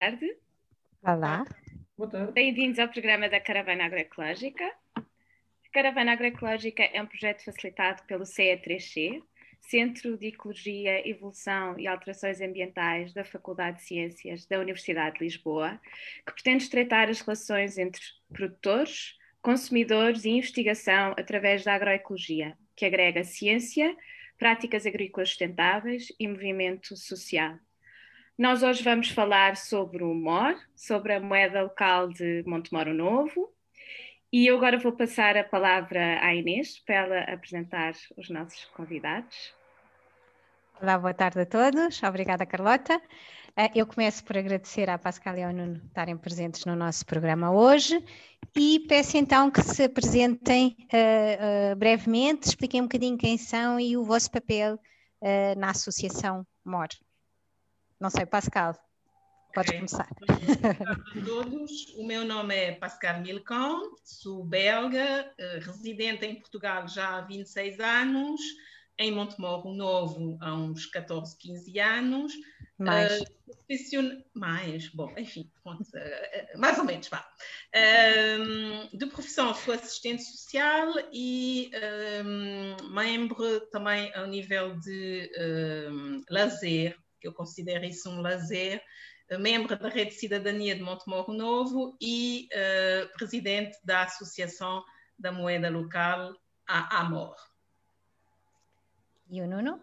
tarde. 0.00 0.34
Olá. 1.02 1.44
Boa 1.94 2.08
tarde. 2.08 2.32
Bem-vindos 2.32 2.78
ao 2.78 2.88
programa 2.88 3.28
da 3.28 3.38
Caravana 3.38 3.84
Agroecológica. 3.84 4.64
A 4.96 5.02
Caravana 5.74 6.12
Agroecológica 6.12 6.82
é 6.82 7.02
um 7.02 7.06
projeto 7.06 7.44
facilitado 7.44 8.02
pelo 8.04 8.24
CE3C, 8.24 9.22
Centro 9.60 10.16
de 10.16 10.28
Ecologia, 10.28 11.06
Evolução 11.06 11.78
e 11.78 11.86
Alterações 11.86 12.40
Ambientais 12.40 13.12
da 13.12 13.24
Faculdade 13.24 13.76
de 13.76 13.82
Ciências 13.82 14.46
da 14.46 14.58
Universidade 14.58 15.18
de 15.18 15.24
Lisboa, 15.24 15.78
que 16.26 16.32
pretende 16.32 16.64
estreitar 16.64 17.10
as 17.10 17.20
relações 17.20 17.76
entre 17.76 18.00
produtores, 18.32 19.18
consumidores 19.42 20.24
e 20.24 20.30
investigação 20.30 21.12
através 21.18 21.62
da 21.62 21.74
agroecologia, 21.74 22.56
que 22.74 22.86
agrega 22.86 23.22
ciência, 23.22 23.94
práticas 24.38 24.86
agrícolas 24.86 25.28
sustentáveis 25.28 26.10
e 26.18 26.26
movimento 26.26 26.96
social. 26.96 27.58
Nós 28.40 28.62
hoje 28.62 28.82
vamos 28.82 29.10
falar 29.10 29.54
sobre 29.54 30.02
o 30.02 30.14
MOR, 30.14 30.56
sobre 30.74 31.12
a 31.12 31.20
moeda 31.20 31.60
local 31.60 32.08
de 32.08 32.42
Montemoro 32.46 32.94
Novo. 32.94 33.52
E 34.32 34.46
eu 34.46 34.56
agora 34.56 34.78
vou 34.78 34.92
passar 34.92 35.36
a 35.36 35.44
palavra 35.44 36.18
à 36.24 36.34
Inês 36.34 36.78
para 36.78 36.94
ela 36.94 37.20
apresentar 37.34 37.92
os 38.16 38.30
nossos 38.30 38.64
convidados. 38.74 39.52
Olá, 40.80 40.96
boa 40.96 41.12
tarde 41.12 41.40
a 41.40 41.44
todos. 41.44 42.02
Obrigada, 42.02 42.46
Carlota. 42.46 42.98
Eh, 43.54 43.72
eu 43.74 43.86
começo 43.86 44.24
por 44.24 44.38
agradecer 44.38 44.88
à 44.88 44.96
Pascal 44.96 45.36
e 45.36 45.42
ao 45.42 45.52
Nuno 45.52 45.82
estarem 45.84 46.16
presentes 46.16 46.64
no 46.64 46.74
nosso 46.74 47.04
programa 47.04 47.52
hoje 47.52 48.02
e 48.56 48.80
peço 48.88 49.18
então 49.18 49.50
que 49.50 49.60
se 49.60 49.82
apresentem 49.82 50.74
uh, 50.84 51.74
uh, 51.74 51.76
brevemente, 51.76 52.48
expliquem 52.48 52.80
um 52.80 52.84
bocadinho 52.84 53.18
quem 53.18 53.36
são 53.36 53.78
e 53.78 53.98
o 53.98 54.02
vosso 54.02 54.30
papel 54.30 54.76
uh, 54.76 55.58
na 55.58 55.72
Associação 55.72 56.46
MOR. 56.64 56.88
Não 58.00 58.08
sei, 58.08 58.24
Pascal, 58.24 58.74
podes 59.54 59.68
okay. 59.68 59.76
começar. 59.76 60.08
Olá 60.26 60.92
a 60.92 61.22
todos, 61.22 61.94
o 61.98 62.06
meu 62.06 62.24
nome 62.24 62.56
é 62.56 62.72
Pascal 62.72 63.20
Milcão, 63.20 63.94
sou 64.02 64.42
belga, 64.42 65.30
eh, 65.36 65.58
residente 65.60 66.24
em 66.24 66.36
Portugal 66.36 66.88
já 66.88 67.18
há 67.18 67.20
26 67.20 67.78
anos, 67.78 68.40
em 68.98 69.12
Montemorro 69.12 69.74
Novo 69.74 70.38
há 70.40 70.54
uns 70.54 70.86
14, 70.86 71.36
15 71.36 71.78
anos. 71.78 72.32
Mais. 72.78 73.20
Uh, 73.20 74.24
mais, 74.32 74.88
bom, 74.88 75.12
enfim, 75.18 75.50
pronto, 75.62 75.82
uh, 75.82 76.58
mais 76.58 76.78
ou 76.78 76.84
menos, 76.84 77.06
vá. 77.08 77.28
Uh, 77.76 78.96
de 78.96 79.04
profissão 79.08 79.54
sou 79.54 79.74
assistente 79.74 80.22
social 80.22 80.94
e 81.12 81.70
membro 82.90 83.60
também 83.66 84.10
ao 84.14 84.26
nível 84.26 84.74
de 84.78 85.30
lazer, 86.30 86.96
que 87.20 87.28
eu 87.28 87.32
considero 87.32 87.84
isso 87.84 88.10
um 88.10 88.20
lazer, 88.20 88.82
eh, 89.28 89.38
membro 89.38 89.78
da 89.78 89.88
Rede 89.88 90.10
de 90.10 90.16
Cidadania 90.16 90.74
de 90.74 90.82
Montemorro 90.82 91.32
Novo 91.34 91.96
e 92.00 92.48
uh, 92.52 93.12
presidente 93.16 93.78
da 93.84 94.04
Associação 94.04 94.82
da 95.18 95.30
Moeda 95.30 95.68
Local, 95.70 96.34
a 96.66 97.00
AMOR. 97.00 97.36
E 99.28 99.40
o 99.42 99.46
Nuno? 99.46 99.80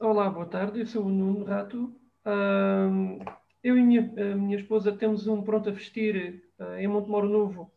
Olá, 0.00 0.30
boa 0.30 0.46
tarde, 0.46 0.80
eu 0.80 0.86
sou 0.86 1.04
o 1.04 1.10
Nuno 1.10 1.44
Rato. 1.44 1.94
Uh, 2.24 3.22
eu 3.62 3.76
e 3.76 3.82
minha, 3.82 4.00
a 4.02 4.34
minha 4.34 4.58
esposa 4.58 4.92
temos 4.92 5.26
um 5.26 5.42
pronto 5.42 5.68
a 5.68 5.72
vestir 5.72 6.42
uh, 6.58 6.74
em 6.74 6.88
Montemoro 6.88 7.28
Novo 7.28 7.72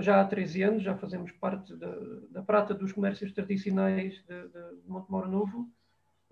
já 0.00 0.20
há 0.20 0.24
13 0.24 0.62
anos, 0.62 0.82
já 0.84 0.96
fazemos 0.96 1.32
parte 1.32 1.74
da, 1.74 1.92
da 2.30 2.42
prata 2.42 2.72
dos 2.72 2.92
comércios 2.92 3.32
tradicionais 3.32 4.22
de, 4.24 4.48
de 4.48 4.88
Montemoro 4.88 5.28
Novo. 5.28 5.68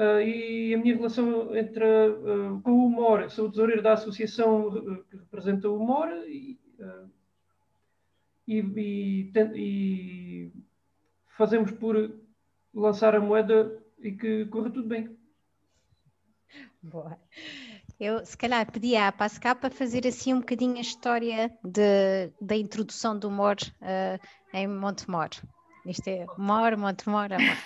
Uh, 0.03 0.21
e 0.21 0.75
a 0.75 0.79
minha 0.79 0.97
relação 0.97 1.55
entre, 1.55 1.85
uh, 1.85 2.61
com 2.63 2.73
o 2.73 2.87
humor, 2.87 3.31
sou 3.31 3.47
o 3.47 3.51
tesoureiro 3.51 3.83
da 3.83 3.93
associação 3.93 4.67
uh, 4.67 5.05
que 5.05 5.17
representa 5.17 5.69
o 5.69 5.81
humor 5.81 6.09
e, 6.27 6.59
e, 8.49 8.59
e, 8.59 9.33
e, 9.55 10.53
fazemos 11.37 11.71
por 11.71 12.19
lançar 12.75 13.15
a 13.15 13.21
moeda 13.21 13.81
e 14.01 14.11
que 14.11 14.45
corra 14.47 14.71
tudo 14.71 14.89
bem. 14.89 15.17
Boa. 16.83 17.17
Eu, 18.01 18.27
se 18.27 18.37
calhar, 18.37 18.73
pedi 18.73 18.97
à 18.97 19.13
Pascal 19.13 19.55
para 19.55 19.71
fazer 19.71 20.05
assim 20.05 20.35
um 20.35 20.41
bocadinho 20.41 20.79
a 20.79 20.81
história 20.81 21.57
de, 21.63 22.33
da 22.41 22.57
introdução 22.57 23.17
do 23.17 23.29
humor 23.29 23.55
em 24.53 24.67
Montemor. 24.67 25.29
Isto 25.87 26.09
é 26.09 26.27
Mor, 26.37 26.77
Montemor, 26.77 27.33
Amor. 27.33 27.57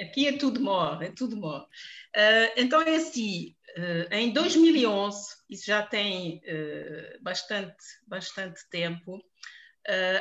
Aqui 0.00 0.28
é 0.28 0.36
tudo 0.36 0.60
mor, 0.60 1.02
é 1.02 1.10
tudo 1.10 1.36
mor. 1.36 1.62
Uh, 1.62 2.52
então 2.56 2.80
é 2.82 2.96
assim, 2.96 3.54
uh, 3.76 4.14
em 4.14 4.32
2011, 4.32 5.18
isso 5.50 5.66
já 5.66 5.82
tem 5.82 6.38
uh, 6.38 7.22
bastante, 7.22 7.76
bastante 8.06 8.60
tempo, 8.70 9.22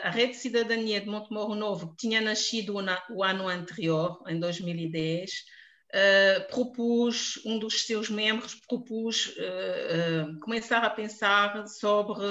a 0.02 0.10
Rede 0.10 0.32
de 0.32 0.38
Cidadania 0.38 1.02
de 1.02 1.08
Montemorro 1.08 1.54
Novo, 1.54 1.90
que 1.90 1.98
tinha 1.98 2.22
nascido 2.22 2.76
o, 2.76 3.24
ano 3.24 3.48
anterior, 3.50 4.24
em 4.26 4.40
2010, 4.40 5.30
propus, 6.50 7.42
um 7.46 7.60
dos 7.60 7.86
seus 7.86 8.10
membros 8.10 8.56
propus 8.56 9.36
começar 10.42 10.86
a 10.86 10.90
pensar 10.90 11.68
sobre 11.68 12.24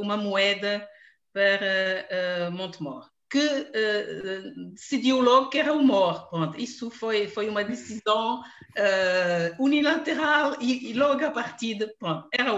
uma 0.00 0.16
moeda 0.16 0.84
para 1.32 2.50
Montemor 2.50 3.08
que 3.30 3.38
uh, 3.38 4.70
decidiu 4.72 5.20
logo 5.20 5.50
que 5.50 5.58
era 5.58 5.72
humor. 5.72 6.28
Pronto, 6.28 6.60
isso 6.60 6.90
foi, 6.90 7.28
foi 7.28 7.48
uma 7.48 7.62
decisão 7.62 8.40
uh, 8.40 9.62
unilateral 9.62 10.56
e, 10.60 10.90
e, 10.90 10.92
logo 10.92 11.24
a 11.24 11.30
partir 11.30 11.78
pronto, 11.98 12.28
era. 12.32 12.50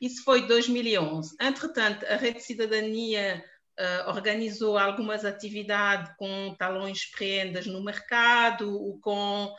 Isso 0.00 0.22
foi 0.24 0.46
2011. 0.46 1.36
Entretanto, 1.40 2.06
a 2.06 2.16
Rede 2.16 2.40
Cidadania 2.40 3.44
uh, 3.78 4.10
organizou 4.10 4.78
algumas 4.78 5.24
atividades 5.24 6.12
com 6.16 6.54
talões 6.56 7.04
prendas 7.06 7.66
no 7.66 7.82
mercado, 7.82 8.98
com 9.02 9.52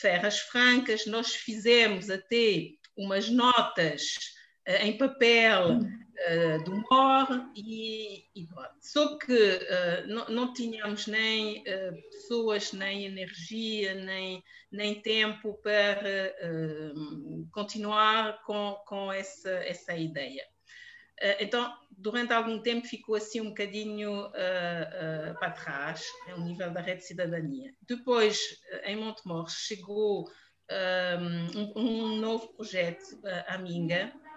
ferras 0.00 0.38
francas. 0.38 1.04
Nós 1.04 1.34
fizemos 1.34 2.08
até 2.08 2.68
umas 2.96 3.28
notas 3.28 4.14
em 4.82 4.96
papel 4.96 5.78
uh, 5.80 6.64
do 6.64 6.76
MOR 6.90 7.50
e, 7.56 8.24
e 8.34 8.48
só 8.80 9.16
que 9.18 9.32
uh, 9.32 10.06
não, 10.06 10.28
não, 10.28 10.52
tínhamos 10.52 11.06
nem 11.06 11.60
uh, 11.60 12.10
pessoas, 12.10 12.72
nem 12.72 13.06
energia, 13.06 13.94
nem, 13.94 14.42
nem 14.70 15.00
tempo 15.00 15.54
para 15.62 16.32
continuar 17.52 18.42
com, 18.44 18.76
com 18.86 19.12
essa, 19.12 19.50
essa 19.50 19.94
ideia. 19.94 20.44
então, 21.38 21.72
durante 21.90 22.32
algum 22.32 22.60
tempo 22.62 22.86
ficou 22.86 23.16
assim 23.16 23.40
um 23.40 23.48
bocadinho 23.48 24.30
para 25.38 25.50
trás, 25.50 26.04
ao 26.30 26.40
nível 26.40 26.70
da 26.70 26.80
rede 26.80 27.00
de 27.00 27.06
cidadania. 27.06 27.74
Depois, 27.82 28.38
em 28.84 28.96
Montemor, 28.96 29.50
chegou 29.50 30.30
um, 30.70 31.80
um, 31.80 32.16
novo 32.16 32.54
projeto, 32.54 33.20
a 33.48 33.58
Minga, 33.58 33.96
eh, 33.96 34.29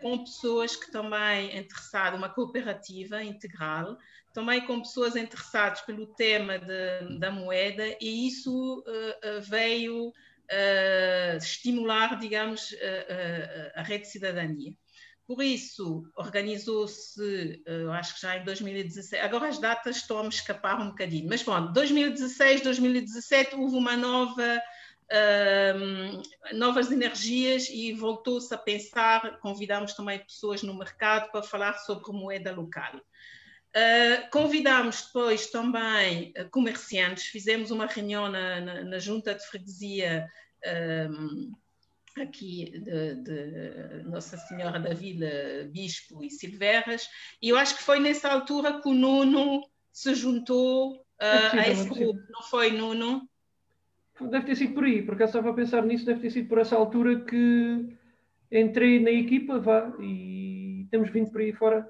com 0.00 0.18
pessoas 0.18 0.76
que 0.76 0.90
também 0.90 1.56
interessadas, 1.56 2.18
uma 2.18 2.28
cooperativa 2.28 3.22
integral, 3.22 3.96
também 4.32 4.60
com 4.66 4.80
pessoas 4.80 5.16
interessadas 5.16 5.80
pelo 5.82 6.06
tema 6.06 6.58
de, 6.58 7.18
da 7.18 7.30
moeda, 7.30 7.84
e 8.00 8.28
isso 8.28 8.80
uh, 8.80 9.40
veio 9.42 10.08
uh, 10.08 11.36
estimular, 11.36 12.18
digamos, 12.18 12.74
a 13.74 13.82
rede 13.82 14.04
de 14.04 14.10
cidadania. 14.10 14.72
Por 15.26 15.42
isso, 15.42 16.10
organizou-se, 16.16 17.62
acho 17.92 18.14
que 18.14 18.22
já 18.22 18.38
em 18.38 18.44
2016, 18.44 19.22
agora 19.22 19.48
as 19.48 19.58
datas 19.58 19.96
estão 19.96 20.18
a 20.20 20.22
me 20.22 20.30
escapar 20.30 20.80
um 20.80 20.88
bocadinho, 20.88 21.28
mas 21.28 21.42
bom, 21.42 21.70
2016, 21.70 22.62
2017 22.62 23.54
houve 23.56 23.76
uma 23.76 23.94
nova 23.94 24.58
novas 26.54 26.92
energias 26.92 27.68
e 27.70 27.92
voltou-se 27.92 28.52
a 28.52 28.58
pensar, 28.58 29.38
convidamos 29.40 29.94
também 29.94 30.18
pessoas 30.18 30.62
no 30.62 30.74
mercado 30.74 31.30
para 31.30 31.42
falar 31.42 31.74
sobre 31.78 32.12
moeda 32.12 32.54
local. 32.54 33.00
Uh, 33.68 34.30
convidámos 34.30 35.02
depois 35.02 35.50
também 35.50 36.32
uh, 36.38 36.48
comerciantes, 36.50 37.26
fizemos 37.26 37.70
uma 37.70 37.86
reunião 37.86 38.28
na, 38.30 38.60
na, 38.60 38.82
na 38.82 38.98
junta 38.98 39.34
de 39.34 39.46
freguesia 39.46 40.26
um, 41.10 41.52
aqui 42.20 42.72
de, 42.80 43.14
de, 43.16 44.02
Nossa 44.04 44.38
Senhora 44.38 44.80
da 44.80 44.94
Vila, 44.94 45.28
Bispo 45.70 46.24
e 46.24 46.30
Silveras, 46.30 47.08
e 47.42 47.50
eu 47.50 47.58
acho 47.58 47.76
que 47.76 47.82
foi 47.82 48.00
nessa 48.00 48.30
altura 48.30 48.80
que 48.80 48.88
o 48.88 48.94
Nuno 48.94 49.62
se 49.92 50.14
juntou 50.14 50.96
uh, 50.96 51.58
a 51.58 51.68
esse 51.68 51.88
grupo, 51.88 52.20
não 52.30 52.42
foi, 52.42 52.72
Nuno? 52.72 53.28
Deve 54.20 54.46
ter 54.46 54.56
sido 54.56 54.74
por 54.74 54.84
aí, 54.84 55.02
porque 55.02 55.22
eu 55.22 55.26
estava 55.26 55.50
a 55.50 55.54
pensar 55.54 55.84
nisso, 55.84 56.04
deve 56.04 56.20
ter 56.20 56.30
sido 56.30 56.48
por 56.48 56.58
essa 56.58 56.76
altura 56.76 57.20
que 57.24 57.96
entrei 58.50 59.00
na 59.00 59.10
equipa, 59.10 59.58
vá, 59.58 59.92
e 60.00 60.86
temos 60.90 61.10
vindo 61.10 61.30
por 61.30 61.40
aí 61.40 61.52
fora. 61.52 61.88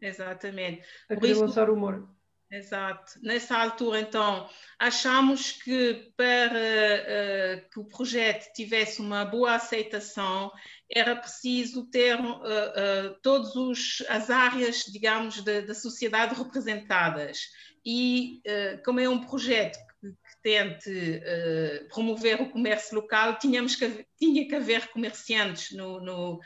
Exatamente. 0.00 0.82
A 1.08 1.16
querer 1.16 1.32
isso, 1.32 1.40
lançar 1.40 1.70
o 1.70 1.74
humor. 1.74 2.08
Exato. 2.50 3.12
Nessa 3.22 3.58
altura, 3.58 4.00
então, 4.00 4.48
achamos 4.78 5.50
que 5.50 6.12
para 6.16 6.54
uh, 6.54 7.70
que 7.70 7.80
o 7.80 7.84
projeto 7.84 8.52
tivesse 8.52 9.00
uma 9.00 9.24
boa 9.24 9.54
aceitação, 9.54 10.52
era 10.88 11.16
preciso 11.16 11.86
ter 11.90 12.20
uh, 12.20 12.36
uh, 12.36 13.16
todas 13.20 13.52
as 14.08 14.30
áreas, 14.30 14.84
digamos, 14.84 15.42
da 15.42 15.74
sociedade 15.74 16.34
representadas. 16.34 17.50
E 17.84 18.42
como 18.84 18.98
é 18.98 19.08
um 19.08 19.24
projeto 19.24 19.78
tente 20.46 21.20
promover 21.88 22.40
o 22.40 22.50
comércio 22.50 22.94
local, 22.94 23.36
tínhamos 23.36 23.74
que, 23.74 24.06
tinha 24.16 24.46
que 24.46 24.54
haver 24.54 24.86
comerciantes 24.92 25.76
no, 25.76 26.00
no, 26.00 26.40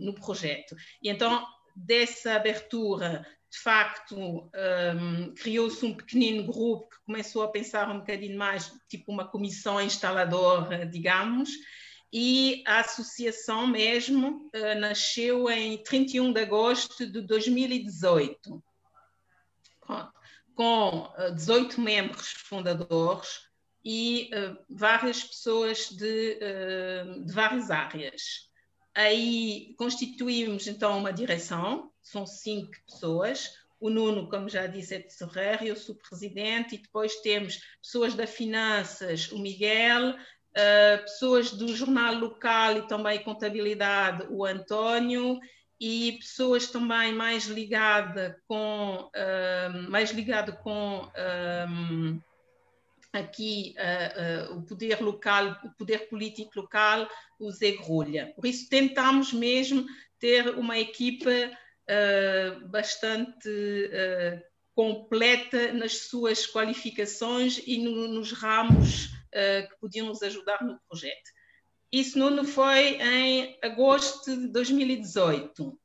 no 0.00 0.12
projeto. 0.14 0.74
E 1.00 1.08
então, 1.08 1.46
dessa 1.76 2.34
abertura 2.34 3.24
de 3.48 3.58
facto, 3.58 4.16
um, 4.16 5.34
criou-se 5.34 5.84
um 5.84 5.94
pequenino 5.94 6.44
grupo 6.44 6.88
que 6.88 7.04
começou 7.04 7.42
a 7.42 7.50
pensar 7.50 7.90
um 7.90 7.98
bocadinho 7.98 8.38
mais, 8.38 8.72
tipo 8.88 9.12
uma 9.12 9.28
comissão 9.28 9.78
instaladora, 9.78 10.86
digamos, 10.86 11.50
e 12.10 12.62
a 12.66 12.80
associação 12.80 13.66
mesmo 13.66 14.50
uh, 14.54 14.80
nasceu 14.80 15.50
em 15.50 15.82
31 15.82 16.32
de 16.32 16.40
agosto 16.40 17.06
de 17.06 17.20
2018, 17.20 18.62
com, 20.54 21.10
18 21.34 21.74
uh, 21.76 21.80
membros 21.80 22.28
fundadores 22.28 23.40
e 23.84 24.30
uh, 24.34 24.56
várias 24.70 25.24
pessoas 25.24 25.88
de, 25.88 26.38
de 27.24 27.32
várias 27.32 27.70
áreas. 27.70 28.50
Aí 28.94 29.74
constituímos 29.78 30.66
então 30.66 30.98
uma 30.98 31.12
direção, 31.12 31.90
são 32.02 32.26
cinco 32.26 32.72
pessoas. 32.86 33.50
O 33.80 33.90
Nuno, 33.90 34.28
como 34.28 34.48
já 34.48 34.66
disse, 34.66 34.94
é 34.94 35.00
tesoureiro, 35.00 35.64
eu 35.64 35.76
sou 35.76 35.96
presidente, 35.96 36.74
e 36.74 36.78
depois 36.78 37.16
temos 37.16 37.58
pessoas 37.82 38.14
da 38.14 38.26
finanças, 38.26 39.32
o 39.32 39.38
Miguel, 39.38 40.10
uh, 40.10 41.02
pessoas 41.02 41.50
do 41.50 41.74
jornal 41.74 42.14
local 42.14 42.78
e 42.78 42.86
também 42.86 43.24
contabilidade, 43.24 44.26
o 44.30 44.44
António, 44.44 45.40
e 45.82 46.12
pessoas 46.12 46.68
também 46.68 47.12
mais 47.12 47.46
ligada 47.46 48.40
com 48.46 49.10
uh, 49.10 49.90
mais 49.90 50.12
ligado 50.12 50.56
com 50.58 51.10
aqui 53.12 53.74
uh, 53.76 54.52
uh, 54.52 54.58
o 54.58 54.62
poder 54.62 55.02
local, 55.02 55.60
o 55.64 55.70
poder 55.76 56.08
político 56.08 56.52
local, 56.54 57.08
o 57.38 57.50
Zé 57.50 57.72
Grulha. 57.72 58.32
Por 58.34 58.46
isso 58.46 58.68
tentamos 58.70 59.32
mesmo 59.32 59.84
ter 60.20 60.48
uma 60.50 60.78
equipa 60.78 61.30
uh, 61.30 62.68
bastante 62.68 63.50
completa 64.74 65.72
nas 65.72 66.08
suas 66.08 66.46
qualificações 66.46 67.60
e 67.66 67.76
no, 67.76 68.08
nos 68.08 68.32
ramos 68.32 69.08
que 69.32 69.76
podiam 69.80 70.06
nos 70.06 70.22
ajudar 70.22 70.62
no 70.62 70.78
projeto. 70.88 71.30
Isso 71.92 72.18
não 72.18 72.44
foi 72.44 72.96
em 73.00 73.58
agosto 73.62 74.34
de 74.34 74.48
2018. 74.48 75.78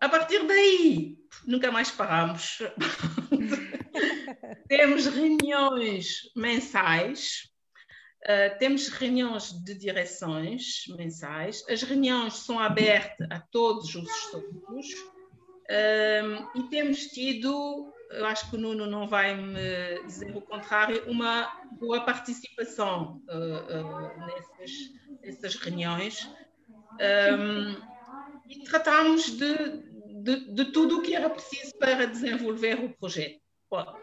A 0.00 0.08
partir 0.08 0.44
daí, 0.46 1.16
nunca 1.46 1.70
mais 1.70 1.90
paramos. 1.90 2.58
temos 4.66 5.06
reuniões 5.06 6.30
mensais, 6.34 7.50
uh, 8.24 8.58
temos 8.58 8.88
reuniões 8.88 9.52
de 9.52 9.74
direções 9.74 10.84
mensais. 10.96 11.64
As 11.68 11.82
reuniões 11.82 12.34
são 12.34 12.58
abertas 12.58 13.28
a 13.30 13.40
todos 13.40 13.94
os 13.94 14.08
estudos 14.08 14.86
uh, 14.94 16.50
e 16.58 16.62
temos 16.68 17.06
tido, 17.06 17.92
eu 18.10 18.26
acho 18.26 18.50
que 18.50 18.56
o 18.56 18.58
Nuno 18.58 18.86
não 18.86 19.06
vai 19.06 19.36
me 19.36 20.02
dizer 20.04 20.36
o 20.36 20.40
contrário, 20.40 21.04
uma 21.08 21.50
boa 21.78 22.00
participação 22.00 23.22
uh, 23.28 24.26
nessas, 24.26 24.70
nessas, 25.22 25.54
reuniões. 25.54 26.28
Um, 27.00 27.76
e 28.48 28.64
tratamos 28.64 29.30
de, 29.30 29.56
de, 30.22 30.52
de 30.52 30.64
tudo 30.66 30.98
o 30.98 31.02
que 31.02 31.14
era 31.14 31.30
preciso 31.30 31.72
para 31.78 32.06
desenvolver 32.06 32.84
o 32.84 32.90
projeto. 32.96 33.40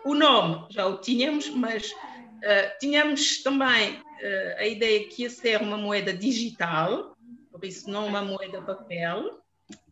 O 0.06 0.16
nome 0.16 0.68
já 0.70 0.88
o 0.88 0.98
tínhamos, 0.98 1.50
mas 1.50 1.92
uh, 1.92 2.80
tínhamos 2.80 3.44
também 3.44 4.00
uh, 4.00 4.58
a 4.58 4.66
ideia 4.66 5.06
que 5.10 5.24
ia 5.24 5.30
ser 5.30 5.62
uma 5.62 5.78
moeda 5.78 6.14
digital, 6.14 7.18
por 7.52 7.66
isso 7.66 7.90
não 7.90 8.08
uma 8.08 8.22
moeda 8.22 8.62
papel, 8.62 9.42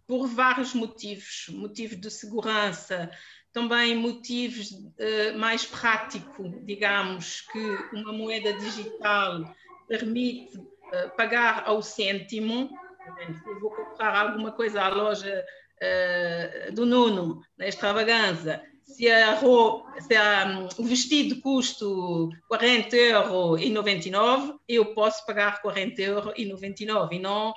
por 0.08 0.28
vários 0.28 0.74
motivos, 0.74 1.48
motivos 1.50 2.00
de 2.00 2.10
segurança, 2.10 3.12
também 3.56 3.96
motivos 3.96 4.72
uh, 4.72 5.38
mais 5.38 5.66
práticos, 5.66 6.52
digamos, 6.66 7.40
que 7.42 7.60
uma 7.94 8.12
moeda 8.12 8.52
digital 8.54 9.56
permite 9.88 10.60
pagar 11.18 11.64
ao 11.66 11.82
cêntimo. 11.82 12.70
Eu 13.48 13.60
vou 13.60 13.72
comprar 13.72 14.16
alguma 14.16 14.52
coisa 14.52 14.84
à 14.84 14.90
loja 14.90 15.44
do 16.74 16.86
Nuno, 16.86 17.42
na 17.58 17.68
extravaganza, 17.68 18.62
se, 18.86 19.10
a 19.10 19.34
roupa, 19.36 20.00
se 20.00 20.16
a, 20.16 20.68
o 20.78 20.84
vestido 20.84 21.42
custa 21.42 21.86
40 22.48 22.96
euros 22.96 23.62
e 23.62 23.70
99, 23.70 24.54
eu 24.68 24.94
posso 24.94 25.26
pagar 25.26 25.62
40 25.62 26.02
euros 26.02 26.34
e 26.38 26.46
99 26.46 27.16
e 27.16 27.20
não 27.20 27.50
eh, 27.50 27.54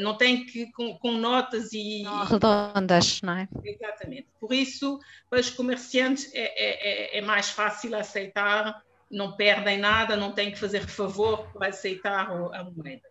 não 0.00 0.16
tem 0.16 0.44
que 0.46 0.70
com, 0.72 0.96
com 0.98 1.12
notas 1.12 1.72
e 1.72 2.02
não, 2.02 2.24
redondas, 2.24 3.20
não 3.22 3.32
é? 3.34 3.48
Exatamente. 3.64 4.28
Por 4.40 4.52
isso, 4.52 5.00
para 5.28 5.40
os 5.40 5.50
comerciantes 5.50 6.30
é, 6.34 6.40
é, 6.40 7.16
é, 7.16 7.18
é 7.18 7.20
mais 7.20 7.50
fácil 7.50 7.96
aceitar, 7.96 8.82
não 9.10 9.32
perdem 9.32 9.78
nada, 9.78 10.16
não 10.16 10.32
têm 10.32 10.50
que 10.50 10.58
fazer 10.58 10.86
favor 10.86 11.52
para 11.52 11.68
aceitar 11.68 12.30
a 12.30 12.64
moeda. 12.64 13.10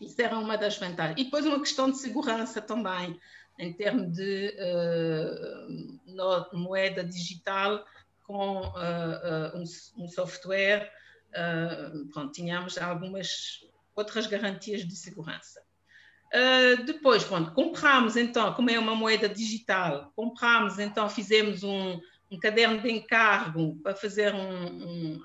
Isso 0.00 0.20
era 0.20 0.38
uma 0.38 0.56
das 0.56 0.78
vantagens. 0.78 1.20
E 1.20 1.24
depois 1.24 1.44
uma 1.44 1.60
questão 1.60 1.90
de 1.90 1.98
segurança 1.98 2.60
também 2.60 3.18
em 3.60 3.72
termos 3.74 4.16
de 4.16 4.56
uh, 6.08 6.56
moeda 6.56 7.04
digital 7.04 7.84
com 8.26 8.60
uh, 8.60 8.70
uh, 8.70 9.58
um, 9.58 10.04
um, 10.04 10.08
software, 10.08 10.90
pronto, 12.12 12.32
tínhamos 12.32 12.78
algumas 12.78 13.66
outras 13.94 14.26
garantias 14.26 14.86
de 14.86 14.96
segurança. 14.96 15.60
Depois, 16.86 17.24
pronto, 17.24 17.52
compramos 17.52 18.16
então, 18.16 18.54
como 18.54 18.70
é 18.70 18.78
uma 18.78 18.94
moeda 18.94 19.28
digital, 19.28 20.12
compramos 20.14 20.78
então, 20.78 21.08
fizemos 21.08 21.64
um, 21.64 22.00
um 22.30 22.38
caderno 22.38 22.80
de 22.80 22.90
encargo 22.90 23.76
para 23.82 23.94
fazer 23.94 24.34
um, 24.34 24.66
um 24.66 25.20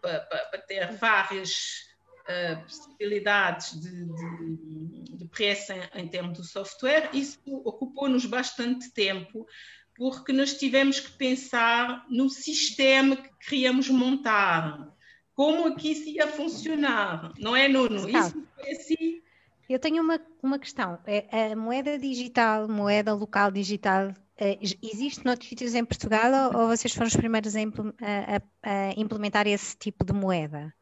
para, 0.00 0.20
para, 0.20 0.58
ter 0.66 0.92
várias 0.96 1.86
uh, 2.22 2.62
possibilidades 2.62 3.80
de, 3.80 4.04
de, 4.06 5.16
de 5.16 5.24
preço 5.26 5.72
em, 5.72 6.02
em 6.02 6.08
termos 6.08 6.38
do 6.38 6.44
software, 6.44 7.10
isso 7.12 7.38
ocupou-nos 7.46 8.26
bastante 8.26 8.92
tempo, 8.92 9.46
porque 9.94 10.32
nós 10.32 10.54
tivemos 10.54 11.00
que 11.00 11.12
pensar 11.12 12.04
no 12.08 12.28
sistema 12.28 13.16
que 13.16 13.30
queríamos 13.48 13.88
montar, 13.88 14.92
como 15.34 15.68
aqui 15.68 15.92
isso 15.92 16.08
ia 16.08 16.26
funcionar, 16.28 17.32
não 17.38 17.54
é, 17.56 17.68
Nuno? 17.68 18.08
Isso 18.08 18.46
foi 18.54 18.70
assim. 18.72 19.23
Eu 19.68 19.78
tenho 19.78 20.02
uma, 20.02 20.20
uma 20.42 20.58
questão. 20.58 20.98
É, 21.06 21.52
a 21.52 21.56
moeda 21.56 21.98
digital, 21.98 22.68
moeda 22.68 23.14
local 23.14 23.50
digital, 23.50 24.12
é, 24.36 24.58
existe 24.82 25.24
noutros 25.24 25.48
sítios 25.48 25.74
em 25.74 25.84
Portugal 25.84 26.52
ou, 26.54 26.68
vocês 26.68 26.92
foram 26.92 27.06
os 27.06 27.16
primeiros 27.16 27.54
a, 27.56 27.60
a, 27.60 28.40
a 28.62 28.92
implementar 28.96 29.46
esse 29.46 29.76
tipo 29.76 30.04
de 30.04 30.12
moeda? 30.12 30.74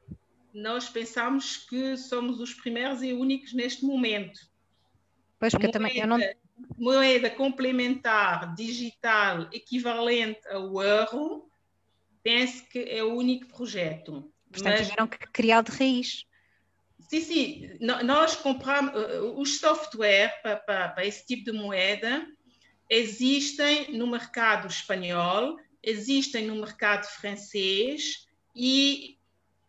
nós 0.52 0.88
pensamos 0.88 1.56
que 1.56 1.96
somos 1.96 2.38
os 2.40 2.52
primeiros 2.52 3.02
e 3.02 3.12
únicos 3.12 3.52
neste 3.52 3.84
momento. 3.84 4.40
Pois, 5.38 5.52
porque 5.52 5.66
moeda, 5.66 5.78
também 5.78 5.98
eu 5.98 6.06
não... 6.06 6.18
moeda 6.76 7.30
complementar 7.30 8.54
digital 8.54 9.48
equivalente 9.52 10.46
ao 10.48 10.82
euro, 10.82 11.48
penso 12.22 12.68
que 12.68 12.78
é 12.78 13.02
o 13.02 13.14
único 13.14 13.46
projeto. 13.46 14.30
Portanto, 14.50 14.78
Mas... 14.78 14.88
tiveram 14.88 15.08
que 15.08 15.18
criar 15.18 15.62
de 15.62 15.72
raiz. 15.72 16.26
Sim, 17.08 17.20
sim. 17.20 17.70
Nós 17.80 18.36
compramos 18.36 18.94
uh, 18.94 19.40
os 19.40 19.58
software 19.58 20.40
para, 20.42 20.56
para, 20.56 20.88
para 20.90 21.06
esse 21.06 21.26
tipo 21.26 21.50
de 21.50 21.52
moeda 21.52 22.26
existem 22.88 23.96
no 23.96 24.06
mercado 24.06 24.68
espanhol, 24.68 25.56
existem 25.82 26.46
no 26.46 26.56
mercado 26.56 27.06
francês 27.06 28.26
e 28.54 29.18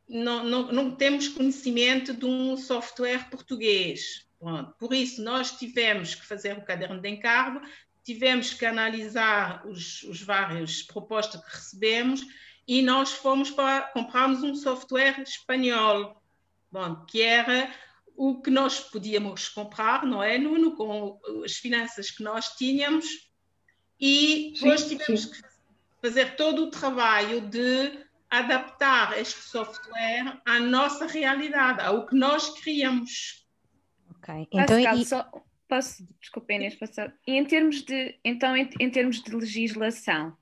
não, 0.10 0.44
não, 0.44 0.72
não 0.72 0.96
temos 0.96 1.30
conhecimento 1.30 2.13
de 2.13 2.25
um 2.25 2.58
software 2.58 3.30
português. 3.30 4.25
Pronto. 4.40 4.75
Por 4.78 4.94
isso, 4.94 5.24
nós 5.24 5.52
tivemos 5.58 6.16
que 6.16 6.25
fazer 6.25 6.58
o 6.58 6.66
caderno 6.66 7.00
de 7.00 7.08
encargo, 7.08 7.62
tivemos 8.04 8.54
que 8.54 8.66
analisar 8.66 9.66
os, 9.66 10.04
os 10.04 10.22
várias 10.22 10.84
propostas 10.84 11.42
que 11.44 11.56
recebemos 11.56 12.25
e 12.68 12.82
nós 12.82 13.13
fomos 13.13 13.50
para 13.50 13.84
comprarmos 13.84 14.44
um 14.44 14.54
software 14.54 15.22
espanhol, 15.22 16.22
bom, 16.74 17.06
que 17.06 17.22
era 17.22 17.72
o 18.15 18.42
que 18.42 18.50
nós 18.50 18.80
podíamos 18.80 19.48
comprar, 19.48 20.06
não 20.06 20.22
é, 20.24 20.38
Nuno, 20.38 20.75
com 20.75 21.20
as 21.46 21.53
finanças 21.53 22.10
que 22.10 22.24
nós 22.24 22.56
tínhamos 22.56 23.06
e 24.00 24.53
depois 24.56 24.82
sim, 24.82 24.98
tivemos 24.98 25.24
sim. 25.24 25.32
que 25.32 25.42
fazer 26.01 26.36
todo 26.36 26.63
o 26.63 26.72
trabalho 26.72 27.42
de 27.42 28.03
adaptar 28.30 29.18
este 29.20 29.39
software 29.42 30.42
à 30.46 30.60
nossa 30.60 31.06
realidade, 31.06 31.82
ao 31.82 32.08
que 32.08 32.15
nós 32.15 32.50
queríamos. 32.60 33.48
Ok, 34.18 34.48
então 34.51 34.65
Pascal, 34.65 34.98
e... 34.98 35.06
só, 35.06 35.32
posso, 35.68 36.08
desculpa 36.20 36.53
Inês, 36.53 36.75
posso, 36.75 37.01
e 37.27 37.34
em 37.34 37.46
termos 37.46 37.84
de, 37.84 38.20
então 38.25 38.58
em, 38.58 38.68
em 38.80 38.89
termos 38.89 39.22
de 39.22 39.36
legislação, 39.36 40.36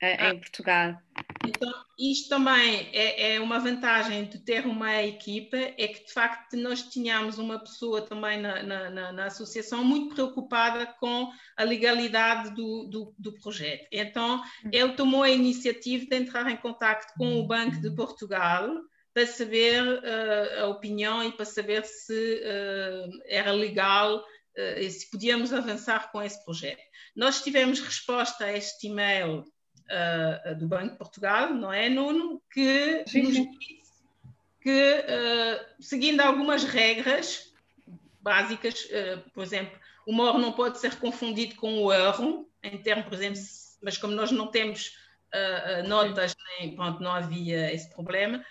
ah, 0.00 0.30
em 0.30 0.40
Portugal. 0.40 0.98
Então, 1.46 1.72
isto 1.98 2.28
também 2.28 2.88
é, 2.92 3.34
é, 3.34 3.40
uma 3.40 3.58
vantagem 3.58 4.24
de 4.24 4.38
ter 4.38 4.66
uma 4.66 5.02
equipa, 5.02 5.56
é 5.56 5.88
que 5.88 6.06
de 6.06 6.12
facto 6.12 6.56
nós 6.56 6.82
tínhamos 6.82 7.38
uma 7.38 7.58
pessoa 7.58 8.02
também 8.02 8.40
na, 8.40 8.62
na, 8.62 8.90
na, 8.90 9.12
na 9.12 9.24
associação 9.26 9.84
muito 9.84 10.14
preocupada 10.14 10.86
com 10.98 11.30
a 11.56 11.64
legalidade 11.64 12.54
do, 12.54 12.86
do, 12.86 13.14
do, 13.18 13.32
projeto. 13.40 13.86
Então, 13.92 14.42
ele 14.72 14.92
tomou 14.92 15.22
a 15.22 15.30
iniciativa 15.30 16.06
de 16.06 16.16
entrar 16.16 16.50
em 16.50 16.56
contato 16.56 17.12
com 17.16 17.38
o 17.38 17.46
Banco 17.46 17.80
de 17.80 17.94
Portugal 17.94 18.68
para 19.12 19.26
saber 19.26 19.82
uh, 19.82 20.64
a 20.64 20.66
opinião 20.68 21.22
e 21.22 21.30
para 21.30 21.44
saber 21.44 21.84
se 21.84 22.42
uh, 22.42 23.22
era 23.26 23.52
legal 23.52 24.18
uh, 24.18 24.78
e 24.78 24.90
se 24.90 25.08
podíamos 25.08 25.52
avançar 25.52 26.10
com 26.10 26.20
esse 26.20 26.44
projeto. 26.44 26.82
Nós 27.14 27.40
tivemos 27.40 27.78
resposta 27.78 28.46
a 28.46 28.56
este 28.56 28.88
e-mail 28.88 29.44
uh, 29.90 30.54
do 30.56 30.66
Banco 30.66 30.92
de 30.92 30.98
Portugal, 30.98 31.52
não 31.52 31.72
é, 31.72 31.88
Nuno? 31.88 32.42
Que 32.50 33.04
sim, 33.06 33.22
nos 33.22 33.34
disse 33.34 33.84
que, 34.60 35.04
uh, 35.04 35.82
seguindo 35.82 36.20
algumas 36.20 36.64
regras 36.64 37.52
básicas, 38.20 38.86
uh, 38.86 39.30
por 39.30 39.42
exemplo, 39.42 39.78
o 40.06 40.12
MOR 40.12 40.38
não 40.38 40.52
pode 40.52 40.78
ser 40.78 40.96
confundido 40.96 41.54
com 41.56 41.82
o 41.82 41.92
euro, 41.92 42.48
em 42.62 42.78
termos, 42.78 43.06
por 43.06 43.14
exemplo, 43.14 43.40
mas 43.82 43.98
como 43.98 44.14
nós 44.14 44.30
não 44.30 44.46
temos 44.48 45.02
notas, 45.88 46.32
nem, 46.60 46.76
pronto, 46.76 47.02
não 47.02 47.10
havia 47.10 47.74
esse 47.74 47.90
problema, 47.90 48.44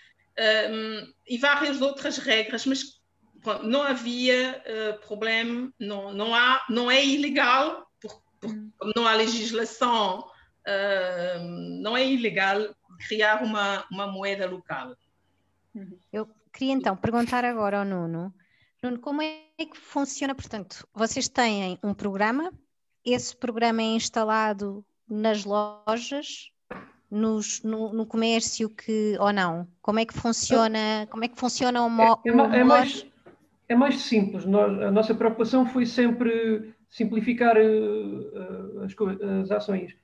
e 1.25 1.37
várias 1.37 1.81
outras 1.81 2.17
regras, 2.17 2.65
mas 2.65 2.99
pronto, 3.41 3.65
não 3.65 3.83
havia 3.83 4.61
problema, 5.07 5.71
não, 5.79 6.11
não, 6.11 6.35
há, 6.35 6.65
não 6.69 6.91
é 6.91 7.03
ilegal, 7.03 7.89
porque, 8.01 8.19
porque 8.41 8.57
hum. 8.57 8.71
não 8.97 9.07
há 9.07 9.13
legislação 9.13 10.29
uh, 10.67 11.43
não 11.81 11.95
é 11.95 12.05
ilegal 12.05 12.75
criar 13.07 13.43
uma, 13.43 13.85
uma 13.91 14.07
moeda 14.07 14.49
local. 14.49 14.95
Uhum. 15.73 15.97
Eu 16.11 16.27
queria 16.51 16.73
então 16.73 16.95
perguntar 16.95 17.43
agora 17.43 17.79
ao 17.79 17.85
Nuno, 17.85 18.33
Nuno, 18.81 18.99
como 18.99 19.21
é 19.21 19.45
que 19.57 19.77
funciona? 19.77 20.35
Portanto, 20.35 20.87
vocês 20.93 21.29
têm 21.29 21.79
um 21.81 21.93
programa, 21.93 22.51
esse 23.05 23.35
programa 23.35 23.81
é 23.81 23.85
instalado 23.85 24.85
nas 25.09 25.45
lojas, 25.45 26.51
nos, 27.09 27.61
no, 27.63 27.93
no, 27.93 28.05
comércio 28.05 28.69
que 28.69 29.15
ou 29.19 29.31
não? 29.31 29.67
Como 29.81 29.99
é 29.99 30.05
que 30.05 30.13
funciona? 30.13 31.07
Como 31.09 31.23
é 31.23 31.27
que 31.27 31.39
funciona 31.39 31.79
é, 31.79 32.29
é, 32.29 32.59
é 32.59 32.63
mais 32.63 33.05
é 33.69 33.75
mais 33.75 34.01
simples. 34.01 34.45
Nós, 34.45 34.81
a 34.81 34.91
nossa 34.91 35.15
preocupação 35.15 35.65
foi 35.65 35.85
sempre 35.85 36.73
simplificar 36.89 37.55
uh, 37.57 38.83
as, 38.83 38.93
as 39.43 39.51
ações. 39.51 39.95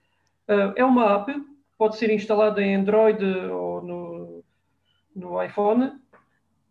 Uh, 0.50 0.74
é 0.76 0.84
uma 0.84 1.16
app, 1.16 1.32
pode 1.78 1.98
ser 1.98 2.10
instalada 2.10 2.60
em 2.60 2.74
Android 2.74 3.24
ou 3.24 3.84
no, 3.84 4.44
no 5.16 5.44
iPhone, 5.44 6.00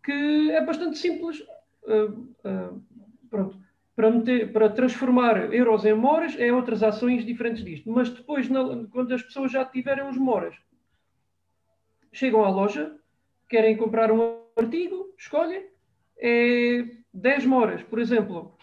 que 0.03 0.51
é 0.51 0.61
bastante 0.65 0.97
simples. 0.97 1.39
Uh, 1.83 2.27
uh, 2.45 2.83
pronto. 3.29 3.57
Para, 3.95 4.11
meter, 4.11 4.51
para 4.51 4.69
transformar 4.69 5.53
euros 5.53 5.85
em 5.85 5.93
moras 5.93 6.33
é 6.37 6.51
outras 6.51 6.83
ações 6.83 7.25
diferentes 7.25 7.63
disto. 7.63 7.89
Mas 7.89 8.09
depois, 8.09 8.49
na, 8.49 8.85
quando 8.91 9.13
as 9.13 9.21
pessoas 9.21 9.51
já 9.51 9.63
tiverem 9.63 10.07
os 10.07 10.17
moras, 10.17 10.55
chegam 12.11 12.43
à 12.43 12.49
loja, 12.49 12.95
querem 13.47 13.77
comprar 13.77 14.11
um 14.11 14.41
artigo, 14.57 15.13
escolhem, 15.17 15.67
é 16.17 16.85
10 17.13 17.45
moras, 17.45 17.83
por 17.83 17.99
exemplo. 17.99 18.57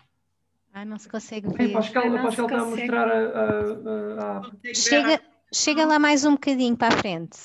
Ah, 0.77 0.85
não 0.85 0.99
se 0.99 1.09
consegue 1.09 1.49
ver. 1.49 1.71
A 1.71 1.73
Pascal, 1.73 2.15
a 2.15 2.23
Pascal 2.23 2.45
está 2.45 2.61
a 2.61 2.65
mostrar 2.67 3.09
a, 3.09 3.21
a, 3.41 4.39
a... 4.41 4.75
Chega, 4.75 5.23
chega 5.51 5.87
lá 5.87 5.99
mais 5.99 6.27
um 6.27 6.33
bocadinho 6.33 6.77
para 6.77 6.95
a 6.95 6.99
frente. 6.99 7.39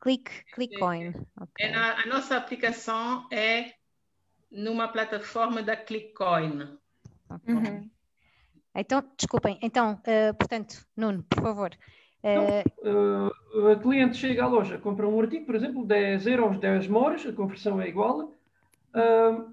Clique, 0.00 0.30
clique 0.54 0.78
coin. 0.78 1.10
Okay. 1.38 1.66
É 1.66 1.70
na, 1.70 2.00
a 2.00 2.06
nossa 2.06 2.38
aplicação 2.38 3.28
é 3.30 3.74
numa 4.50 4.88
plataforma 4.88 5.62
da 5.62 5.76
ClickCoin. 5.76 6.78
Okay. 7.28 7.54
Uhum. 7.54 7.90
Então, 8.74 9.04
desculpem, 9.14 9.58
então, 9.60 10.00
uh, 10.00 10.34
portanto, 10.38 10.82
Nuno, 10.96 11.22
por 11.24 11.42
favor. 11.42 11.70
Uh... 12.24 12.64
Então, 12.78 13.30
uh, 13.56 13.68
a 13.68 13.76
cliente 13.76 14.16
chega 14.16 14.44
à 14.44 14.46
loja, 14.46 14.78
compra 14.78 15.06
um 15.06 15.20
artigo, 15.20 15.44
por 15.44 15.54
exemplo, 15.54 15.84
10 15.84 16.26
euros, 16.28 16.58
10 16.58 16.86
moras, 16.88 17.26
a 17.26 17.32
conversão 17.34 17.78
é 17.78 17.86
igual. 17.86 18.32
Uh, 18.94 19.52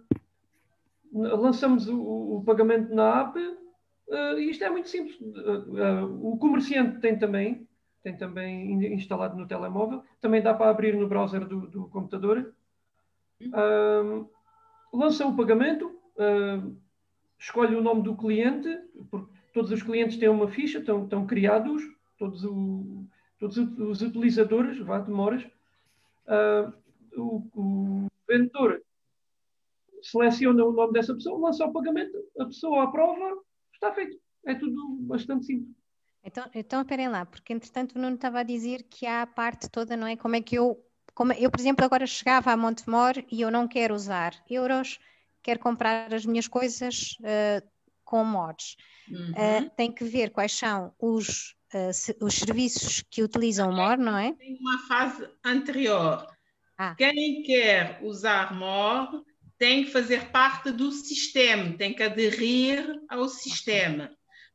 lançamos 1.14 1.88
o, 1.88 2.38
o 2.38 2.44
pagamento 2.46 2.94
na 2.94 3.22
app 3.22 3.40
uh, 3.40 4.40
e 4.40 4.50
isto 4.50 4.64
é 4.64 4.70
muito 4.70 4.90
simples. 4.90 5.20
Uh, 5.20 6.06
uh, 6.06 6.34
o 6.34 6.38
comerciante 6.38 7.00
tem 7.00 7.18
também, 7.18 7.68
tem 8.04 8.16
também 8.16 8.94
instalado 8.94 9.38
no 9.38 9.48
telemóvel, 9.48 10.04
também 10.22 10.42
dá 10.42 10.54
para 10.54 10.70
abrir 10.70 10.96
no 10.96 11.08
browser 11.08 11.46
do, 11.46 11.68
do 11.68 11.88
computador. 11.90 12.54
lança 14.94 15.26
o 15.26 15.36
pagamento, 15.36 16.00
escolhe 17.38 17.76
o 17.76 17.82
nome 17.82 18.04
do 18.04 18.16
cliente, 18.16 18.70
porque 19.12 19.32
todos 19.54 19.72
os 19.72 19.84
clientes 19.84 20.18
têm 20.18 20.30
uma 20.30 20.48
ficha, 20.48 20.80
estão, 20.80 21.04
estão 21.04 21.28
criados, 21.28 21.84
todos, 22.18 22.44
o, 22.44 23.06
todos 23.40 23.58
os 23.58 24.02
utilizadores, 24.02 24.80
vá, 24.80 25.00
demoras. 25.00 25.46
o, 27.16 27.44
o 27.56 28.08
vendedor 28.28 28.82
seleciona 30.10 30.64
o 30.64 30.72
nome 30.72 30.94
dessa 30.94 31.14
pessoa, 31.14 31.40
lança 31.40 31.66
o 31.66 31.74
pagamento, 31.74 32.18
a 32.40 32.46
pessoa 32.46 32.84
aprova, 32.84 33.42
está 33.74 33.94
feito. 33.94 34.18
É 34.46 34.56
tudo 34.56 34.98
bastante 35.02 35.46
simples. 35.46 35.76
Então, 36.24 36.50
então 36.54 36.82
esperem 36.82 37.08
lá, 37.08 37.26
porque 37.26 37.54
entretanto 37.54 37.96
o 37.96 38.00
Nuno 38.00 38.16
estava 38.16 38.40
a 38.40 38.44
dizer 38.44 38.84
que 38.90 39.06
há 39.06 39.22
a 39.22 39.28
parte 39.28 39.70
toda, 39.70 39.96
não 39.96 40.08
é? 40.08 40.16
Como 40.16 40.36
é 40.36 40.42
que 40.42 40.56
eu, 40.56 40.78
como 41.14 41.32
eu, 41.34 41.50
por 41.50 41.60
exemplo, 41.60 41.86
agora 41.86 42.06
chegava 42.06 42.52
a 42.52 42.58
Montemor 42.58 43.14
e 43.32 43.42
eu 43.42 43.50
não 43.50 43.68
quero 43.68 43.96
usar 43.96 44.34
euros, 44.50 45.00
quero 45.42 45.60
comprar 45.60 46.14
as 46.14 46.26
minhas 46.26 46.48
coisas 46.48 47.18
uh, 47.22 47.66
com 48.04 48.24
mods. 48.24 48.76
Uhum. 49.10 49.32
Uh, 49.32 49.70
tem 49.76 49.92
que 49.92 50.04
ver 50.04 50.32
quais 50.32 50.52
são 50.52 50.94
os, 51.00 51.56
uh, 51.74 52.26
os 52.26 52.36
serviços 52.36 53.04
que 53.10 53.24
utilizam 53.24 53.70
o 53.70 53.74
MOR, 53.74 53.98
não 53.98 54.18
é? 54.18 54.34
Tem 54.34 54.58
uma 54.60 54.80
fase 54.88 55.30
anterior. 55.46 56.28
Ah. 56.78 56.94
Quem 56.96 57.42
quer 57.44 58.00
usar 58.04 58.54
MOR 58.54 59.24
tem 59.58 59.86
que 59.86 59.92
fazer 59.92 60.30
parte 60.30 60.72
do 60.72 60.92
sistema, 60.92 61.76
tem 61.78 61.94
que 61.94 62.04
aderir 62.04 62.86
ao 63.10 63.28
sistema. 63.28 64.12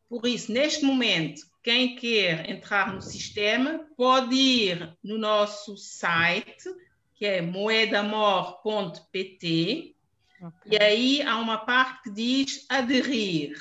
Por 0.09 0.27
isso, 0.27 0.53
neste 0.53 0.85
momento, 0.85 1.43
quem 1.63 1.97
quer 1.97 2.49
entrar 2.51 2.93
no 2.93 3.01
sistema 3.01 3.87
pode 3.97 4.35
ir 4.35 4.95
no 5.03 5.17
nosso 5.17 5.77
site, 5.77 6.69
que 7.15 7.25
é 7.25 7.41
moedamor.pt, 7.41 9.97
okay. 10.41 10.73
e 10.73 10.83
aí 10.83 11.23
há 11.23 11.39
uma 11.39 11.59
parte 11.59 12.03
que 12.03 12.11
diz 12.11 12.67
aderir. 12.69 13.57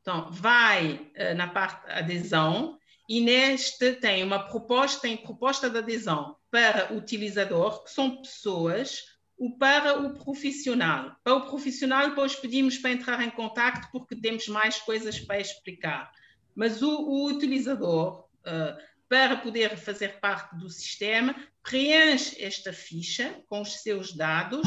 Então, 0.00 0.30
vai 0.30 1.10
uh, 1.16 1.34
na 1.36 1.46
parte 1.46 1.90
adesão, 1.90 2.78
e 3.08 3.20
neste 3.20 3.92
tem 3.92 4.24
uma 4.24 4.48
proposta, 4.48 5.02
tem 5.02 5.16
proposta 5.16 5.68
de 5.68 5.78
adesão 5.78 6.36
para 6.50 6.92
o 6.92 6.98
utilizador, 6.98 7.84
que 7.84 7.90
são 7.90 8.22
pessoas 8.22 9.11
o 9.42 9.58
para 9.58 9.98
o 9.98 10.14
profissional. 10.14 11.16
Para 11.24 11.34
o 11.34 11.46
profissional, 11.46 12.10
depois 12.10 12.36
pedimos 12.36 12.78
para 12.78 12.92
entrar 12.92 13.20
em 13.24 13.30
contato 13.30 13.90
porque 13.90 14.14
temos 14.14 14.46
mais 14.46 14.78
coisas 14.78 15.18
para 15.18 15.40
explicar. 15.40 16.12
Mas 16.54 16.80
o, 16.80 16.88
o 16.88 17.26
utilizador, 17.26 18.28
uh, 18.46 18.80
para 19.08 19.36
poder 19.36 19.76
fazer 19.76 20.20
parte 20.20 20.56
do 20.56 20.70
sistema, 20.70 21.34
preenche 21.60 22.40
esta 22.40 22.72
ficha 22.72 23.42
com 23.48 23.62
os 23.62 23.82
seus 23.82 24.12
dados, 24.14 24.62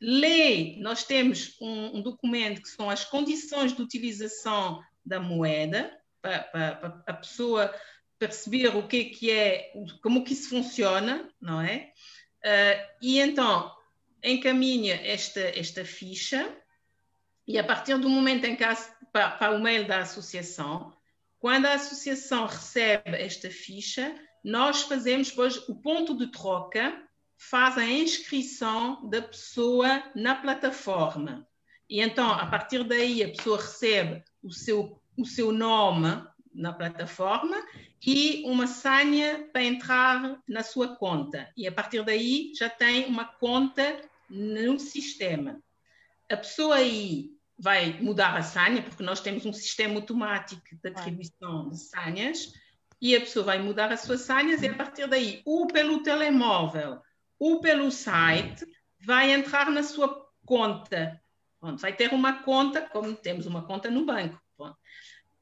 lê, 0.00 0.78
nós 0.80 1.04
temos 1.04 1.54
um, 1.60 1.98
um 1.98 2.02
documento 2.02 2.62
que 2.62 2.68
são 2.70 2.88
as 2.88 3.04
condições 3.04 3.76
de 3.76 3.82
utilização 3.82 4.82
da 5.04 5.20
moeda, 5.20 5.94
para, 6.22 6.38
para, 6.44 6.76
para 6.76 7.02
a 7.08 7.12
pessoa 7.12 7.74
perceber 8.18 8.74
o 8.74 8.88
que 8.88 8.96
é 8.96 9.04
que 9.04 9.30
é, 9.30 9.72
como 10.02 10.24
que 10.24 10.32
isso 10.32 10.48
funciona, 10.48 11.28
não 11.38 11.60
é? 11.60 11.92
Uh, 12.42 12.88
e 13.02 13.20
então, 13.20 13.70
encaminha 14.24 14.94
esta, 15.04 15.40
esta 15.40 15.84
ficha 15.84 16.50
e 17.46 17.58
a 17.58 17.64
partir 17.64 17.98
do 17.98 18.08
momento 18.08 18.46
em 18.46 18.56
que 18.56 18.64
há, 18.64 18.74
para, 19.12 19.30
para 19.30 19.54
o 19.54 19.62
mail 19.62 19.86
da 19.86 19.98
associação, 19.98 20.92
quando 21.38 21.66
a 21.66 21.74
associação 21.74 22.46
recebe 22.46 23.16
esta 23.16 23.50
ficha, 23.50 24.14
nós 24.42 24.82
fazemos 24.82 25.28
depois 25.28 25.68
o 25.68 25.74
ponto 25.74 26.16
de 26.16 26.28
troca, 26.28 27.02
faz 27.36 27.76
a 27.76 27.84
inscrição 27.84 29.06
da 29.08 29.20
pessoa 29.20 30.02
na 30.14 30.34
plataforma. 30.34 31.46
E 31.88 32.00
então, 32.00 32.30
a 32.30 32.46
partir 32.46 32.82
daí, 32.84 33.22
a 33.22 33.28
pessoa 33.28 33.58
recebe 33.58 34.24
o 34.42 34.50
seu, 34.50 35.00
o 35.18 35.26
seu 35.26 35.52
nome 35.52 36.26
na 36.54 36.72
plataforma 36.72 37.56
e 38.06 38.42
uma 38.46 38.66
senha 38.66 39.48
para 39.52 39.64
entrar 39.64 40.40
na 40.48 40.62
sua 40.62 40.96
conta. 40.96 41.50
E 41.56 41.66
a 41.66 41.72
partir 41.72 42.02
daí 42.04 42.52
já 42.54 42.70
tem 42.70 43.06
uma 43.06 43.24
conta 43.24 44.00
no 44.28 44.78
sistema. 44.78 45.62
A 46.30 46.36
pessoa 46.36 46.76
aí 46.76 47.30
vai 47.58 48.00
mudar 48.00 48.36
a 48.36 48.42
senha, 48.42 48.82
porque 48.82 49.02
nós 49.02 49.20
temos 49.20 49.46
um 49.46 49.52
sistema 49.52 49.94
automático 49.94 50.62
de 50.82 50.88
atribuição 50.88 51.70
de 51.70 51.78
senhas, 51.78 52.52
e 53.00 53.14
a 53.14 53.20
pessoa 53.20 53.44
vai 53.44 53.60
mudar 53.60 53.92
as 53.92 54.00
suas 54.00 54.22
senhas 54.22 54.62
e 54.62 54.68
a 54.68 54.74
partir 54.74 55.06
daí, 55.06 55.42
ou 55.44 55.66
pelo 55.66 56.02
telemóvel, 56.02 57.00
ou 57.38 57.60
pelo 57.60 57.90
site, 57.90 58.66
vai 59.00 59.30
entrar 59.30 59.70
na 59.70 59.82
sua 59.82 60.26
conta. 60.44 61.20
Vai 61.60 61.94
ter 61.94 62.12
uma 62.12 62.42
conta, 62.42 62.82
como 62.82 63.14
temos 63.14 63.46
uma 63.46 63.66
conta 63.66 63.90
no 63.90 64.04
banco. 64.04 64.40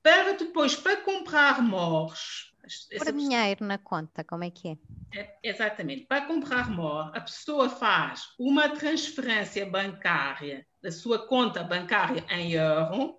Para 0.03 0.33
depois, 0.33 0.75
para 0.75 0.97
comprar 0.97 1.63
MORs... 1.63 2.52
Por 2.97 3.13
dinheiro 3.13 3.65
na 3.65 3.79
conta, 3.79 4.23
como 4.23 4.45
é 4.45 4.51
que 4.51 4.69
é? 4.69 5.19
é? 5.19 5.39
Exatamente. 5.43 6.07
Para 6.07 6.27
comprar 6.27 6.71
MOR, 6.71 7.11
a 7.15 7.21
pessoa 7.21 7.69
faz 7.69 8.29
uma 8.39 8.69
transferência 8.69 9.67
bancária 9.67 10.67
da 10.81 10.91
sua 10.91 11.27
conta 11.27 11.65
bancária 11.65 12.25
em 12.31 12.53
euro 12.53 13.19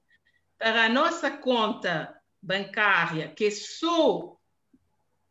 para 0.58 0.86
a 0.86 0.90
nossa 0.90 1.30
conta 1.30 2.16
bancária, 2.42 3.30
que 3.30 3.46
é 3.46 3.52
só 3.52 4.38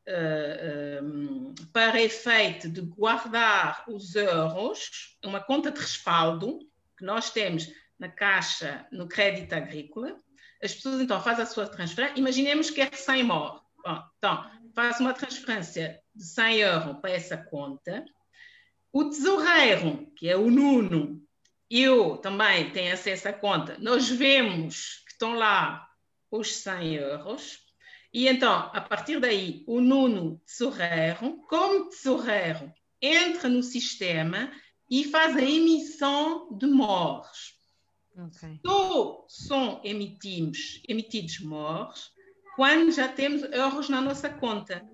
uh, 0.09 1.54
para 1.73 2.00
efeito 2.00 2.69
de 2.69 2.81
guardar 2.83 3.85
os 3.88 4.14
euros, 4.14 5.16
uma 5.25 5.40
conta 5.40 5.71
de 5.71 5.81
respaldo 5.81 6.59
que 6.99 7.04
nós 7.04 7.31
temos 7.31 7.69
na 7.99 8.09
Caixa, 8.09 8.87
no 8.90 9.09
crédito 9.09 9.52
agrícola. 9.52 10.16
As 10.62 10.75
pessoas 10.75 11.00
então 11.00 11.21
fazem 11.23 11.45
a 11.45 11.47
sua 11.47 11.66
transferência. 11.66 12.19
Imaginemos 12.19 12.71
que 12.71 12.81
é 12.81 12.90
100 12.90 13.25
mor. 13.25 13.62
Bom, 13.85 14.03
então, 14.19 14.51
faz 14.75 15.01
uma 15.01 15.12
transferência 15.12 16.01
de 16.15 16.25
100 16.25 16.59
euros 16.59 17.01
para 17.01 17.11
essa 17.11 17.37
conta. 17.37 18.05
O 18.93 19.05
tesoureiro, 19.07 20.07
que 20.17 20.29
é 20.29 20.37
o 20.37 20.51
Nuno, 20.51 21.23
eu 21.71 22.19
também 22.19 22.71
tenho 22.71 22.93
acesso 22.93 23.29
à 23.29 23.33
conta. 23.33 23.79
Nós 23.79 24.09
vemos 24.09 25.03
que 25.07 25.12
estão 25.12 25.35
lá 25.35 25.89
os 26.31 26.55
100 26.57 26.95
euros. 26.95 27.59
E 28.12 28.29
então, 28.29 28.71
a 28.73 28.81
partir 28.81 29.19
daí, 29.19 29.65
o 29.67 29.81
Nuno 29.81 30.41
Tesoureiro, 30.47 31.39
como 31.49 31.89
tesoureiro, 31.89 32.71
entra 33.01 33.49
no 33.49 33.62
sistema 33.62 34.53
e 34.91 35.05
faz 35.05 35.35
a 35.35 35.43
emissão 35.43 36.55
de 36.59 36.67
MORs. 36.67 37.55
Okay. 38.15 38.61
Só 38.67 39.25
são 39.29 39.81
emitidos, 39.83 40.83
emitidos 40.87 41.41
MORs 41.41 42.12
quando 42.57 42.93
já 42.93 43.09
temos 43.09 43.43
euros 43.45 43.89
na 43.89 44.01
nossa 44.01 44.29
conta. 44.29 44.87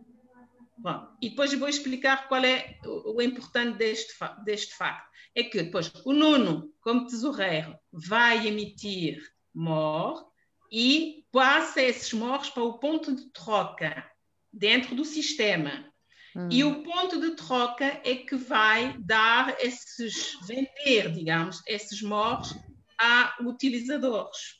Bom, 0.76 1.08
e 1.20 1.30
depois 1.30 1.52
vou 1.54 1.68
explicar 1.68 2.28
qual 2.28 2.44
é 2.44 2.78
o, 2.84 3.16
o 3.16 3.22
importante 3.22 3.76
deste, 3.76 4.14
deste 4.44 4.74
facto. 4.74 5.08
É 5.34 5.42
que 5.42 5.62
depois 5.62 5.92
o 6.04 6.12
Nuno, 6.12 6.72
como 6.80 7.06
tesoureiro, 7.06 7.76
vai 7.92 8.46
emitir 8.46 9.20
MOR 9.54 10.28
e 10.70 11.24
passa 11.32 11.82
esses 11.82 12.12
MORs 12.12 12.50
para 12.50 12.62
o 12.62 12.78
ponto 12.78 13.14
de 13.14 13.30
troca 13.32 14.08
dentro 14.52 14.94
do 14.94 15.04
sistema. 15.04 15.92
Hum. 16.36 16.48
E 16.50 16.62
o 16.62 16.82
ponto 16.82 17.20
de 17.20 17.32
troca 17.32 18.00
é 18.04 18.14
que 18.14 18.36
vai 18.36 18.96
dar 18.98 19.56
esses, 19.60 20.38
vender, 20.46 21.12
digamos, 21.12 21.60
esses 21.66 22.02
MORs 22.02 22.54
a 23.00 23.36
utilizadores. 23.42 24.58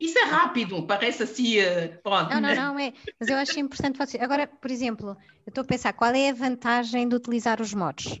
Isso 0.00 0.18
é 0.18 0.24
rápido, 0.24 0.86
parece 0.86 1.24
assim. 1.24 1.58
Eh, 1.58 1.88
pronto, 2.02 2.30
não, 2.32 2.40
não, 2.40 2.54
não, 2.54 2.78
é. 2.78 2.92
Mas 3.18 3.28
eu 3.28 3.36
acho 3.36 3.58
importante 3.58 3.98
você. 3.98 4.18
Agora, 4.18 4.46
por 4.46 4.70
exemplo, 4.70 5.16
eu 5.44 5.50
estou 5.50 5.62
a 5.62 5.66
pensar, 5.66 5.92
qual 5.92 6.12
é 6.12 6.30
a 6.30 6.34
vantagem 6.34 7.08
de 7.08 7.16
utilizar 7.16 7.60
os 7.60 7.74
mods? 7.74 8.20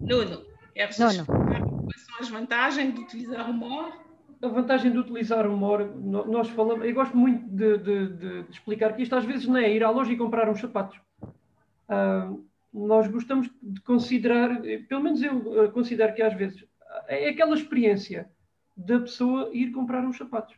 Nuno, 0.00 0.44
é 0.74 0.88
Nuno. 0.98 1.24
quais 1.26 2.02
são 2.04 2.18
as 2.20 2.28
vantagens 2.28 2.94
de 2.94 3.00
utilizar 3.00 3.48
o 3.48 3.52
mod? 3.54 3.96
A 4.42 4.48
vantagem 4.48 4.92
de 4.92 4.98
utilizar 4.98 5.46
o 5.46 5.56
MOR, 5.56 5.86
nós 5.96 6.50
falamos, 6.50 6.84
eu 6.84 6.92
gosto 6.92 7.16
muito 7.16 7.48
de, 7.48 7.78
de, 7.78 8.08
de, 8.08 8.42
de, 8.42 8.50
explicar 8.50 8.94
que 8.94 9.02
isto 9.02 9.16
às 9.16 9.24
vezes 9.24 9.46
não 9.46 9.56
é 9.56 9.72
ir 9.72 9.82
à 9.82 9.88
loja 9.88 10.12
e 10.12 10.18
comprar 10.18 10.50
uns 10.50 10.60
sapatos. 10.60 11.00
Uh, 11.22 12.44
nós 12.70 13.06
gostamos 13.06 13.48
de 13.62 13.80
considerar, 13.80 14.60
pelo 14.86 15.02
menos 15.02 15.22
eu 15.22 15.72
considero 15.72 16.14
que 16.14 16.20
às 16.20 16.34
vezes, 16.34 16.62
é 17.08 17.30
aquela 17.30 17.54
experiência 17.54 18.28
da 18.76 19.00
pessoa 19.00 19.48
ir 19.54 19.70
comprar 19.70 20.04
uns 20.04 20.18
sapatos. 20.18 20.56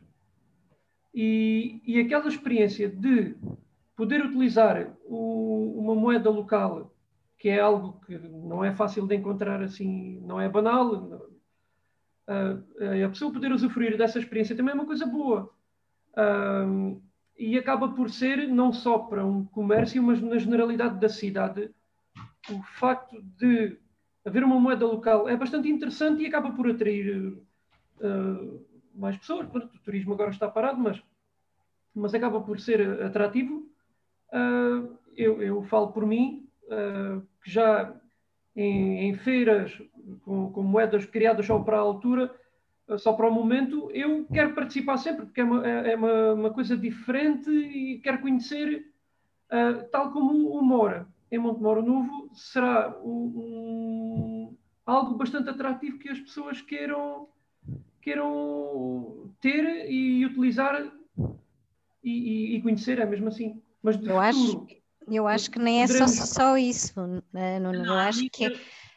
E, 1.19 1.81
e 1.83 1.99
aquela 1.99 2.27
experiência 2.27 2.87
de 2.87 3.35
poder 3.95 4.23
utilizar 4.23 4.95
o, 5.03 5.73
uma 5.75 5.95
moeda 5.95 6.29
local, 6.29 6.93
que 7.39 7.49
é 7.49 7.59
algo 7.59 7.99
que 8.05 8.15
não 8.19 8.63
é 8.63 8.71
fácil 8.71 9.07
de 9.07 9.15
encontrar 9.15 9.63
assim, 9.63 10.19
não 10.21 10.39
é 10.39 10.47
banal, 10.47 10.93
uh, 12.27 13.03
a 13.03 13.09
pessoa 13.09 13.33
poder 13.33 13.51
usufruir 13.51 13.97
dessa 13.97 14.19
experiência 14.19 14.55
também 14.55 14.73
é 14.73 14.75
uma 14.75 14.85
coisa 14.85 15.07
boa. 15.07 15.51
E 17.35 17.57
acaba 17.57 17.89
por 17.89 18.11
ser, 18.11 18.47
não 18.47 18.71
só 18.71 18.99
para 18.99 19.25
um 19.25 19.43
comércio, 19.43 20.03
mas 20.03 20.21
na 20.21 20.37
generalidade 20.37 20.99
da 20.99 21.09
cidade, 21.09 21.71
o 22.47 22.61
facto 22.61 23.23
de 23.39 23.75
haver 24.23 24.43
uma 24.43 24.59
moeda 24.59 24.85
local 24.85 25.27
é 25.27 25.35
bastante 25.35 25.67
interessante 25.67 26.21
e 26.21 26.27
acaba 26.27 26.51
por 26.51 26.69
atrair 26.69 27.33
uh, 28.01 28.67
mais 28.97 29.17
pessoas. 29.17 29.47
o 29.47 29.79
turismo 29.83 30.13
agora 30.13 30.31
está 30.31 30.47
parado, 30.47 30.79
mas 30.79 31.01
mas 31.97 32.13
acaba 32.13 32.39
por 32.39 32.59
ser 32.59 33.03
atrativo. 33.03 33.67
Uh, 34.31 34.97
eu, 35.15 35.41
eu, 35.41 35.63
falo 35.63 35.91
por 35.91 36.05
mim, 36.05 36.47
uh, 36.65 37.21
que 37.43 37.49
já 37.49 37.93
em, 38.55 39.09
em 39.09 39.15
feiras 39.15 39.81
com, 40.23 40.51
com, 40.51 40.61
moedas 40.61 41.05
criadas 41.05 41.45
só 41.45 41.59
para 41.59 41.77
a 41.77 41.81
altura, 41.81 42.33
uh, 42.87 42.99
só 42.99 43.13
para 43.13 43.27
o 43.27 43.33
momento, 43.33 43.89
eu 43.91 44.25
quero 44.31 44.53
participar 44.53 44.97
sempre, 44.97 45.25
porque 45.25 45.41
é 45.41 45.43
uma, 45.43 45.67
é, 45.67 45.93
é 45.93 45.95
uma, 45.95 46.33
uma 46.33 46.53
coisa 46.53 46.77
diferente 46.77 47.49
e 47.49 47.99
quero 47.99 48.19
conhecer, 48.19 48.85
tal 49.91 50.11
como 50.11 50.51
o 50.51 50.61
Mora. 50.61 51.07
Em 51.31 51.37
Montemoro 51.37 51.81
Novo 51.81 52.29
será 52.33 52.97
um, 53.03 53.33
um, 53.35 54.57
algo 54.85 55.15
bastante 55.15 55.49
atrativo 55.49 55.97
que 55.97 56.09
as 56.09 56.19
pessoas 56.19 56.61
queiram, 56.61 57.27
queiram 58.07 59.33
ter 59.41 59.91
e 59.91 60.25
utilizar 60.25 60.89
e, 62.01 62.55
e, 62.55 62.61
conhecer, 62.61 62.99
é 62.99 63.05
mesmo 63.05 63.27
assim. 63.27 63.61
Mas 63.83 63.95
eu, 63.95 64.01
futuro, 64.01 64.19
acho, 64.19 64.67
eu 65.11 65.27
acho 65.27 65.51
que 65.51 65.59
nem 65.59 65.83
é 65.83 65.87
só, 65.87 66.07
só 66.07 66.57
isso, 66.57 66.93
né, 67.33 67.59
Nuno. 67.59 67.85
Eu 67.85 67.95
acho 67.95 68.29
que 68.29 68.45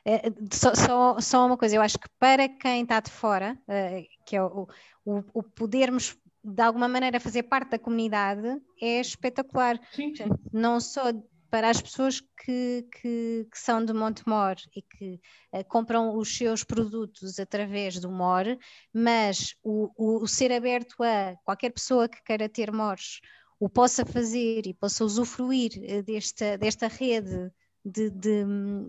é, 0.05 0.29
é, 0.29 0.33
só, 0.53 0.75
só, 0.77 1.20
só 1.20 1.44
uma 1.44 1.57
coisa, 1.57 1.75
eu 1.75 1.83
acho 1.83 1.99
que 1.99 2.09
para 2.20 2.49
quem 2.49 2.83
está 2.83 3.01
de 3.01 3.11
fora, 3.11 3.59
uh, 3.66 4.07
que 4.25 4.37
é 4.37 4.42
o, 4.44 4.68
o, 5.05 5.25
o, 5.35 5.42
podermos 5.42 6.16
de 6.44 6.62
alguma 6.62 6.87
maneira 6.87 7.18
fazer 7.18 7.42
parte 7.42 7.70
da 7.70 7.79
comunidade, 7.81 8.62
é 8.81 9.01
espetacular. 9.01 9.79
Sim. 9.90 10.14
Não 10.53 10.79
só 10.79 11.12
para 11.50 11.68
as 11.68 11.80
pessoas 11.80 12.20
que, 12.20 12.86
que, 12.92 13.46
que, 13.50 13.58
são 13.58 13.84
de 13.84 13.92
Montemor 13.92 14.56
e 14.74 14.82
que 14.82 15.20
uh, 15.52 15.64
compram 15.68 16.16
os 16.16 16.36
seus 16.36 16.62
produtos 16.62 17.38
através 17.38 17.98
do 17.98 18.10
MOR, 18.10 18.56
mas 18.92 19.54
o, 19.62 19.90
o, 19.96 20.22
o, 20.22 20.28
ser 20.28 20.52
aberto 20.52 21.02
a 21.02 21.34
qualquer 21.44 21.70
pessoa 21.70 22.08
que 22.08 22.22
queira 22.22 22.48
ter 22.48 22.72
MORs 22.72 23.20
o 23.58 23.68
possa 23.68 24.06
fazer 24.06 24.66
e 24.66 24.74
possa 24.74 25.04
usufruir 25.04 25.72
uh, 25.76 26.02
desta, 26.02 26.56
desta 26.56 26.86
rede 26.86 27.50
de, 27.84 28.10
de, 28.10 28.44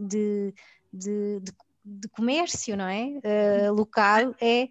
de, 0.08 0.54
de, 0.94 1.42
de 1.84 2.08
comércio 2.10 2.78
não 2.78 2.88
é? 2.88 3.06
Uh, 3.08 3.74
local 3.74 4.36
é 4.40 4.70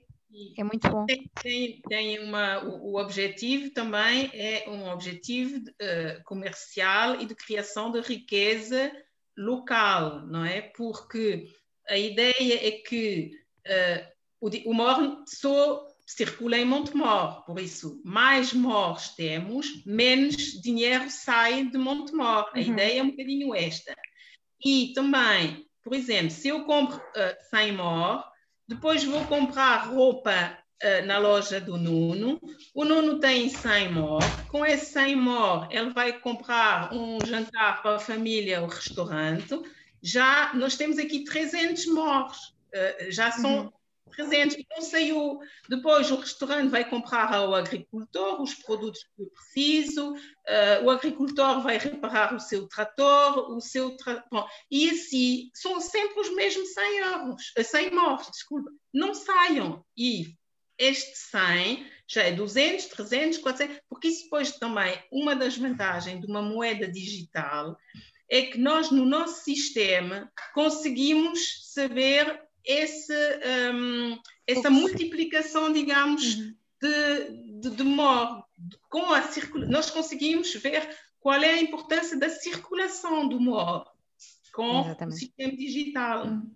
é 0.56 0.64
muito 0.64 0.88
bom. 0.88 1.06
Tem, 1.42 1.80
tem, 1.88 2.18
uma, 2.20 2.62
o, 2.64 2.92
o, 2.92 3.00
objetivo 3.00 3.70
também 3.70 4.30
é 4.32 4.64
um 4.68 4.88
objetivo 4.88 5.58
uh, 5.58 6.22
comercial 6.24 7.20
e 7.20 7.26
de 7.26 7.34
criação 7.34 7.90
de 7.90 8.00
riqueza 8.00 8.92
local, 9.36 10.26
não 10.26 10.44
é? 10.44 10.60
Porque 10.60 11.48
a 11.88 11.98
ideia 11.98 12.68
é 12.68 12.70
que 12.70 13.32
uh, 13.66 14.10
o, 14.40 14.70
o 14.70 14.74
MOR 14.74 15.24
só 15.26 15.86
circula 16.06 16.58
em 16.58 16.64
Montemor, 16.64 17.44
por 17.44 17.60
isso, 17.60 18.00
mais 18.04 18.52
MORs 18.52 19.10
temos, 19.10 19.84
menos 19.84 20.60
dinheiro 20.60 21.08
sai 21.08 21.64
de 21.66 21.78
Montemor. 21.78 22.50
A 22.52 22.58
uhum. 22.58 22.62
ideia 22.62 23.00
é 23.00 23.02
um 23.02 23.10
bocadinho 23.10 23.54
esta. 23.54 23.94
E 24.64 24.92
também, 24.92 25.66
por 25.82 25.94
exemplo, 25.94 26.30
se 26.30 26.48
eu 26.48 26.64
compro 26.64 26.96
uh, 26.96 27.50
100 27.50 27.72
MOR, 27.72 28.29
depois 28.70 29.02
vou 29.02 29.24
comprar 29.24 29.88
roupa 29.88 30.56
uh, 30.80 31.04
na 31.04 31.18
loja 31.18 31.60
do 31.60 31.76
Nuno. 31.76 32.40
O 32.72 32.84
Nuno 32.84 33.18
tem 33.18 33.48
100 33.48 33.92
mor. 33.92 34.20
Com 34.46 34.64
esse 34.64 34.92
100 34.92 35.16
mor, 35.16 35.66
ele 35.72 35.90
vai 35.90 36.12
comprar 36.20 36.94
um 36.94 37.18
jantar 37.26 37.82
para 37.82 37.96
a 37.96 37.98
família, 37.98 38.62
o 38.62 38.68
restaurante. 38.68 39.60
Já 40.00 40.54
nós 40.54 40.76
temos 40.76 40.98
aqui 40.98 41.24
300 41.24 41.86
mors. 41.86 42.54
Uh, 42.72 43.10
já 43.10 43.32
são 43.32 43.64
uhum. 43.64 43.72
300, 44.10 44.56
não 44.70 44.82
saiu. 44.82 45.38
Depois 45.68 46.10
o 46.10 46.16
restaurante 46.16 46.70
vai 46.70 46.88
comprar 46.88 47.32
ao 47.32 47.54
agricultor 47.54 48.40
os 48.40 48.54
produtos 48.54 49.04
que 49.16 49.26
preciso, 49.26 50.12
uh, 50.12 50.84
o 50.84 50.90
agricultor 50.90 51.62
vai 51.62 51.78
reparar 51.78 52.34
o 52.34 52.40
seu 52.40 52.66
trator, 52.68 53.50
o 53.50 53.60
seu 53.60 53.96
tra... 53.96 54.24
Bom, 54.30 54.46
e 54.70 54.90
assim 54.90 55.50
são 55.54 55.80
sempre 55.80 56.20
os 56.20 56.34
mesmos 56.34 56.72
100 56.72 56.98
euros, 56.98 57.52
100 57.56 57.86
eh, 57.86 57.90
mortes, 57.90 58.30
desculpa, 58.30 58.70
não 58.92 59.14
saiam. 59.14 59.84
E 59.96 60.34
este 60.78 61.16
100 61.16 61.86
já 62.08 62.22
é 62.22 62.32
200, 62.32 62.86
300, 62.86 63.38
400, 63.38 63.80
porque 63.88 64.08
isso 64.08 64.24
depois 64.24 64.52
também, 64.52 64.98
uma 65.12 65.36
das 65.36 65.56
vantagens 65.56 66.20
de 66.20 66.26
uma 66.26 66.42
moeda 66.42 66.90
digital 66.90 67.76
é 68.30 68.42
que 68.42 68.58
nós 68.58 68.90
no 68.90 69.04
nosso 69.04 69.44
sistema 69.44 70.32
conseguimos 70.54 71.72
saber 71.72 72.40
esse, 72.64 73.12
um, 73.72 74.18
essa 74.46 74.70
multiplicação, 74.70 75.72
digamos, 75.72 76.34
uhum. 76.34 76.54
de, 76.82 77.60
de, 77.60 77.76
de 77.76 77.82
mor. 77.82 78.44
Com 78.88 79.12
a 79.12 79.22
circula... 79.22 79.66
Nós 79.66 79.90
conseguimos 79.90 80.52
ver 80.54 80.88
qual 81.20 81.40
é 81.42 81.50
a 81.50 81.62
importância 81.62 82.18
da 82.18 82.28
circulação 82.28 83.28
do 83.28 83.40
mor 83.40 83.86
com 84.52 84.80
Exatamente. 84.80 85.14
o 85.14 85.18
sistema 85.18 85.56
digital. 85.56 86.26
Uhum. 86.26 86.50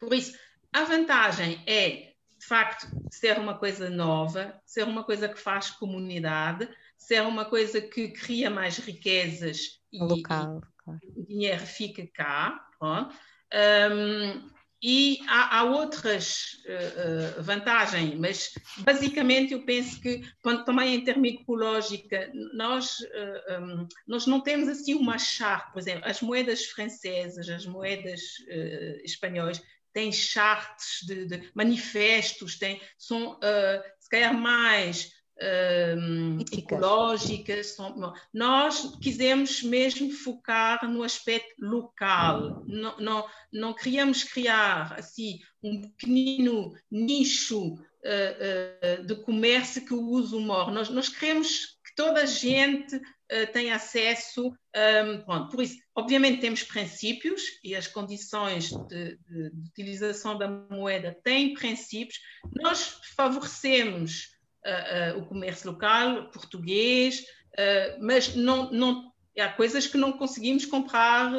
Por 0.00 0.14
isso, 0.14 0.36
a 0.72 0.84
vantagem 0.84 1.62
é, 1.66 2.14
de 2.38 2.46
facto, 2.46 2.86
ser 3.10 3.38
uma 3.38 3.58
coisa 3.58 3.90
nova, 3.90 4.60
ser 4.64 4.84
uma 4.84 5.04
coisa 5.04 5.28
que 5.28 5.38
faz 5.38 5.70
comunidade, 5.70 6.68
ser 6.96 7.22
uma 7.22 7.44
coisa 7.44 7.80
que 7.80 8.08
cria 8.08 8.48
mais 8.48 8.78
riquezas 8.78 9.80
e, 9.92 10.02
local, 10.02 10.16
e 10.16 10.22
claro. 10.22 11.00
o 11.16 11.26
dinheiro 11.26 11.66
fica 11.66 12.06
cá. 12.14 12.68
Pronto. 12.78 13.14
Um, 13.92 14.50
e 14.82 15.20
há, 15.28 15.58
há 15.58 15.64
outras 15.64 16.60
uh, 16.66 17.42
vantagens, 17.42 18.18
mas 18.18 18.52
basicamente 18.78 19.52
eu 19.52 19.64
penso 19.64 20.00
que, 20.00 20.22
quando, 20.42 20.64
também 20.64 20.96
em 20.96 21.04
termos 21.04 21.28
ecológica, 21.28 22.32
nós, 22.52 22.98
uh, 22.98 23.60
um, 23.60 23.88
nós 24.08 24.26
não 24.26 24.40
temos 24.40 24.68
assim 24.68 24.94
uma 24.94 25.18
charte, 25.18 25.72
por 25.72 25.78
exemplo, 25.78 26.02
as 26.04 26.20
moedas 26.20 26.64
francesas, 26.64 27.48
as 27.48 27.64
moedas 27.64 28.20
espanhóis, 29.04 29.62
têm 29.92 30.10
chartes 30.10 31.06
de, 31.06 31.26
de, 31.26 31.50
manifestos, 31.54 32.58
têm, 32.58 32.80
são 32.98 33.38
se 34.00 34.08
calhar 34.08 34.34
mais 34.34 35.12
um, 35.40 36.38
ecológicas. 36.52 37.68
São, 37.68 38.14
nós 38.32 38.96
quisemos 39.00 39.62
mesmo 39.62 40.10
focar 40.10 40.88
no 40.88 41.02
aspecto 41.02 41.54
local. 41.58 42.64
Não, 42.66 42.96
não, 42.98 43.26
não 43.52 43.74
queríamos 43.74 44.24
criar 44.24 44.94
assim 44.98 45.38
um 45.62 45.80
pequenino 45.80 46.72
nicho 46.90 47.74
uh, 47.74 49.00
uh, 49.00 49.06
de 49.06 49.14
comércio 49.22 49.84
que 49.84 49.94
o 49.94 50.14
humor. 50.32 50.70
Nós, 50.70 50.88
nós 50.88 51.08
queremos 51.08 51.78
que 51.84 51.94
toda 51.96 52.22
a 52.22 52.26
gente 52.26 52.96
uh, 52.96 53.52
tenha 53.52 53.76
acesso. 53.76 54.48
Um, 54.48 55.20
pronto, 55.24 55.50
por 55.50 55.62
isso, 55.62 55.76
obviamente, 55.94 56.40
temos 56.40 56.62
princípios 56.62 57.42
e 57.62 57.74
as 57.74 57.86
condições 57.86 58.70
de, 58.88 59.16
de, 59.18 59.50
de 59.50 59.68
utilização 59.68 60.36
da 60.36 60.48
moeda 60.48 61.16
têm 61.22 61.54
princípios. 61.54 62.18
Nós 62.54 63.00
favorecemos 63.16 64.31
uh, 64.66 65.18
o 65.18 65.26
comércio 65.26 65.70
local, 65.70 66.30
português, 66.30 67.24
mas 68.00 68.34
não, 68.34 68.72
não, 68.72 69.12
há 69.38 69.48
coisas 69.50 69.86
que 69.86 69.98
não 69.98 70.12
conseguimos 70.12 70.64
comprar. 70.64 71.30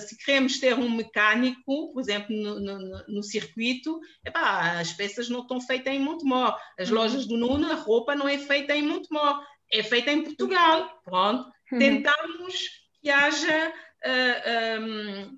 se 0.00 0.16
queremos 0.16 0.58
ter 0.58 0.72
um 0.72 0.88
mecânico, 0.88 1.92
por 1.92 2.00
exemplo, 2.00 2.34
no, 2.34 2.58
no, 2.58 3.04
no 3.06 3.22
circuito, 3.22 4.00
epá, 4.24 4.80
as 4.80 4.94
peças 4.94 5.28
não 5.28 5.40
estão 5.40 5.60
feitas 5.60 5.92
em 5.92 5.98
Montemor. 5.98 6.56
As 6.78 6.88
uhum. 6.88 6.94
lojas 6.94 7.26
do 7.26 7.36
Nuno, 7.36 7.70
a 7.70 7.74
roupa 7.74 8.14
não 8.14 8.26
é 8.26 8.38
feita 8.38 8.74
em 8.74 8.82
Montemor, 8.82 9.44
é 9.70 9.82
feita 9.82 10.10
em 10.10 10.22
Portugal. 10.22 11.02
Pronto. 11.04 11.50
Uhum. 11.70 11.78
Tentamos 11.78 12.70
que 13.02 13.10
haja. 13.10 13.74
Uh, 14.04 14.80
um, 14.80 15.36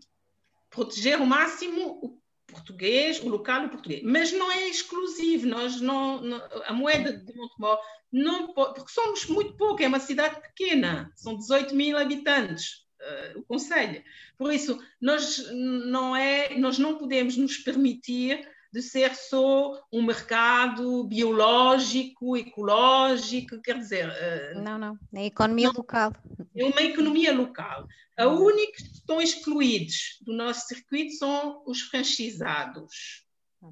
proteger 0.74 1.20
o 1.20 1.26
máximo 1.26 2.00
o 2.02 2.18
português, 2.54 3.20
o 3.20 3.28
local 3.28 3.66
o 3.66 3.68
português. 3.68 4.02
Mas 4.02 4.32
não 4.32 4.50
é 4.50 4.68
exclusivo, 4.68 5.46
nós 5.46 5.80
não, 5.80 6.20
não 6.20 6.40
a 6.64 6.72
moeda 6.72 7.12
de 7.12 7.34
Montemor 7.34 7.78
não 8.10 8.54
pode, 8.54 8.74
porque 8.74 8.92
somos 8.92 9.26
muito 9.26 9.56
pouco, 9.56 9.82
é 9.82 9.88
uma 9.88 10.00
cidade 10.00 10.40
pequena, 10.40 11.10
são 11.16 11.36
18 11.36 11.74
mil 11.74 11.98
habitantes, 11.98 12.86
uh, 13.00 13.40
o 13.40 13.42
Conselho. 13.42 14.02
Por 14.38 14.52
isso, 14.52 14.80
nós 15.00 15.44
não, 15.52 16.14
é, 16.14 16.56
nós 16.56 16.78
não 16.78 16.96
podemos 16.96 17.36
nos 17.36 17.58
permitir 17.58 18.48
de 18.74 18.82
ser 18.82 19.14
só 19.14 19.80
um 19.92 20.02
mercado 20.02 21.04
biológico, 21.04 22.36
ecológico, 22.36 23.62
quer 23.62 23.78
dizer... 23.78 24.08
Uh, 24.08 24.60
não, 24.60 24.76
não, 24.76 24.98
é 25.14 25.26
economia 25.26 25.68
não, 25.68 25.74
local. 25.76 26.12
É 26.56 26.64
uma 26.64 26.82
economia 26.82 27.32
local. 27.32 27.86
A 28.16 28.26
única 28.26 28.72
que 28.72 28.82
estão 28.82 29.22
excluídos 29.22 30.18
do 30.22 30.32
nosso 30.32 30.66
circuito 30.66 31.12
são 31.14 31.62
os 31.64 31.82
franchisados. 31.82 33.24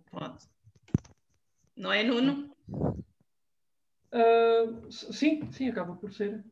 Pronto. 0.08 0.46
Não 1.76 1.92
é, 1.92 2.04
Nuno? 2.04 2.54
Uh, 4.12 4.88
sim, 4.88 5.50
sim, 5.50 5.68
acaba 5.68 5.96
por 5.96 6.12
ser. 6.12 6.44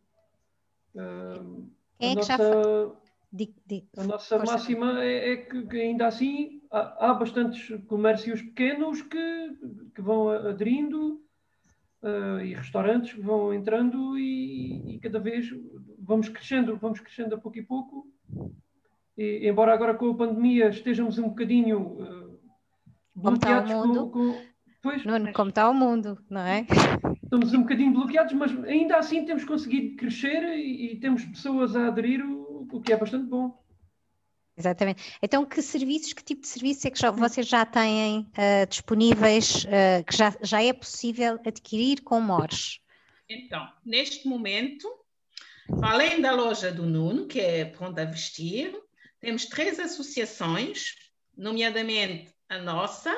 Uh, 0.93 1.71
Quem 2.01 2.11
é 2.11 2.15
que 2.15 2.17
nossa... 2.17 2.37
já 2.37 3.01
a 3.97 4.03
nossa 4.03 4.39
máxima 4.41 5.05
é, 5.05 5.35
é 5.35 5.37
que, 5.37 5.65
que, 5.69 5.81
ainda 5.81 6.09
assim 6.09 6.60
há, 6.71 7.11
há, 7.11 7.15
bastantes 7.15 7.69
comércios 7.87 8.41
pequenos 8.43 9.03
que, 9.03 9.59
que 9.95 10.01
vão 10.01 10.29
aderindo 10.31 11.21
uh, 12.03 12.41
e 12.41 12.55
restaurantes 12.55 13.13
que 13.13 13.21
vão 13.21 13.53
entrando 13.53 14.19
e, 14.19 14.95
e, 14.95 14.99
cada 15.01 15.19
vez 15.19 15.49
vamos 15.99 16.29
crescendo, 16.29 16.77
vamos 16.77 17.01
crescendo 17.01 17.35
a 17.35 17.39
pouco 17.39 17.59
e 17.59 17.63
pouco. 17.63 18.07
E, 19.17 19.49
embora 19.49 19.75
agora 19.75 19.95
com 19.95 20.11
a 20.11 20.15
pandemia 20.17 20.69
estejamos 20.69 21.19
um 21.19 21.29
bocadinho 21.29 21.81
uh, 21.81 22.41
bloqueados 23.15 23.73
com, 23.73 24.11
com, 24.11 24.43
pois, 24.83 25.05
Nuno, 25.05 25.33
como 25.33 25.51
está 25.51 25.69
o 25.69 25.75
mundo, 25.75 26.19
não 26.31 26.43
é? 26.43 26.67
Estamos 27.23 27.55
um 27.55 27.61
bocadinho 27.61 27.93
bloqueados, 27.93 28.33
mas 28.33 28.53
ainda 28.65 28.97
assim 28.97 29.25
temos 29.25 29.45
conseguido 29.45 29.97
crescer 29.97 30.43
e, 30.57 30.95
e 30.95 30.97
temos 31.01 31.25
pessoas 31.25 31.77
a 31.77 31.87
aderir 31.87 32.25
o 32.25 32.81
que 32.81 32.93
é 32.93 32.97
bastante 32.97 33.27
bom. 33.27 33.60
Exatamente. 34.61 35.15
Então, 35.23 35.45
que 35.47 35.63
serviços, 35.63 36.13
que 36.13 36.23
tipo 36.23 36.43
de 36.43 36.49
serviços 36.49 36.85
é 36.85 36.91
que 36.91 36.99
já, 36.99 37.11
vocês 37.11 37.49
já 37.49 37.65
têm 37.65 38.21
uh, 38.21 38.67
disponíveis, 38.69 39.65
uh, 39.65 40.05
que 40.07 40.17
já, 40.17 40.37
já 40.43 40.63
é 40.63 40.73
possível 40.73 41.41
adquirir 41.47 42.03
com 42.03 42.21
MORS? 42.21 42.79
Então, 43.29 43.67
neste 43.85 44.29
momento, 44.29 44.87
além 45.83 46.21
da 46.21 46.33
loja 46.33 46.71
do 46.71 46.85
Nuno, 46.85 47.27
que 47.27 47.41
é 47.41 47.65
pronta 47.65 48.03
a 48.03 48.05
vestir, 48.05 48.79
temos 49.19 49.47
três 49.47 49.79
associações, 49.79 50.97
nomeadamente 51.37 52.35
a 52.49 52.59
nossa, 52.59 53.11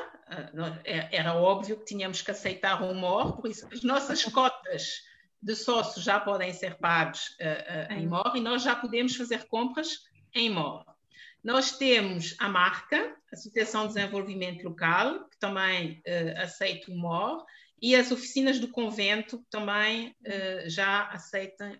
é, 0.84 1.16
era 1.16 1.34
óbvio 1.34 1.78
que 1.78 1.86
tínhamos 1.86 2.22
que 2.22 2.30
aceitar 2.30 2.82
o 2.82 2.94
MOR, 2.94 3.40
por 3.40 3.50
isso 3.50 3.66
as 3.72 3.82
nossas 3.82 4.22
cotas 4.24 5.02
de 5.42 5.56
sócios 5.56 6.04
já 6.04 6.20
podem 6.20 6.52
ser 6.52 6.76
pagos 6.76 7.36
uh, 7.40 7.92
uh, 7.92 7.98
em 7.98 8.06
MOR 8.06 8.36
e 8.36 8.40
nós 8.40 8.62
já 8.62 8.76
podemos 8.76 9.16
fazer 9.16 9.48
compras 9.48 10.04
em 10.34 10.50
MOR. 10.50 10.91
Nós 11.42 11.76
temos 11.76 12.36
a 12.38 12.48
marca, 12.48 13.16
Associação 13.32 13.86
de 13.86 13.94
Desenvolvimento 13.94 14.62
Local, 14.64 15.28
que 15.28 15.38
também 15.38 16.02
uh, 16.06 16.42
aceita 16.42 16.90
o 16.90 16.96
MOR, 16.96 17.44
e 17.80 17.96
as 17.96 18.12
oficinas 18.12 18.60
do 18.60 18.68
convento 18.68 19.38
que 19.38 19.50
também 19.50 20.14
já 20.66 21.08
aceitam 21.08 21.76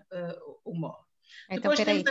o 0.64 0.75
MOR. 0.75 0.98
Então, 1.48 1.72
peraí, 1.75 2.03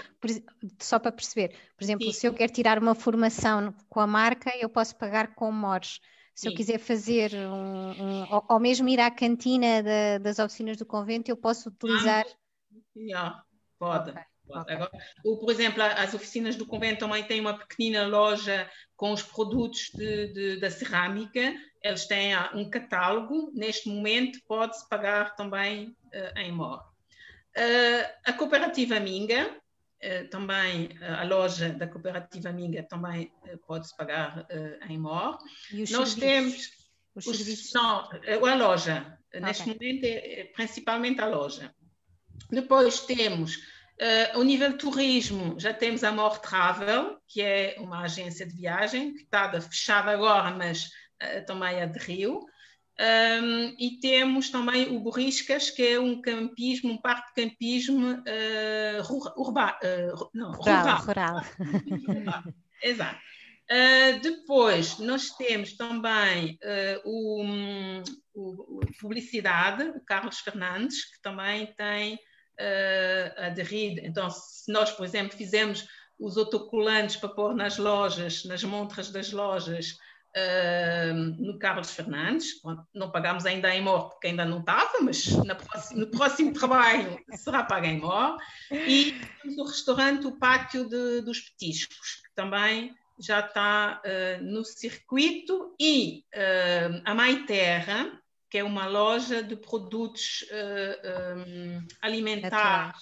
só 0.79 0.99
para 0.99 1.11
perceber, 1.11 1.49
por 1.75 1.83
exemplo, 1.83 2.05
Sim. 2.05 2.13
se 2.13 2.27
eu 2.27 2.33
quero 2.33 2.53
tirar 2.53 2.79
uma 2.79 2.95
formação 2.95 3.73
com 3.89 3.99
a 3.99 4.07
marca, 4.07 4.51
eu 4.57 4.69
posso 4.69 4.95
pagar 4.95 5.35
com 5.35 5.51
MORs. 5.51 5.99
Se 6.33 6.43
Sim. 6.43 6.49
eu 6.49 6.55
quiser 6.55 6.79
fazer 6.79 7.33
um, 7.35 7.91
um 7.91 8.33
ou, 8.33 8.45
ou, 8.49 8.59
mesmo 8.59 8.87
ir 8.87 8.99
à 8.99 9.11
cantina 9.11 9.83
das 10.19 10.39
oficinas 10.39 10.77
do 10.77 10.85
convento, 10.85 11.29
eu 11.29 11.37
posso 11.37 11.69
utilizar. 11.69 12.25
Ah, 13.13 13.43
pode. 13.77 14.11
Okay. 14.11 14.23
Okay. 14.59 14.75
Agora, 14.75 14.91
por 15.23 15.51
exemplo, 15.51 15.83
as 15.83 16.13
oficinas 16.13 16.55
do 16.55 16.65
convento 16.65 16.99
também 16.99 17.23
têm 17.23 17.39
uma 17.39 17.57
pequenina 17.57 18.05
loja 18.05 18.69
com 18.95 19.11
os 19.11 19.23
produtos 19.23 19.89
de, 19.93 20.27
de, 20.33 20.59
da 20.59 20.69
cerâmica. 20.69 21.53
Eles 21.81 22.05
têm 22.05 22.33
um 22.53 22.69
catálogo. 22.69 23.51
Neste 23.53 23.89
momento, 23.89 24.39
pode-se 24.47 24.87
pagar 24.87 25.35
também 25.35 25.95
uh, 26.13 26.39
em 26.39 26.51
MOR. 26.51 26.79
Uh, 27.57 28.07
a 28.25 28.33
cooperativa 28.33 28.99
Minga 28.99 29.61
eh, 30.03 30.23
também 30.23 30.89
eh, 30.99 31.13
a 31.13 31.23
loja 31.23 31.69
da 31.69 31.85
cooperativa 31.87 32.51
Minga 32.51 32.81
também 32.81 33.31
eh, 33.45 33.55
pode-se 33.67 33.95
pagar 33.95 34.47
em 34.89 34.97
MOR. 34.97 35.37
E 35.71 35.83
os 35.83 35.91
Nós 35.91 36.09
serviços? 36.09 36.19
temos 36.19 36.69
os, 37.13 37.27
os 37.27 37.37
serviços? 37.37 37.73
Não, 37.73 38.09
a 38.09 38.55
loja. 38.55 39.19
Okay. 39.27 39.41
Neste 39.41 39.67
momento 39.67 40.03
é, 40.03 40.41
é 40.41 40.43
principalmente 40.45 41.21
a 41.21 41.27
loja. 41.27 41.71
Depois 42.49 43.01
temos 43.01 43.59
Uh, 44.01 44.37
ao 44.37 44.43
nível 44.43 44.75
turismo, 44.77 45.59
já 45.59 45.73
temos 45.73 46.03
a 46.03 46.11
More 46.11 46.41
Travel, 46.41 47.17
que 47.27 47.41
é 47.41 47.75
uma 47.77 48.01
agência 48.01 48.47
de 48.47 48.55
viagem 48.55 49.13
que 49.13 49.21
está 49.21 49.61
fechada 49.61 50.11
agora, 50.11 50.49
mas 50.51 50.89
também 51.45 51.79
aderiu. 51.79 52.43
Um, 53.01 53.75
e 53.79 53.99
temos 53.99 54.51
também 54.51 54.95
o 54.95 54.99
Borriscas, 54.99 55.71
que 55.71 55.81
é 55.81 55.99
um 55.99 56.21
campismo, 56.21 56.91
um 56.91 57.01
parque 57.01 57.33
de 57.33 57.49
campismo 57.49 58.11
uh, 58.11 59.01
rural, 59.01 59.79
uh, 59.83 60.29
não, 60.35 60.51
rural. 60.51 60.97
rural. 61.01 61.43
rural. 62.05 62.43
Exato. 62.83 63.19
Uh, 63.71 64.19
depois, 64.21 64.99
nós 64.99 65.31
temos 65.31 65.73
também 65.73 66.59
o, 67.05 67.43
o, 68.35 68.79
o, 68.79 68.79
Publicidade, 68.99 69.83
o 69.83 70.01
Carlos 70.01 70.39
Fernandes, 70.39 71.05
que 71.05 71.21
também 71.21 71.73
tem 71.77 72.19
aderido. 73.37 74.01
Então, 74.03 74.29
se 74.29 74.71
nós, 74.71 74.91
por 74.91 75.05
exemplo, 75.05 75.37
fizemos 75.37 75.87
os 76.19 76.37
autocolantes 76.37 77.15
para 77.15 77.29
pôr 77.29 77.55
nas 77.55 77.77
lojas, 77.77 78.45
nas 78.45 78.63
montras 78.63 79.09
das 79.09 79.31
lojas, 79.31 79.97
Uh, 80.33 81.13
no 81.37 81.59
Carlos 81.59 81.91
Fernandes, 81.91 82.53
não 82.95 83.11
pagamos 83.11 83.45
ainda 83.45 83.75
em 83.75 83.81
MOR 83.81 84.11
porque 84.11 84.27
ainda 84.27 84.45
não 84.45 84.61
estava, 84.61 85.01
mas 85.01 85.25
próxima, 85.25 85.99
no 85.99 86.07
próximo 86.07 86.53
trabalho 86.57 87.19
será 87.35 87.63
pago 87.63 87.85
em 87.85 87.99
MOR. 87.99 88.37
E 88.71 89.19
temos 89.41 89.57
o 89.57 89.63
restaurante 89.65 90.27
O 90.27 90.39
Pátio 90.39 90.87
de, 90.87 91.19
dos 91.19 91.41
Petiscos, 91.41 92.21
que 92.23 92.33
também 92.33 92.95
já 93.19 93.41
está 93.41 94.01
uh, 94.05 94.41
no 94.41 94.63
circuito, 94.63 95.75
e 95.77 96.23
uh, 96.33 97.01
a 97.03 97.13
Mai 97.13 97.43
Terra, 97.43 98.20
que 98.51 98.59
é 98.59 98.63
uma 98.63 98.85
loja 98.85 99.41
de 99.41 99.55
produtos 99.55 100.45
um, 100.51 101.87
alimentares. 102.01 103.01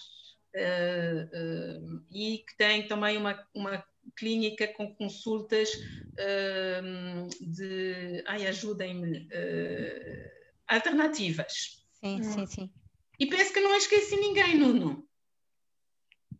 e 2.11 2.37
que 2.47 2.57
tem 2.57 2.87
também 2.87 3.17
uma, 3.17 3.45
uma 3.53 3.83
clínica 4.15 4.67
com 4.69 4.93
consultas 4.95 5.69
uh, 5.73 7.29
de. 7.41 8.23
Ai, 8.27 8.47
ajudem-me. 8.47 9.27
Uh, 9.27 10.29
alternativas. 10.69 11.83
Sim, 11.93 12.23
sim, 12.23 12.45
sim. 12.45 12.71
E 13.19 13.25
penso 13.25 13.51
que 13.51 13.59
não 13.59 13.75
esqueci 13.75 14.15
ninguém, 14.15 14.57
Nuno. 14.57 15.05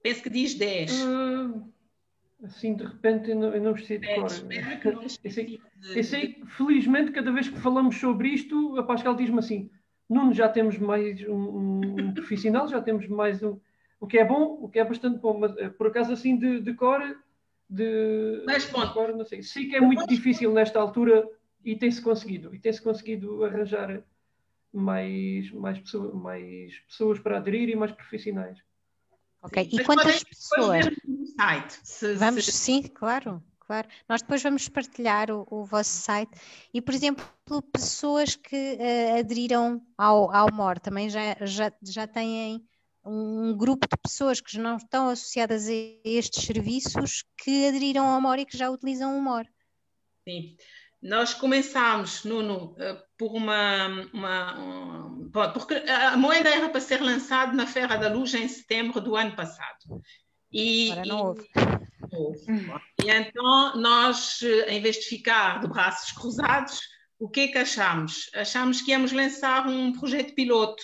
Penso 0.01 0.21
que 0.21 0.29
diz 0.29 0.53
10. 0.53 0.91
Uh, 0.91 1.73
assim, 2.43 2.75
de 2.75 2.83
repente, 2.83 3.29
eu 3.29 3.35
não, 3.35 3.53
eu 3.53 3.61
não 3.61 3.77
sei 3.77 3.97
de 3.97 4.13
cor. 4.15 4.29
Eu 5.95 6.03
sei, 6.03 6.41
felizmente, 6.57 7.11
cada 7.11 7.31
vez 7.31 7.49
que 7.49 7.59
falamos 7.59 7.97
sobre 7.97 8.29
isto, 8.29 8.77
a 8.77 8.83
Pascal 8.83 9.15
diz-me 9.15 9.39
assim: 9.39 9.69
Nuno, 10.09 10.33
já 10.33 10.49
temos 10.49 10.77
mais 10.77 11.21
um, 11.27 11.95
um, 11.99 12.13
profissional, 12.13 12.67
já 12.67 12.81
temos 12.81 13.07
mais 13.07 13.43
um. 13.43 13.59
O 13.99 14.07
que 14.07 14.17
é 14.17 14.25
bom, 14.25 14.57
o 14.61 14.69
que 14.69 14.79
é 14.79 14.85
bastante 14.85 15.19
bom, 15.19 15.37
mas 15.37 15.55
eh, 15.57 15.69
por 15.69 15.87
acaso, 15.87 16.13
assim, 16.13 16.37
de, 16.37 16.61
de 16.61 16.73
cor 16.73 17.01
de. 17.69 18.43
Mas, 18.45 18.65
bom, 18.65 18.81
agora 18.81 19.15
não 19.15 19.25
sei. 19.25 19.43
Sei 19.43 19.67
que 19.67 19.75
é 19.75 19.81
muito 19.81 20.07
difícil 20.07 20.51
nesta 20.51 20.79
altura 20.79 21.27
e 21.63 21.75
tem-se 21.75 22.01
conseguido. 22.01 22.53
E 22.55 22.59
tem-se 22.59 22.81
conseguido 22.81 23.43
arranjar 23.43 24.01
mais, 24.73 25.51
mais, 25.51 25.79
pessoa, 25.79 26.13
mais 26.13 26.77
pessoas 26.79 27.19
para 27.19 27.37
aderir 27.37 27.69
e 27.69 27.75
mais 27.75 27.91
profissionais. 27.91 28.57
Ok, 29.41 29.69
e 29.71 29.83
quantas 29.83 30.23
pessoas? 30.23 30.85
Site, 31.39 31.79
se, 31.83 32.13
vamos, 32.15 32.45
se... 32.45 32.51
sim, 32.51 32.81
claro, 32.83 33.41
claro. 33.59 33.87
Nós 34.07 34.21
depois 34.21 34.43
vamos 34.43 34.67
partilhar 34.67 35.31
o, 35.31 35.47
o 35.49 35.63
vosso 35.63 35.91
site 35.91 36.31
e, 36.73 36.81
por 36.81 36.93
exemplo, 36.93 37.25
pessoas 37.71 38.35
que 38.35 38.55
uh, 38.55 39.19
aderiram 39.19 39.81
ao, 39.97 40.33
ao 40.35 40.51
MOR 40.51 40.79
também 40.79 41.09
já, 41.09 41.37
já, 41.41 41.71
já 41.81 42.05
têm 42.05 42.61
um 43.05 43.55
grupo 43.55 43.87
de 43.87 43.97
pessoas 43.97 44.41
que 44.41 44.57
não 44.57 44.75
estão 44.75 45.09
associadas 45.09 45.67
a 45.69 45.73
estes 46.03 46.45
serviços 46.45 47.23
que 47.37 47.67
aderiram 47.67 48.05
ao 48.05 48.19
MOR 48.19 48.39
e 48.39 48.45
que 48.45 48.57
já 48.57 48.69
utilizam 48.69 49.17
o 49.17 49.21
MOR. 49.21 49.45
Sim. 50.27 50.57
Nós 51.01 51.33
começámos, 51.33 52.25
Nuno, 52.25 52.75
eh, 52.77 53.01
por 53.19 53.33
uma, 53.33 53.87
uma 54.13 54.59
um, 54.59 55.29
porque 55.53 55.75
a 55.75 56.17
moeda 56.17 56.49
era 56.49 56.69
para 56.69 56.81
ser 56.81 57.01
lançada 57.01 57.53
na 57.53 57.67
Feira 57.67 57.97
da 57.97 58.11
Luz 58.11 58.33
em 58.33 58.47
setembro 58.47 58.99
do 58.99 59.15
ano 59.15 59.35
passado. 59.35 60.01
E, 60.51 60.91
Agora 60.91 61.07
não 61.07 61.19
houve. 61.25 61.49
E, 63.03 63.05
e 63.05 63.11
então 63.11 63.75
nós, 63.75 64.39
eh, 64.41 64.73
em 64.73 64.81
vez 64.81 64.95
de 64.95 65.05
ficar 65.05 65.59
de 65.59 65.67
braços 65.67 66.11
cruzados, 66.13 66.79
o 67.19 67.29
que 67.29 67.41
é 67.41 67.47
que 67.49 67.57
achamos? 67.57 68.31
Achamos 68.33 68.81
que 68.81 68.91
íamos 68.91 69.11
lançar 69.11 69.67
um 69.67 69.91
projeto 69.91 70.33
piloto 70.33 70.81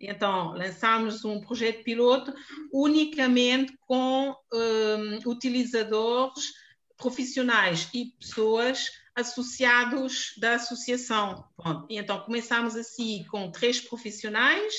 então, 0.00 0.52
lançamos 0.52 1.24
um 1.24 1.40
projeto 1.40 1.82
piloto 1.82 2.32
unicamente 2.72 3.76
com 3.80 4.34
um, 4.52 5.18
utilizadores 5.28 6.52
profissionais 6.96 7.88
e 7.92 8.12
pessoas 8.18 8.86
associados 9.18 10.34
da 10.38 10.54
associação. 10.54 11.44
E 11.88 11.98
então, 11.98 12.20
começamos 12.20 12.76
assim 12.76 13.24
com 13.30 13.50
três 13.50 13.80
profissionais 13.80 14.74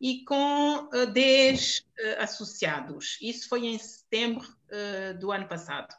e 0.00 0.24
com 0.24 0.88
uh, 0.92 1.06
dez 1.06 1.84
uh, 1.98 2.22
associados. 2.22 3.18
Isso 3.20 3.48
foi 3.48 3.66
em 3.66 3.78
setembro 3.78 4.46
uh, 4.46 5.18
do 5.18 5.32
ano 5.32 5.48
passado. 5.48 5.94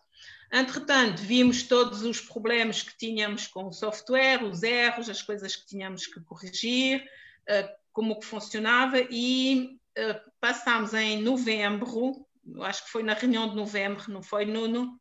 Entretanto, 0.51 1.21
vimos 1.21 1.63
todos 1.63 2.03
os 2.03 2.19
problemas 2.19 2.81
que 2.81 2.97
tínhamos 2.97 3.47
com 3.47 3.67
o 3.67 3.71
software, 3.71 4.43
os 4.43 4.63
erros, 4.63 5.09
as 5.09 5.21
coisas 5.21 5.55
que 5.55 5.65
tínhamos 5.65 6.05
que 6.05 6.19
corrigir, 6.21 7.03
uh, 7.49 7.81
como 7.93 8.19
que 8.19 8.25
funcionava 8.25 8.99
e 9.09 9.79
uh, 9.97 10.31
passámos 10.39 10.93
em 10.93 11.21
novembro, 11.21 12.25
acho 12.61 12.85
que 12.85 12.91
foi 12.91 13.03
na 13.03 13.13
reunião 13.13 13.49
de 13.49 13.55
novembro, 13.55 14.11
não 14.11 14.23
foi, 14.23 14.45
Nuno? 14.45 14.99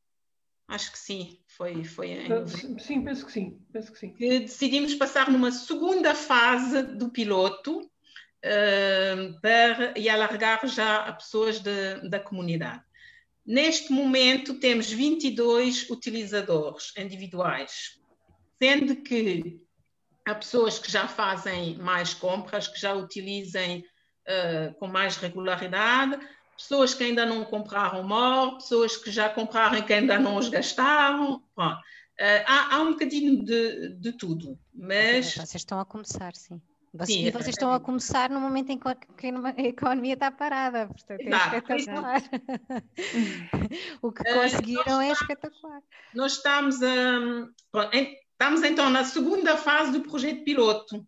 Acho 0.68 0.92
que 0.92 0.98
sim, 0.98 1.39
foi, 1.61 1.85
foi 1.85 2.11
em 2.12 2.33
ah, 2.33 2.46
Sim, 2.79 3.05
penso 3.05 3.27
que 3.27 3.33
sim, 3.33 3.61
penso 3.70 3.92
que 3.92 3.99
sim. 3.99 4.14
Que 4.14 4.40
decidimos 4.40 4.94
passar 4.94 5.31
numa 5.31 5.53
segunda 5.53 6.14
fase 6.14 6.83
do 6.83 7.11
piloto 7.11 7.81
uh, 7.81 9.40
para, 9.42 9.92
e 9.94 10.09
alargar 10.09 10.66
já 10.66 11.05
a 11.05 11.12
pessoas 11.12 11.61
de, 11.61 12.09
da 12.09 12.18
comunidade. 12.18 12.83
Neste 13.44 13.92
momento 13.92 14.59
temos 14.59 14.90
22 14.90 15.90
utilizadores 15.90 16.94
individuais, 16.96 18.01
sendo 18.59 18.96
que 18.96 19.61
Há 20.27 20.35
pessoas 20.35 20.79
que 20.79 20.90
já 20.90 21.09
fazem 21.09 21.77
mais 21.79 22.14
compras, 22.14 22.68
que 22.68 22.79
já 22.79 22.94
utilizem 22.94 23.81
uh, 24.29 24.73
com 24.75 24.87
mais 24.87 25.16
regularidade, 25.16 26.18
pessoas 26.61 26.94
que 26.94 27.05
ainda 27.05 27.25
não 27.25 27.44
compraram 27.44 28.03
MOR, 28.03 28.57
pessoas 28.57 28.96
que 28.96 29.11
já 29.11 29.29
compraram 29.29 29.79
e 29.79 29.83
que 29.83 29.92
ainda 29.92 30.18
não 30.18 30.37
os 30.37 30.49
gastaram. 30.49 31.42
Bom, 31.57 31.73
uh, 31.73 32.44
há, 32.46 32.77
há, 32.77 32.83
um 32.83 32.92
bocadinho 32.92 33.42
de, 33.42 33.94
de 33.96 34.12
tudo, 34.12 34.59
mas... 34.75 35.35
Vocês 35.35 35.57
estão 35.57 35.81
a 35.81 35.85
começar, 35.85 36.35
sim. 36.37 36.61
Vocês, 36.92 37.18
sim, 37.18 37.27
e 37.27 37.31
vocês 37.31 37.51
estão 37.51 37.73
a 37.73 37.79
começar 37.79 38.29
no 38.29 38.40
momento 38.40 38.70
em 38.70 38.79
que 38.79 38.88
a 38.88 39.62
economia 39.62 40.14
está 40.14 40.31
parada, 40.31 40.88
portanto 40.88 41.20
é 41.20 41.27
Exato, 41.27 41.57
espetacular. 41.57 42.23
o 44.03 44.12
que 44.12 44.25
conseguiram 44.25 44.99
uh, 44.99 45.03
é 45.03 45.12
espetacular. 45.12 45.83
Nós 46.12 46.33
estamos 46.33 46.83
a. 46.83 47.90
Estamos 48.33 48.62
então 48.64 48.90
na 48.90 49.05
segunda 49.05 49.57
fase 49.57 49.92
do 49.92 50.01
projeto 50.01 50.42
piloto. 50.42 51.07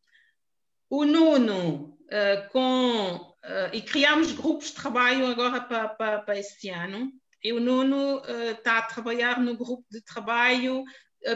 O 0.88 1.04
Nuno, 1.04 1.98
uh, 2.04 2.48
com. 2.52 3.31
Uh, 3.44 3.74
e 3.74 3.83
criamos 3.83 4.33
grupos 4.33 4.68
de 4.68 4.74
trabalho 4.74 5.26
agora 5.26 5.61
para, 5.61 5.88
para, 5.88 6.22
para 6.22 6.38
este 6.38 6.68
ano. 6.68 7.12
E 7.42 7.52
o 7.52 7.61
Nuno 7.61 8.18
uh, 8.18 8.50
está 8.52 8.78
a 8.78 8.83
trabalhar 8.83 9.40
no 9.40 9.57
grupo 9.57 9.85
de 9.90 10.00
trabalho 10.02 10.85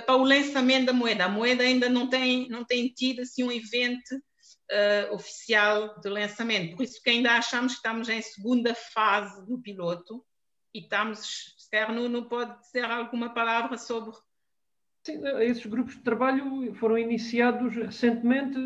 para 0.05 0.16
o 0.16 0.25
lançamento 0.25 0.87
da 0.87 0.92
moeda. 0.92 1.27
A 1.27 1.29
moeda 1.29 1.62
ainda 1.62 1.88
não 1.88 2.09
tem, 2.09 2.49
não 2.49 2.64
tem 2.64 2.88
tido 2.88 3.23
assim, 3.23 3.45
um 3.45 3.53
evento 3.53 4.21
oficial 5.12 6.01
de 6.01 6.09
lançamento. 6.09 6.75
Por 6.75 6.83
isso 6.83 7.01
que 7.01 7.11
ainda 7.11 7.31
achamos 7.31 7.75
que 7.75 7.79
estamos 7.79 8.09
em 8.09 8.21
segunda 8.21 8.75
fase 8.75 9.47
do 9.47 9.61
piloto. 9.61 10.27
E 10.75 10.81
estamos. 10.81 11.55
Se 11.57 11.87
Nuno 11.87 12.29
pode 12.29 12.59
dizer 12.62 12.85
alguma 12.85 13.33
palavra 13.33 13.79
sobre 13.79 14.11
Sim, 15.07 15.23
esses 15.40 15.64
grupos 15.64 15.95
de 15.95 16.03
trabalho 16.03 16.75
foram 16.75 16.99
iniciados 16.99 17.77
recentemente. 17.77 18.59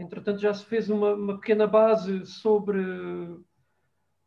Entretanto, 0.00 0.40
já 0.40 0.54
se 0.54 0.64
fez 0.64 0.88
uma, 0.88 1.14
uma 1.14 1.34
pequena 1.38 1.66
base 1.66 2.24
sobre 2.24 2.80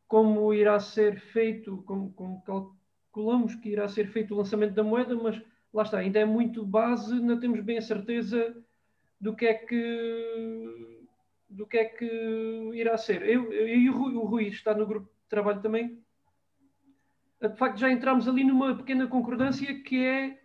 como 0.07 0.53
irá 0.53 0.79
ser 0.79 1.19
feito, 1.19 1.81
como, 1.87 2.13
como, 2.13 2.43
calculamos 2.43 3.55
que 3.55 3.69
irá 3.69 3.87
ser 3.87 4.07
feito 4.07 4.35
o 4.35 4.37
lançamento 4.37 4.75
da 4.75 4.83
moeda, 4.83 5.15
mas 5.15 5.41
lá 5.73 5.81
está, 5.81 5.97
ainda 5.97 6.19
é 6.19 6.25
muito 6.25 6.63
base, 6.63 7.19
não 7.19 7.39
temos 7.39 7.59
bem 7.61 7.79
a 7.79 7.81
certeza 7.81 8.55
do 9.19 9.35
que 9.35 9.47
é 9.47 9.53
que 9.55 10.99
do 11.49 11.65
que 11.65 11.77
é 11.77 11.85
que 11.85 12.05
irá 12.73 12.97
ser. 12.97 13.23
Eu, 13.23 13.51
e 13.51 13.89
o 13.89 13.93
Rui, 13.93 14.13
o 14.13 14.25
Rui 14.25 14.47
está 14.47 14.75
no 14.75 14.85
grupo 14.85 15.07
de 15.07 15.29
trabalho 15.29 15.61
também, 15.61 16.03
de 17.41 17.57
facto 17.57 17.79
já 17.79 17.91
entramos 17.91 18.27
ali 18.27 18.43
numa 18.43 18.77
pequena 18.77 19.07
concordância 19.07 19.81
que 19.81 20.05
é 20.05 20.42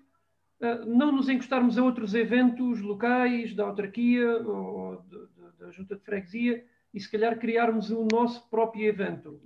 não 0.87 1.12
nos 1.12 1.29
encostarmos 1.29 1.79
a 1.79 1.83
outros 1.83 2.14
eventos 2.14 2.81
locais 2.81 3.55
da 3.55 3.64
autarquia 3.64 4.38
ou 4.38 5.03
de, 5.03 5.18
de, 5.18 5.59
da 5.59 5.71
junta 5.71 5.94
de 5.94 6.03
freguesia 6.03 6.64
e 6.92 7.01
se 7.01 7.11
calhar 7.11 7.38
criarmos 7.38 7.90
o 7.90 8.07
nosso 8.11 8.49
próprio 8.49 8.87
evento. 8.87 9.40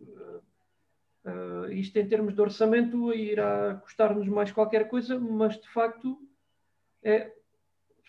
Uh, 1.24 1.70
isto 1.70 1.96
em 1.98 2.08
termos 2.08 2.34
de 2.34 2.40
orçamento 2.40 3.12
irá 3.14 3.76
custar-nos 3.76 4.26
mais 4.26 4.50
qualquer 4.50 4.88
coisa, 4.88 5.18
mas 5.20 5.60
de 5.60 5.68
facto 5.68 6.18
é, 7.02 7.32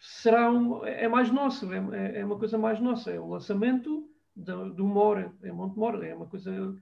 será 0.01 0.51
um, 0.51 0.83
é 0.83 1.07
mais 1.07 1.29
nosso, 1.29 1.71
é, 1.71 1.77
é, 1.91 2.19
é 2.21 2.25
uma 2.25 2.39
coisa 2.39 2.57
mais 2.57 2.79
nossa. 2.79 3.11
É 3.11 3.19
o 3.19 3.27
lançamento 3.27 4.09
do, 4.35 4.85
Mora, 4.85 5.31
em 5.43 5.51
Montemor, 5.51 6.03
é 6.03 6.15
uma 6.15 6.25
coisa. 6.25 6.75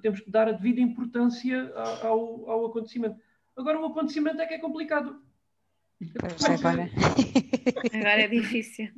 temos 0.00 0.20
que 0.20 0.30
dar 0.30 0.48
a 0.48 0.52
devida 0.52 0.80
importância 0.80 1.72
ao, 2.02 2.48
ao 2.48 2.66
acontecimento. 2.66 3.18
Agora, 3.56 3.80
o 3.80 3.86
acontecimento 3.86 4.40
é 4.40 4.46
que 4.46 4.54
é 4.54 4.58
complicado. 4.58 5.20
Pois 5.98 6.44
agora. 6.44 6.90
agora 7.94 8.22
é 8.22 8.28
difícil. 8.28 8.88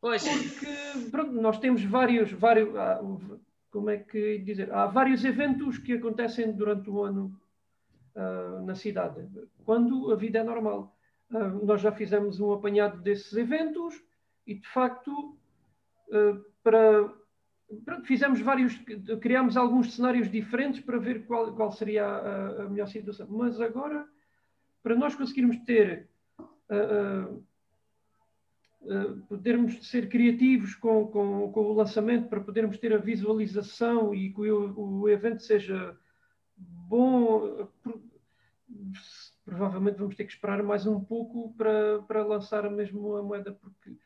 Pois. 0.00 0.22
Porque 0.26 1.10
pronto, 1.10 1.32
nós 1.32 1.58
temos 1.58 1.82
vários, 1.84 2.32
vários 2.32 2.70
como 3.70 3.90
é 3.90 3.98
que 3.98 4.38
dizer, 4.38 4.72
há 4.72 4.86
vários 4.86 5.24
eventos 5.24 5.78
que 5.78 5.94
acontecem 5.94 6.52
durante 6.52 6.88
o 6.88 7.02
ano 7.02 7.38
uh, 8.14 8.64
na 8.64 8.74
cidade, 8.74 9.28
quando 9.64 10.12
a 10.12 10.16
vida 10.16 10.38
é 10.38 10.42
normal. 10.42 10.96
Uh, 11.30 11.64
nós 11.64 11.80
já 11.80 11.92
fizemos 11.92 12.40
um 12.40 12.52
apanhado 12.52 13.02
desses 13.02 13.32
eventos 13.34 14.02
e, 14.46 14.54
de 14.54 14.66
facto, 14.68 15.36
uh, 16.08 16.44
para, 16.62 17.12
para, 17.84 18.00
fizemos 18.02 18.40
vários, 18.40 18.74
criámos 19.20 19.56
alguns 19.56 19.94
cenários 19.94 20.30
diferentes 20.30 20.80
para 20.80 20.98
ver 20.98 21.26
qual, 21.26 21.54
qual 21.54 21.70
seria 21.70 22.06
a, 22.06 22.62
a 22.62 22.68
melhor 22.68 22.88
situação. 22.88 23.26
Mas 23.28 23.60
agora, 23.60 24.08
para 24.82 24.94
nós 24.94 25.14
conseguirmos 25.14 25.58
ter 25.66 26.08
Uh, 26.70 27.44
podermos 29.28 29.86
ser 29.88 30.08
criativos 30.08 30.74
com, 30.74 31.06
com, 31.08 31.52
com, 31.52 31.60
o 31.60 31.74
lançamento, 31.74 32.28
para 32.28 32.40
podermos 32.40 32.78
ter 32.78 32.92
a 32.92 32.98
visualização 32.98 34.14
e 34.14 34.32
que 34.32 34.50
o, 34.50 35.00
o 35.00 35.08
evento 35.08 35.42
seja 35.42 35.96
bom, 36.56 37.68
provavelmente 39.44 39.98
vamos 39.98 40.16
ter 40.16 40.24
que 40.24 40.32
esperar 40.32 40.62
mais 40.62 40.86
um 40.86 41.00
pouco 41.00 41.52
para, 41.56 42.02
para 42.02 42.24
lançar 42.24 42.70
mesmo 42.70 43.16
a 43.16 43.22
moeda, 43.22 43.52
porque 43.52 43.96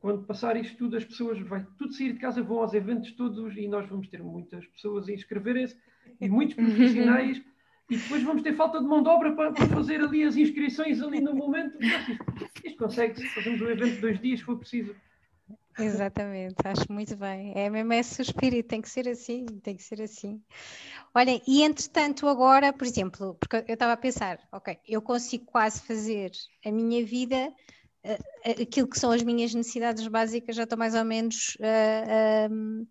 quando 0.00 0.24
passar 0.24 0.56
isto 0.56 0.76
tudo, 0.76 0.96
as 0.96 1.04
pessoas 1.04 1.38
vai 1.40 1.66
tudo 1.76 1.92
sair 1.92 2.12
de 2.12 2.18
casa, 2.18 2.42
vão 2.42 2.60
aos 2.60 2.74
eventos 2.74 3.12
todos 3.12 3.56
e 3.56 3.68
nós 3.68 3.88
vamos 3.88 4.08
ter 4.08 4.22
muitas 4.22 4.66
pessoas 4.66 5.08
a 5.08 5.12
inscreverem-se 5.12 5.76
e 6.20 6.28
muitos 6.28 6.54
profissionais 6.56 7.42
e 7.90 7.96
depois 7.96 8.22
vamos 8.22 8.42
ter 8.42 8.54
falta 8.54 8.80
de 8.80 8.86
mão 8.86 9.02
de 9.02 9.08
obra 9.08 9.34
para, 9.34 9.52
para 9.52 9.66
fazer 9.66 10.00
ali 10.00 10.22
as 10.22 10.36
inscrições 10.36 11.00
ali 11.00 11.20
no 11.20 11.34
momento. 11.34 11.78
Isto 12.64 12.78
consegue-se, 12.78 13.26
fazemos 13.28 13.60
um 13.60 13.70
evento 13.70 13.94
de 13.94 14.00
dois 14.00 14.20
dias 14.20 14.40
se 14.40 14.44
for 14.44 14.58
preciso. 14.58 14.94
Exatamente, 15.78 16.56
acho 16.64 16.92
muito 16.92 17.16
bem. 17.16 17.52
É 17.54 17.70
mesmo 17.70 17.92
esse 17.92 18.20
o 18.20 18.22
espírito, 18.22 18.68
tem 18.68 18.82
que 18.82 18.90
ser 18.90 19.08
assim, 19.08 19.46
tem 19.62 19.76
que 19.76 19.82
ser 19.82 20.02
assim. 20.02 20.42
Olhem, 21.14 21.40
e 21.46 21.62
entretanto 21.62 22.26
agora, 22.26 22.72
por 22.72 22.86
exemplo, 22.86 23.36
porque 23.40 23.56
eu 23.56 23.74
estava 23.74 23.92
a 23.92 23.96
pensar, 23.96 24.38
ok, 24.52 24.76
eu 24.86 25.00
consigo 25.00 25.46
quase 25.46 25.80
fazer 25.80 26.32
a 26.64 26.72
minha 26.72 27.04
vida, 27.06 27.54
uh, 28.04 28.62
aquilo 28.62 28.88
que 28.88 28.98
são 28.98 29.12
as 29.12 29.22
minhas 29.22 29.54
necessidades 29.54 30.06
básicas, 30.08 30.56
já 30.56 30.64
estou 30.64 30.78
mais 30.78 30.94
ou 30.94 31.04
menos 31.04 31.56
uh, 31.60 32.86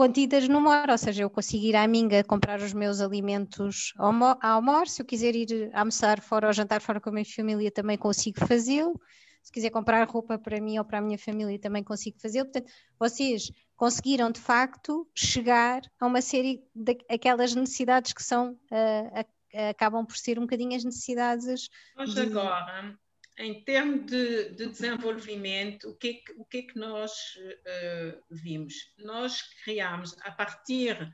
contidas 0.00 0.48
no 0.48 0.62
MOR, 0.62 0.88
ou 0.88 0.96
seja, 0.96 1.24
eu 1.24 1.28
consigo 1.28 1.62
ir 1.62 1.76
à 1.76 1.86
Minga 1.86 2.24
comprar 2.24 2.58
os 2.62 2.72
meus 2.72 3.02
alimentos 3.02 3.92
ao 3.98 4.10
MOR, 4.10 4.38
ao 4.40 4.62
MOR 4.62 4.88
se 4.88 5.02
eu 5.02 5.04
quiser 5.04 5.36
ir 5.36 5.70
almoçar 5.74 6.22
fora 6.22 6.46
ou 6.46 6.54
jantar 6.54 6.80
fora 6.80 6.98
com 6.98 7.10
a 7.10 7.12
minha 7.12 7.24
família 7.26 7.70
também 7.70 7.98
consigo 7.98 8.40
fazê-lo, 8.46 8.98
se 9.42 9.52
quiser 9.52 9.68
comprar 9.68 10.08
roupa 10.08 10.38
para 10.38 10.58
mim 10.58 10.78
ou 10.78 10.86
para 10.86 11.00
a 11.00 11.00
minha 11.02 11.18
família 11.18 11.58
também 11.58 11.84
consigo 11.84 12.18
fazê-lo, 12.18 12.46
portanto, 12.46 12.72
vocês 12.98 13.52
conseguiram 13.76 14.30
de 14.30 14.40
facto 14.40 15.06
chegar 15.14 15.82
a 16.00 16.06
uma 16.06 16.22
série 16.22 16.64
daquelas 16.74 17.50
de 17.50 17.58
necessidades 17.58 18.14
que 18.14 18.22
são, 18.22 18.52
uh, 18.52 19.26
a, 19.54 19.68
acabam 19.68 20.06
por 20.06 20.16
ser 20.16 20.38
um 20.38 20.42
bocadinho 20.42 20.74
as 20.74 20.82
necessidades... 20.82 21.68
Nós 21.94 22.14
de... 22.14 22.22
agora 22.22 22.96
em 23.40 23.64
termos 23.64 24.04
de, 24.04 24.50
de, 24.50 24.66
desenvolvimento, 24.66 25.88
o 25.88 25.96
que 25.96 26.08
é 26.08 26.12
que, 26.12 26.32
o 26.38 26.44
que, 26.44 26.58
é 26.58 26.62
que 26.62 26.78
nós 26.78 27.10
uh, 27.10 28.22
vimos? 28.30 28.74
Nós 28.98 29.42
criamos, 29.64 30.14
a 30.20 30.30
partir 30.30 31.10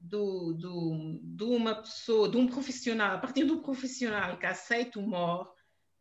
do, 0.00 0.52
do, 0.52 1.20
de 1.22 1.44
uma 1.44 1.76
pessoa, 1.76 2.28
de 2.28 2.36
um 2.36 2.48
profissional, 2.48 3.14
a 3.14 3.18
partir 3.18 3.44
do 3.44 3.62
profissional 3.62 4.36
que 4.36 4.46
aceita 4.46 4.98
o 4.98 5.06
MOR, 5.06 5.48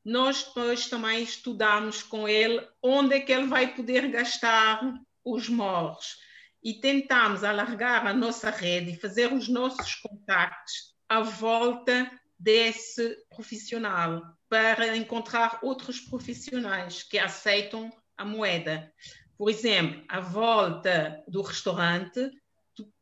nós 0.03 0.43
depois 0.43 0.89
também 0.89 1.21
estudamos 1.21 2.01
com 2.01 2.27
ele 2.27 2.67
onde 2.81 3.15
é 3.15 3.19
que 3.19 3.31
ele 3.31 3.45
vai 3.45 3.75
poder 3.75 4.09
gastar 4.09 4.81
os 5.23 5.47
MORs 5.49 6.17
e 6.63 6.73
tentamos 6.73 7.43
alargar 7.43 8.07
a 8.07 8.13
nossa 8.13 8.49
rede 8.49 8.91
e 8.91 8.99
fazer 8.99 9.31
os 9.31 9.47
nossos 9.47 9.95
contactos 9.95 10.95
à 11.07 11.21
volta 11.21 12.09
desse 12.39 13.15
profissional 13.29 14.38
para 14.49 14.97
encontrar 14.97 15.59
outros 15.61 15.99
profissionais 15.99 17.03
que 17.03 17.19
aceitam 17.19 17.91
a 18.17 18.25
moeda. 18.25 18.91
Por 19.37 19.49
exemplo, 19.49 20.03
à 20.09 20.19
volta 20.19 21.23
do 21.27 21.41
restaurante, 21.41 22.29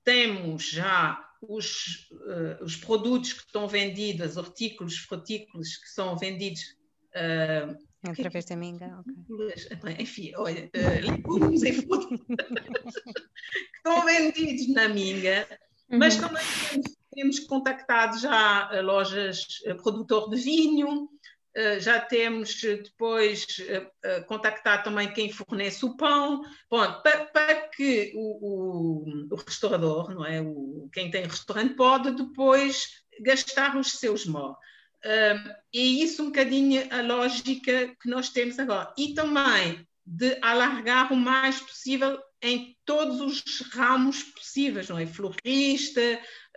temos 0.03 0.69
já 0.69 1.21
os, 1.41 2.09
uh, 2.11 2.63
os 2.63 2.75
produtos 2.75 3.33
que 3.33 3.41
estão 3.41 3.67
vendidos, 3.67 4.31
os 4.31 4.37
artículos 4.37 4.97
frutícolas 4.97 5.75
que 5.77 5.89
são 5.89 6.17
vendidos. 6.17 6.61
Uh, 7.15 7.77
Através 8.09 8.45
da 8.45 8.55
minga, 8.55 9.03
okay. 9.03 9.95
Enfim, 9.99 10.31
olha, 10.35 10.69
uh, 10.73 11.11
legumes 11.11 11.63
e 11.63 11.73
frutas 11.73 12.19
que 12.29 13.77
estão 13.77 14.05
vendidos 14.05 14.67
na 14.69 14.87
minga, 14.87 15.47
uhum. 15.89 15.97
mas 15.97 16.15
também 16.15 16.43
temos, 16.69 16.97
temos 17.13 17.39
contactado 17.39 18.19
já 18.19 18.69
lojas 18.81 19.45
produtor 19.81 20.29
de 20.29 20.37
vinho, 20.37 21.09
eh, 21.15 21.16
já 21.79 21.99
temos 21.99 22.63
eh, 22.63 22.75
depois 22.75 23.45
eh, 23.67 24.21
contactado 24.21 24.83
também 24.83 25.11
quem 25.11 25.31
fornece 25.31 25.83
o 25.85 25.97
pão, 25.97 26.43
Bom, 26.69 27.01
para, 27.01 27.25
para 27.25 27.55
que 27.69 28.11
o, 28.15 28.19
o, 28.19 29.27
o, 29.31 29.35
restaurador, 29.35 30.13
não 30.13 30.25
é? 30.25 30.39
O, 30.41 30.87
quem 30.93 31.09
tem 31.09 31.23
restaurante, 31.23 31.75
pode 31.75 32.11
depois 32.11 33.03
gastar 33.21 33.75
os 33.75 33.93
seus 33.93 34.25
mó. 34.25 34.55
Uh, 35.05 35.55
e 35.73 36.03
isso 36.03 36.23
um 36.23 36.27
bocadinho 36.27 36.87
a 36.91 37.01
lógica 37.01 37.95
que 38.01 38.09
nós 38.09 38.29
temos 38.29 38.59
agora. 38.59 38.93
E 38.97 39.13
também 39.13 39.87
de 40.05 40.37
alargar 40.41 41.11
o 41.11 41.15
mais 41.15 41.59
possível 41.59 42.19
em 42.41 42.75
todos 42.85 43.19
os 43.19 43.61
ramos 43.71 44.23
possíveis, 44.23 44.89
não 44.89 44.97
é? 44.97 45.05
Florista, 45.05 46.01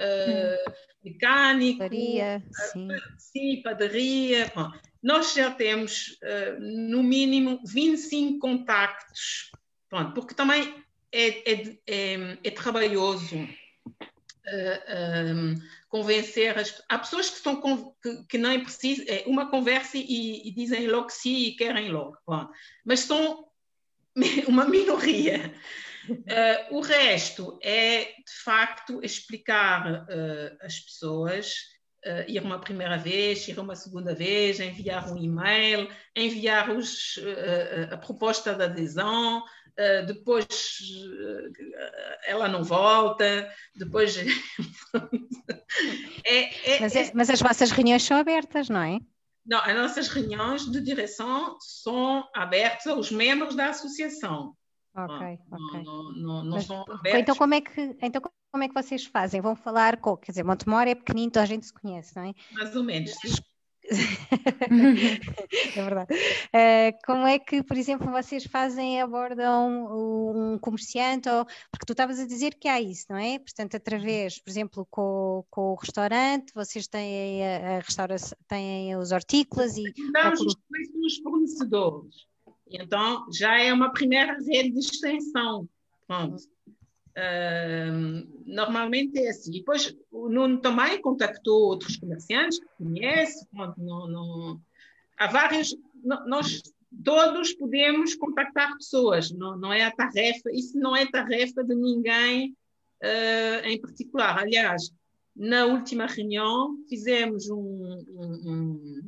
uh, 0.00 0.72
mecânico, 1.02 1.78
padaria, 1.78 2.42
sim. 2.72 2.88
sim, 3.18 3.62
padaria. 3.62 4.52
Bom, 4.54 4.70
nós 5.02 5.34
já 5.34 5.50
temos, 5.50 6.18
uh, 6.22 6.60
no 6.60 7.02
mínimo, 7.02 7.60
25 7.64 8.38
contactos, 8.38 9.50
pronto, 9.88 10.12
porque 10.14 10.34
também 10.34 10.74
é, 11.12 11.52
é, 11.52 11.78
é, 11.86 12.38
é 12.44 12.50
trabalhoso 12.50 13.36
uh, 13.36 13.48
eh, 14.46 15.32
um, 15.34 15.52
ehm, 15.52 15.54
convencer 15.88 16.56
as 16.58 16.82
Há 16.88 16.98
pessoas 16.98 17.30
que, 17.30 17.38
são, 17.38 17.60
que, 18.02 18.24
que 18.28 18.38
não 18.38 18.50
é 18.50 18.58
preciso, 18.58 19.02
é 19.08 19.24
uma 19.26 19.50
conversa 19.50 19.96
e, 19.96 20.48
e 20.48 20.52
dizem 20.52 20.86
logo 20.86 21.10
sim 21.10 21.36
e 21.36 21.56
querem 21.56 21.90
logo, 21.90 22.16
pronto. 22.24 22.52
mas 22.84 23.00
são 23.00 23.48
uma 24.46 24.66
minoria. 24.66 25.54
Uh, 26.08 26.76
o 26.76 26.80
resto 26.80 27.58
é, 27.62 28.04
de 28.04 28.42
facto, 28.44 29.00
explicar 29.02 30.06
às 30.60 30.80
pessoas 30.80 31.54
uh, 32.06 32.24
ir 32.28 32.42
uma 32.42 32.58
primeira 32.58 32.96
vez, 32.96 33.46
ir 33.48 33.58
uma 33.58 33.76
segunda 33.76 34.14
vez, 34.14 34.60
enviar 34.60 35.10
um 35.12 35.16
e-mail, 35.16 35.88
enviar 36.16 36.70
os, 36.70 37.16
uh, 37.18 37.94
a 37.94 37.96
proposta 37.96 38.54
de 38.54 38.64
adesão, 38.64 39.38
uh, 39.40 40.06
depois 40.06 40.46
ela 42.26 42.48
não 42.48 42.62
volta, 42.62 43.50
depois. 43.74 44.16
é, 46.24 46.74
é, 46.76 46.80
mas, 46.80 46.96
é, 46.96 47.10
mas 47.14 47.30
as 47.30 47.40
vossas 47.40 47.70
reuniões 47.70 48.02
são 48.02 48.16
abertas, 48.16 48.68
não 48.68 48.82
é? 48.82 48.98
Não, 49.46 49.58
as 49.58 49.74
nossas 49.74 50.08
reuniões 50.08 50.70
de 50.70 50.80
direção 50.80 51.56
são 51.60 52.28
abertas 52.34 52.86
aos 52.86 53.10
membros 53.10 53.54
da 53.56 53.70
associação. 53.70 54.54
Ok, 54.94 55.38
ok. 55.50 55.82
Não, 55.82 56.12
não, 56.12 56.44
não 56.44 56.84
Mas. 57.02 57.14
Então 57.14 57.36
como, 57.36 57.54
é 57.54 57.60
que, 57.60 57.96
então, 58.02 58.20
como 58.50 58.64
é 58.64 58.68
que 58.68 58.74
vocês 58.74 59.04
fazem? 59.04 59.40
Vão 59.40 59.56
falar 59.56 59.96
com. 59.98 60.16
Quer 60.16 60.32
dizer, 60.32 60.44
Montemor 60.44 60.86
é 60.86 60.94
pequenino, 60.94 61.30
toda 61.30 61.44
a 61.44 61.46
gente 61.46 61.66
se 61.66 61.72
conhece, 61.72 62.14
não 62.16 62.24
é? 62.24 62.34
Mais 62.52 62.74
ou 62.76 62.84
menos, 62.84 63.12
é 65.76 65.82
verdade. 65.82 66.14
Uh, 66.14 66.92
como 67.04 67.26
é 67.26 67.38
que, 67.38 67.62
por 67.62 67.76
exemplo, 67.76 68.10
vocês 68.10 68.44
fazem, 68.44 69.00
abordam 69.00 70.52
um 70.54 70.58
comerciante? 70.58 71.28
Ou, 71.28 71.44
porque 71.44 71.86
tu 71.86 71.92
estavas 71.92 72.20
a 72.20 72.26
dizer 72.26 72.54
que 72.54 72.68
há 72.68 72.80
isso, 72.80 73.06
não 73.10 73.16
é? 73.16 73.38
Portanto, 73.38 73.76
através, 73.76 74.38
por 74.40 74.50
exemplo, 74.50 74.86
com, 74.90 75.44
com 75.50 75.72
o 75.72 75.74
restaurante, 75.74 76.52
vocês 76.54 76.86
têm 76.86 77.44
a, 77.44 77.78
a 77.78 77.80
restauração, 77.80 78.38
têm 78.46 78.96
os 78.96 79.10
hortícolas 79.10 79.76
e. 79.76 79.92
Damos 80.12 80.40
os 80.40 81.16
fornecedores. 81.22 82.26
Então, 82.68 83.26
já 83.32 83.58
é 83.58 83.72
uma 83.72 83.92
primeira 83.92 84.36
rede 84.38 84.70
de 84.70 84.78
extensão. 84.78 85.68
Pronto. 86.06 86.36
Normalmente 88.46 89.18
é 89.18 89.30
assim. 89.30 89.52
Depois 89.52 89.96
o 90.10 90.28
Nuno 90.28 90.60
também 90.60 91.00
contactou 91.00 91.68
outros 91.68 91.96
comerciantes 91.96 92.58
que 92.58 92.66
conhece. 92.78 93.46
Pronto, 93.48 93.74
não, 93.80 94.08
não... 94.08 94.60
Há 95.18 95.26
vários, 95.26 95.76
nós 96.26 96.62
todos 97.04 97.52
podemos 97.54 98.14
contactar 98.14 98.76
pessoas, 98.76 99.30
não, 99.30 99.56
não 99.56 99.72
é 99.72 99.84
a 99.84 99.90
tarefa, 99.90 100.50
isso 100.52 100.78
não 100.78 100.96
é 100.96 101.06
tarefa 101.06 101.62
de 101.62 101.74
ninguém 101.74 102.56
uh, 103.02 103.66
em 103.66 103.80
particular. 103.80 104.38
Aliás, 104.38 104.90
na 105.36 105.66
última 105.66 106.06
reunião 106.06 106.76
fizemos 106.88 107.48
um, 107.48 108.04
um, 108.08 109.02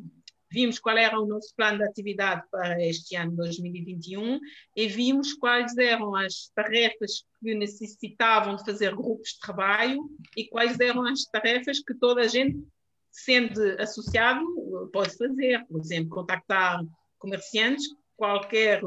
vimos 0.52 0.78
qual 0.78 0.98
era 0.98 1.18
o 1.18 1.26
nosso 1.26 1.54
plano 1.56 1.78
de 1.78 1.84
atividade 1.84 2.42
para 2.50 2.80
este 2.84 3.16
ano 3.16 3.34
2021 3.36 4.38
e 4.76 4.86
vimos 4.86 5.32
quais 5.32 5.76
eram 5.78 6.14
as 6.14 6.50
tarefas 6.54 7.24
que 7.40 7.54
necessitavam 7.54 8.56
de 8.56 8.64
fazer 8.64 8.94
grupos 8.94 9.30
de 9.30 9.40
trabalho 9.40 10.10
e 10.36 10.46
quais 10.46 10.78
eram 10.78 11.06
as 11.06 11.24
tarefas 11.24 11.80
que 11.80 11.94
toda 11.94 12.20
a 12.20 12.28
gente, 12.28 12.62
sendo 13.10 13.60
associado, 13.80 14.44
pode 14.92 15.16
fazer. 15.16 15.64
Por 15.66 15.80
exemplo, 15.80 16.10
contactar 16.10 16.84
comerciantes, 17.18 17.88
qualquer 18.14 18.82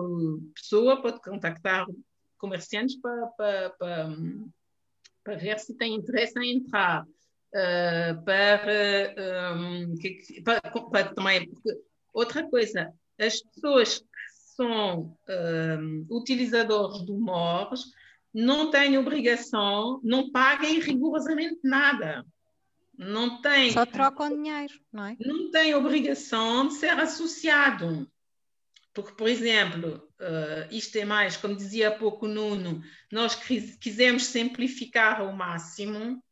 pessoa 0.54 1.02
pode 1.02 1.20
contactar 1.22 1.88
comerciantes 2.38 2.96
para, 2.98 3.28
para, 3.28 3.70
para, 3.72 4.16
para 5.24 5.36
ver 5.36 5.60
se 5.60 5.74
tem 5.74 5.96
interesse 5.96 6.38
em 6.40 6.58
entrar. 6.58 7.08
Uh, 7.56 8.22
para, 8.26 9.56
um, 9.56 9.96
que, 9.96 10.42
para, 10.44 10.60
para, 10.60 11.14
também, 11.14 11.50
outra 12.14 12.44
coisa, 12.50 12.92
as 13.18 13.42
pessoas 13.42 14.00
que 14.00 14.06
são 14.58 15.18
um, 15.30 16.06
utilizadores 16.10 17.02
do 17.06 17.18
MORS 17.18 17.94
não 18.34 18.70
têm 18.70 18.98
obrigação, 18.98 20.02
não 20.04 20.30
paguem 20.30 20.82
rigorosamente 20.82 21.60
nada. 21.64 22.26
Não 22.98 23.42
tem. 23.42 23.72
Só 23.72 23.86
trocam 23.86 24.30
dinheiro, 24.30 24.74
não 24.92 25.06
é? 25.06 25.16
Não 25.20 25.50
tem 25.52 25.74
obrigação 25.74 26.68
de 26.68 26.74
ser 26.74 27.00
associado. 27.00 28.10
Porque, 28.94 29.14
por 29.14 29.28
exemplo, 29.28 30.10
uh, 30.20 30.74
isto 30.74 30.98
é 30.98 31.04
mais, 31.04 31.36
como 31.36 31.56
dizia 31.56 31.90
há 31.90 31.92
pouco 31.92 32.26
o 32.26 32.30
Nuno, 32.30 32.82
nós 33.12 33.36
quisemos 33.36 34.26
simplificar 34.26 35.20
ao 35.20 35.34
máximo. 35.34 36.24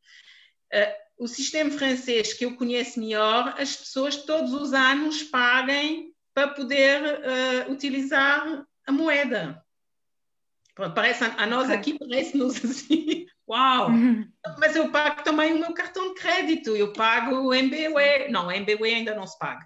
Uh, 0.74 1.03
o 1.18 1.28
sistema 1.28 1.72
francês 1.72 2.34
que 2.34 2.45
eu 2.45 2.55
conheço 2.55 2.99
melhor, 2.99 3.55
as 3.57 3.76
pessoas 3.76 4.18
todos 4.18 4.53
os 4.53 4.74
anos 4.74 5.24
paguem 5.24 6.14
para 6.34 6.49
poder 6.49 7.01
uh, 7.01 7.72
utilizar 7.72 8.66
a 8.86 8.91
moeda. 8.91 9.64
Parece, 10.95 11.24
a 11.24 11.45
nós 11.45 11.70
aqui 11.70 11.97
parece-nos 11.99 12.64
assim, 12.66 13.28
uau! 13.47 13.89
Uhum. 13.89 14.28
Mas 14.57 14.76
eu 14.76 14.89
pago 14.89 15.24
também 15.24 15.53
o 15.53 15.59
meu 15.59 15.72
cartão 15.74 16.14
de 16.14 16.20
crédito, 16.20 16.76
eu 16.76 16.91
pago 16.93 17.36
o 17.36 17.53
MBWay. 17.53 18.32
Não, 18.32 18.47
o 18.47 18.51
MBWay 18.51 18.95
ainda 18.95 19.14
não 19.14 19.28
se 19.28 19.38
paga. 19.38 19.66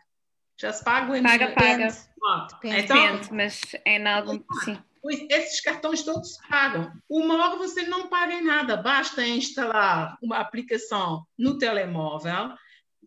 Já 0.60 0.74
se 0.74 0.84
paga 0.84 1.12
o 1.12 1.16
MBWay. 1.16 1.54
Paga, 1.56 1.96
paga. 2.20 2.48
Depende, 2.62 2.82
então, 2.82 3.20
mas 3.32 3.62
é 3.86 3.98
em 3.98 4.08
algum. 4.08 4.44
Sim. 4.66 4.78
Esses 5.10 5.62
cartões 5.62 6.04
todos 6.04 6.38
pagam. 6.50 6.92
Uma 7.10 7.44
hora 7.44 7.58
você 7.58 7.84
não 7.84 8.08
paga 8.08 8.34
em 8.34 8.44
nada, 8.44 8.78
basta 8.78 9.26
instalar 9.26 10.18
uma 10.22 10.38
aplicação 10.38 11.26
no 11.38 11.58
telemóvel 11.58 12.54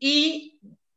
e, 0.00 0.52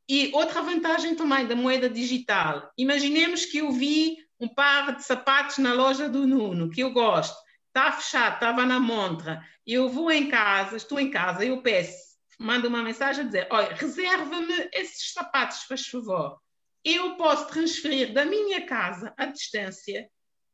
e 0.07 0.31
outra 0.33 0.61
vantagem 0.61 1.15
também 1.15 1.45
da 1.45 1.55
moeda 1.55 1.89
digital. 1.89 2.71
Imaginemos 2.77 3.45
que 3.45 3.59
eu 3.59 3.71
vi 3.71 4.17
um 4.39 4.47
par 4.47 4.95
de 4.95 5.03
sapatos 5.03 5.57
na 5.57 5.73
loja 5.73 6.09
do 6.09 6.27
Nuno, 6.27 6.69
que 6.69 6.81
eu 6.81 6.91
gosto, 6.91 7.35
está 7.67 7.91
fechado, 7.91 8.35
estava 8.35 8.65
na 8.65 8.79
montra, 8.79 9.41
eu 9.65 9.89
vou 9.89 10.11
em 10.11 10.29
casa, 10.29 10.75
estou 10.75 10.99
em 10.99 11.09
casa, 11.09 11.45
eu 11.45 11.61
peço, 11.61 12.17
mando 12.37 12.67
uma 12.67 12.83
mensagem 12.83 13.23
a 13.23 13.25
dizer: 13.25 13.47
olha, 13.49 13.73
reserva-me 13.73 14.69
esses 14.73 15.13
sapatos, 15.13 15.63
faz 15.63 15.87
favor 15.87 16.37
eu 16.83 17.15
posso 17.15 17.47
transferir 17.47 18.13
da 18.13 18.25
minha 18.25 18.65
casa 18.65 19.13
à 19.17 19.25
distância 19.25 20.09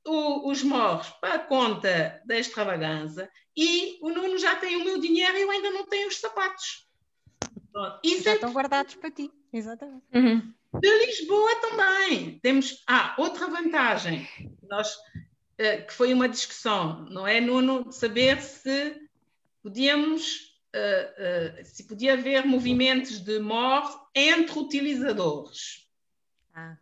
o, 0.09 0.49
os 0.49 0.63
morros 0.63 1.09
para 1.21 1.35
a 1.35 1.39
conta 1.39 2.21
da 2.25 2.37
extravagância 2.37 3.29
e 3.55 3.99
o 4.01 4.09
Nuno 4.09 4.37
já 4.37 4.55
tem 4.55 4.77
o 4.77 4.83
meu 4.83 4.99
dinheiro 4.99 5.37
e 5.37 5.41
eu 5.41 5.51
ainda 5.51 5.71
não 5.71 5.85
tenho 5.85 6.07
os 6.07 6.19
sapatos. 6.19 6.87
Isso 8.03 8.23
já 8.23 8.33
estão 8.33 8.51
guardados 8.51 8.95
para 8.95 9.11
ti, 9.11 9.31
exatamente. 9.53 10.03
Uhum. 10.13 10.53
De 10.79 11.05
Lisboa 11.05 11.55
também. 11.61 12.39
Temos. 12.39 12.83
Ah, 12.87 13.15
outra 13.17 13.47
vantagem, 13.47 14.27
nós, 14.67 14.93
uh, 14.95 15.85
que 15.87 15.93
foi 15.93 16.13
uma 16.13 16.27
discussão, 16.27 17.05
não 17.05 17.27
é, 17.27 17.39
Nuno, 17.39 17.91
saber 17.91 18.41
se 18.41 18.95
podíamos. 19.61 20.49
Uh, 20.69 21.61
uh, 21.61 21.65
se 21.65 21.87
podia 21.87 22.13
haver 22.13 22.45
movimentos 22.45 23.19
de 23.19 23.39
morte 23.39 23.97
entre 24.13 24.59
utilizadores. 24.59 25.89
Ah. 26.53 26.77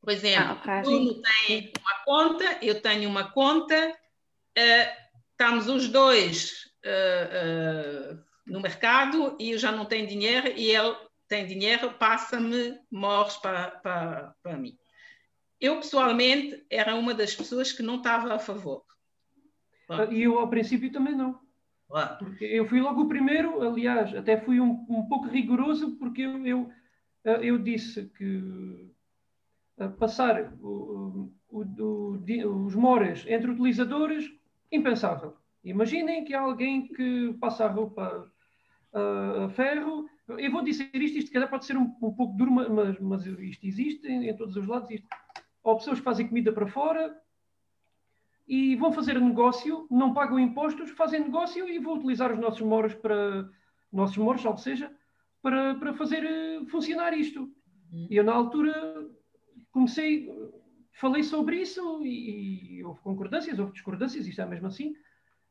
Por 0.00 0.12
exemplo, 0.12 0.58
ah, 0.64 0.80
okay. 0.80 0.82
Nuno 0.82 1.22
tem 1.22 1.72
uma 1.78 2.04
conta, 2.04 2.58
eu 2.62 2.80
tenho 2.80 3.08
uma 3.08 3.30
conta, 3.30 3.90
uh, 3.90 5.10
estamos 5.32 5.68
os 5.68 5.88
dois 5.88 6.72
uh, 6.84 8.14
uh, 8.14 8.24
no 8.46 8.60
mercado 8.60 9.36
e 9.38 9.50
eu 9.50 9.58
já 9.58 9.70
não 9.70 9.84
tenho 9.84 10.06
dinheiro 10.06 10.48
e 10.56 10.70
ele 10.70 10.96
tem 11.28 11.46
dinheiro, 11.46 11.92
passa-me 11.92 12.78
morres 12.90 13.36
para, 13.36 13.70
para, 13.70 14.34
para 14.42 14.56
mim. 14.56 14.76
Eu, 15.60 15.76
pessoalmente, 15.76 16.64
era 16.70 16.94
uma 16.94 17.12
das 17.12 17.34
pessoas 17.34 17.70
que 17.70 17.82
não 17.82 17.96
estava 17.96 18.34
a 18.34 18.38
favor. 18.38 18.82
E 20.10 20.22
eu, 20.22 20.38
ao 20.38 20.48
princípio, 20.48 20.90
também 20.90 21.14
não. 21.14 21.38
Porque 22.18 22.44
eu 22.44 22.66
fui 22.66 22.80
logo 22.80 23.02
o 23.02 23.08
primeiro, 23.08 23.60
aliás, 23.62 24.14
até 24.14 24.40
fui 24.40 24.60
um, 24.60 24.86
um 24.88 25.06
pouco 25.08 25.28
rigoroso, 25.28 25.96
porque 25.98 26.22
eu, 26.22 26.46
eu, 26.46 26.72
eu 27.24 27.58
disse 27.58 28.08
que 28.16 28.90
passar 29.88 30.52
o, 30.60 31.32
o, 31.50 31.62
o, 31.62 32.66
os 32.66 32.74
moras 32.74 33.24
entre 33.26 33.50
utilizadores, 33.50 34.30
impensável. 34.70 35.36
Imaginem 35.64 36.24
que 36.24 36.34
há 36.34 36.40
alguém 36.40 36.88
que 36.88 37.34
passa 37.40 37.64
a 37.64 37.68
roupa 37.68 38.30
a 38.92 39.48
ferro. 39.50 40.08
Eu 40.28 40.50
vou 40.50 40.62
dizer 40.62 40.90
isto, 40.94 41.18
isto 41.18 41.32
calhar 41.32 41.50
pode 41.50 41.64
ser 41.64 41.76
um, 41.76 41.94
um 42.02 42.12
pouco 42.12 42.36
duro, 42.36 42.50
mas, 42.50 42.98
mas 42.98 43.26
isto 43.26 43.66
existe 43.66 44.06
em, 44.06 44.28
em, 44.28 44.36
todos 44.36 44.56
os 44.56 44.66
lados. 44.66 44.90
Isto. 44.90 45.06
Ou 45.62 45.76
pessoas 45.76 45.98
que 45.98 46.04
fazem 46.04 46.26
comida 46.26 46.52
para 46.52 46.66
fora 46.66 47.14
e 48.48 48.74
vão 48.76 48.92
fazer 48.92 49.20
negócio, 49.20 49.86
não 49.90 50.12
pagam 50.14 50.38
impostos, 50.38 50.90
fazem 50.90 51.20
negócio 51.20 51.68
e 51.68 51.78
vão 51.78 51.94
utilizar 51.94 52.32
os 52.32 52.38
nossos 52.38 52.62
moros 52.62 52.94
para 52.94 53.48
nossos 53.92 54.16
moros, 54.16 54.44
ou 54.44 54.56
seja, 54.56 54.90
para, 55.42 55.74
para 55.74 55.94
fazer 55.94 56.24
eh, 56.24 56.64
funcionar 56.66 57.12
isto. 57.12 57.42
Uhum. 57.92 58.06
E 58.10 58.16
eu, 58.16 58.24
na 58.24 58.32
altura, 58.32 58.72
comecei, 59.72 60.28
falei 60.92 61.22
sobre 61.22 61.56
isso 61.56 62.02
e, 62.02 62.78
e, 62.78 62.84
houve 62.84 63.00
concordâncias, 63.00 63.58
houve 63.58 63.72
discordâncias, 63.72 64.26
isto 64.26 64.40
é 64.40 64.46
mesmo 64.46 64.66
assim, 64.66 64.94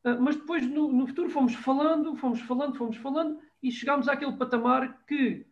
uh, 0.06 0.20
mas 0.20 0.36
depois 0.36 0.68
no, 0.68 0.92
no, 0.92 1.08
futuro 1.08 1.30
fomos 1.30 1.56
falando, 1.56 2.16
fomos 2.16 2.42
falando, 2.42 2.78
fomos 2.78 2.98
falando 2.98 3.40
e 3.62 3.72
chegámos 3.72 4.08
àquele 4.08 4.38
patamar 4.38 5.04
que 5.06 5.46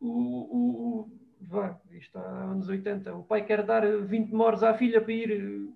o, 0.00 0.08
o, 0.08 1.18
vá, 1.40 1.78
isto 1.90 2.18
há 2.18 2.44
anos 2.44 2.68
80, 2.68 3.14
o 3.14 3.24
pai 3.24 3.44
quer 3.44 3.64
dar 3.64 3.86
20 3.86 4.32
moros 4.32 4.62
à 4.62 4.74
filha 4.74 5.00
para 5.00 5.12
ir 5.12 5.70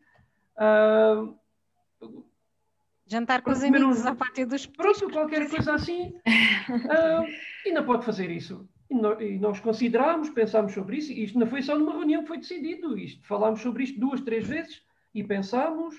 uh, 0.57 1.36
Jantar 3.07 3.42
com 3.42 3.50
os 3.50 3.62
amigos 3.62 4.05
um... 4.05 4.09
à 4.09 4.14
parte 4.14 4.44
dos 4.46 4.64
Pronto, 4.64 5.11
qualquer 5.11 5.48
coisa 5.48 5.74
assim. 5.74 6.14
Uh, 6.62 7.26
ainda 7.66 7.82
pode 7.82 8.05
fazer 8.05 8.30
isso. 8.30 8.68
E 9.20 9.38
nós 9.38 9.61
considerámos, 9.61 10.30
pensámos 10.30 10.72
sobre 10.72 10.99
isso, 10.99 11.12
e 11.12 11.24
isto 11.24 11.38
não 11.38 11.47
foi 11.47 11.62
só 11.62 11.76
numa 11.78 11.93
reunião 11.93 12.22
que 12.22 12.28
foi 12.28 12.38
decidido, 12.38 12.99
isto, 12.99 13.26
falámos 13.26 13.61
sobre 13.61 13.84
isto 13.84 13.99
duas, 13.99 14.20
três 14.20 14.47
vezes 14.47 14.82
e 15.14 15.24
pensámos. 15.24 15.97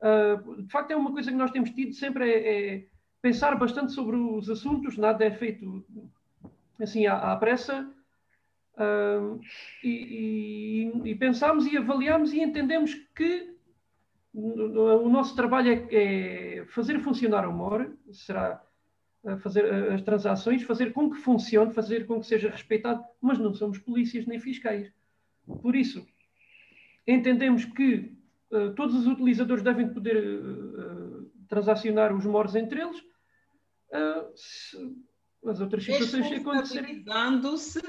Uh, 0.00 0.62
de 0.62 0.70
facto, 0.70 0.90
é 0.90 0.96
uma 0.96 1.12
coisa 1.12 1.30
que 1.30 1.36
nós 1.36 1.50
temos 1.50 1.70
tido 1.70 1.94
sempre, 1.94 2.30
é, 2.30 2.74
é, 2.74 2.86
pensar 3.22 3.56
bastante 3.56 3.92
sobre 3.92 4.16
os 4.16 4.50
assuntos, 4.50 4.96
nada 4.96 5.24
é 5.24 5.30
feito 5.30 5.84
assim 6.80 7.06
à, 7.06 7.32
à 7.32 7.36
pressa. 7.36 7.88
Uh, 8.74 9.40
e, 9.84 10.90
e, 11.04 11.10
e 11.10 11.14
pensámos 11.14 11.64
e 11.66 11.76
avaliámos 11.76 12.32
e 12.32 12.40
entendemos 12.40 12.92
que 13.14 13.54
o 14.34 15.08
nosso 15.08 15.36
trabalho 15.36 15.70
é, 15.70 15.94
é 15.94 16.64
fazer 16.66 16.98
funcionar 16.98 17.48
o 17.48 17.52
MOR, 17.52 17.88
será 18.10 18.63
fazer 19.40 19.72
as 19.92 20.02
transações, 20.02 20.62
fazer 20.62 20.92
com 20.92 21.10
que 21.10 21.16
funcione, 21.16 21.72
fazer 21.72 22.06
com 22.06 22.20
que 22.20 22.26
seja 22.26 22.50
respeitado, 22.50 23.02
mas 23.20 23.38
não 23.38 23.54
somos 23.54 23.78
polícias 23.78 24.26
nem 24.26 24.38
fiscais. 24.38 24.92
Por 25.62 25.74
isso, 25.74 26.06
entendemos 27.06 27.64
que 27.64 28.12
uh, 28.50 28.74
todos 28.74 28.94
os 28.94 29.06
utilizadores 29.06 29.62
devem 29.62 29.88
poder 29.88 30.16
uh, 30.16 31.30
transacionar 31.48 32.14
os 32.14 32.24
mores 32.24 32.54
entre 32.54 32.82
eles. 32.82 32.98
Uh, 32.98 34.36
se, 34.36 34.76
as 35.46 35.60
outras 35.60 35.84
situações 35.84 36.26
Responsabilizando-se, 36.28 37.82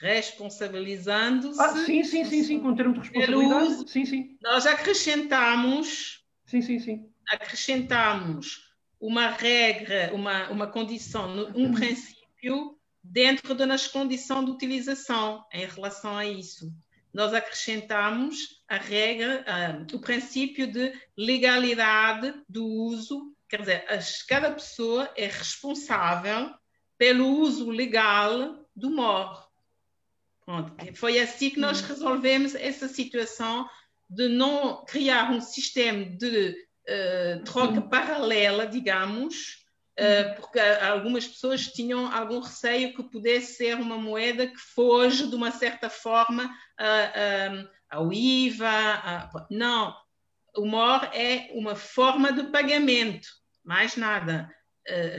responsabilizando-se. 0.00 1.60
Ah, 1.60 1.76
sim, 1.84 2.04
sim, 2.04 2.24
sim, 2.24 2.42
sim, 2.42 2.60
com 2.60 2.74
termo 2.74 2.94
de 2.94 3.00
responsabilidade. 3.00 3.90
Sim, 3.90 4.04
sim. 4.04 4.38
Nós 4.40 4.66
acrescentamos. 4.66 6.24
Sim, 6.44 6.62
sim, 6.62 6.78
sim. 6.78 7.08
Acrescentamos 7.28 8.71
uma 9.02 9.30
regra, 9.30 10.12
uma, 10.14 10.48
uma 10.48 10.66
condição, 10.68 11.28
um 11.56 11.64
uhum. 11.64 11.74
princípio 11.74 12.78
dentro 13.02 13.52
da 13.52 13.66
nossa 13.66 13.88
condição 13.88 14.44
de 14.44 14.52
utilização 14.52 15.44
em 15.52 15.66
relação 15.66 16.16
a 16.16 16.24
isso. 16.24 16.72
nós 17.12 17.34
acrescentamos 17.34 18.62
a 18.68 18.76
regra, 18.76 19.44
o 19.92 19.98
princípio 19.98 20.70
de 20.70 20.94
legalidade 21.18 22.32
do 22.48 22.64
uso, 22.64 23.34
quer 23.48 23.60
dizer, 23.60 23.84
as, 23.88 24.22
cada 24.22 24.52
pessoa 24.52 25.12
é 25.16 25.26
responsável 25.26 26.54
pelo 26.96 27.26
uso 27.40 27.70
legal 27.70 28.64
do 28.74 28.88
MOR. 28.88 29.48
Pronto. 30.46 30.72
Foi 30.94 31.18
assim 31.18 31.50
que 31.50 31.60
nós 31.60 31.80
resolvemos 31.80 32.54
essa 32.54 32.86
situação 32.86 33.68
de 34.08 34.28
não 34.28 34.84
criar 34.84 35.32
um 35.32 35.40
sistema 35.40 36.04
de 36.04 36.54
uh, 36.88 37.44
troca 37.44 37.80
paralela, 37.80 38.66
digamos, 38.66 39.62
Uh, 39.92 40.40
porque 40.40 40.58
algumas 40.58 41.28
pessoas 41.28 41.66
tinham 41.66 42.10
algum 42.10 42.40
receio 42.40 42.94
que 42.94 43.02
pudesse 43.02 43.56
ser 43.56 43.76
uma 43.76 43.98
moeda 43.98 44.46
que 44.46 44.56
foge 44.56 45.28
de 45.28 45.34
uma 45.34 45.50
certa 45.50 45.90
forma 45.90 46.46
uh, 46.46 47.68
ao 47.90 48.10
IVA. 48.10 48.70
A... 48.70 49.46
Não, 49.50 49.94
o 50.56 50.64
MOR 50.64 51.10
é 51.12 51.50
uma 51.52 51.76
forma 51.76 52.32
de 52.32 52.44
pagamento, 52.44 53.28
mais 53.62 53.94
nada. 53.94 54.50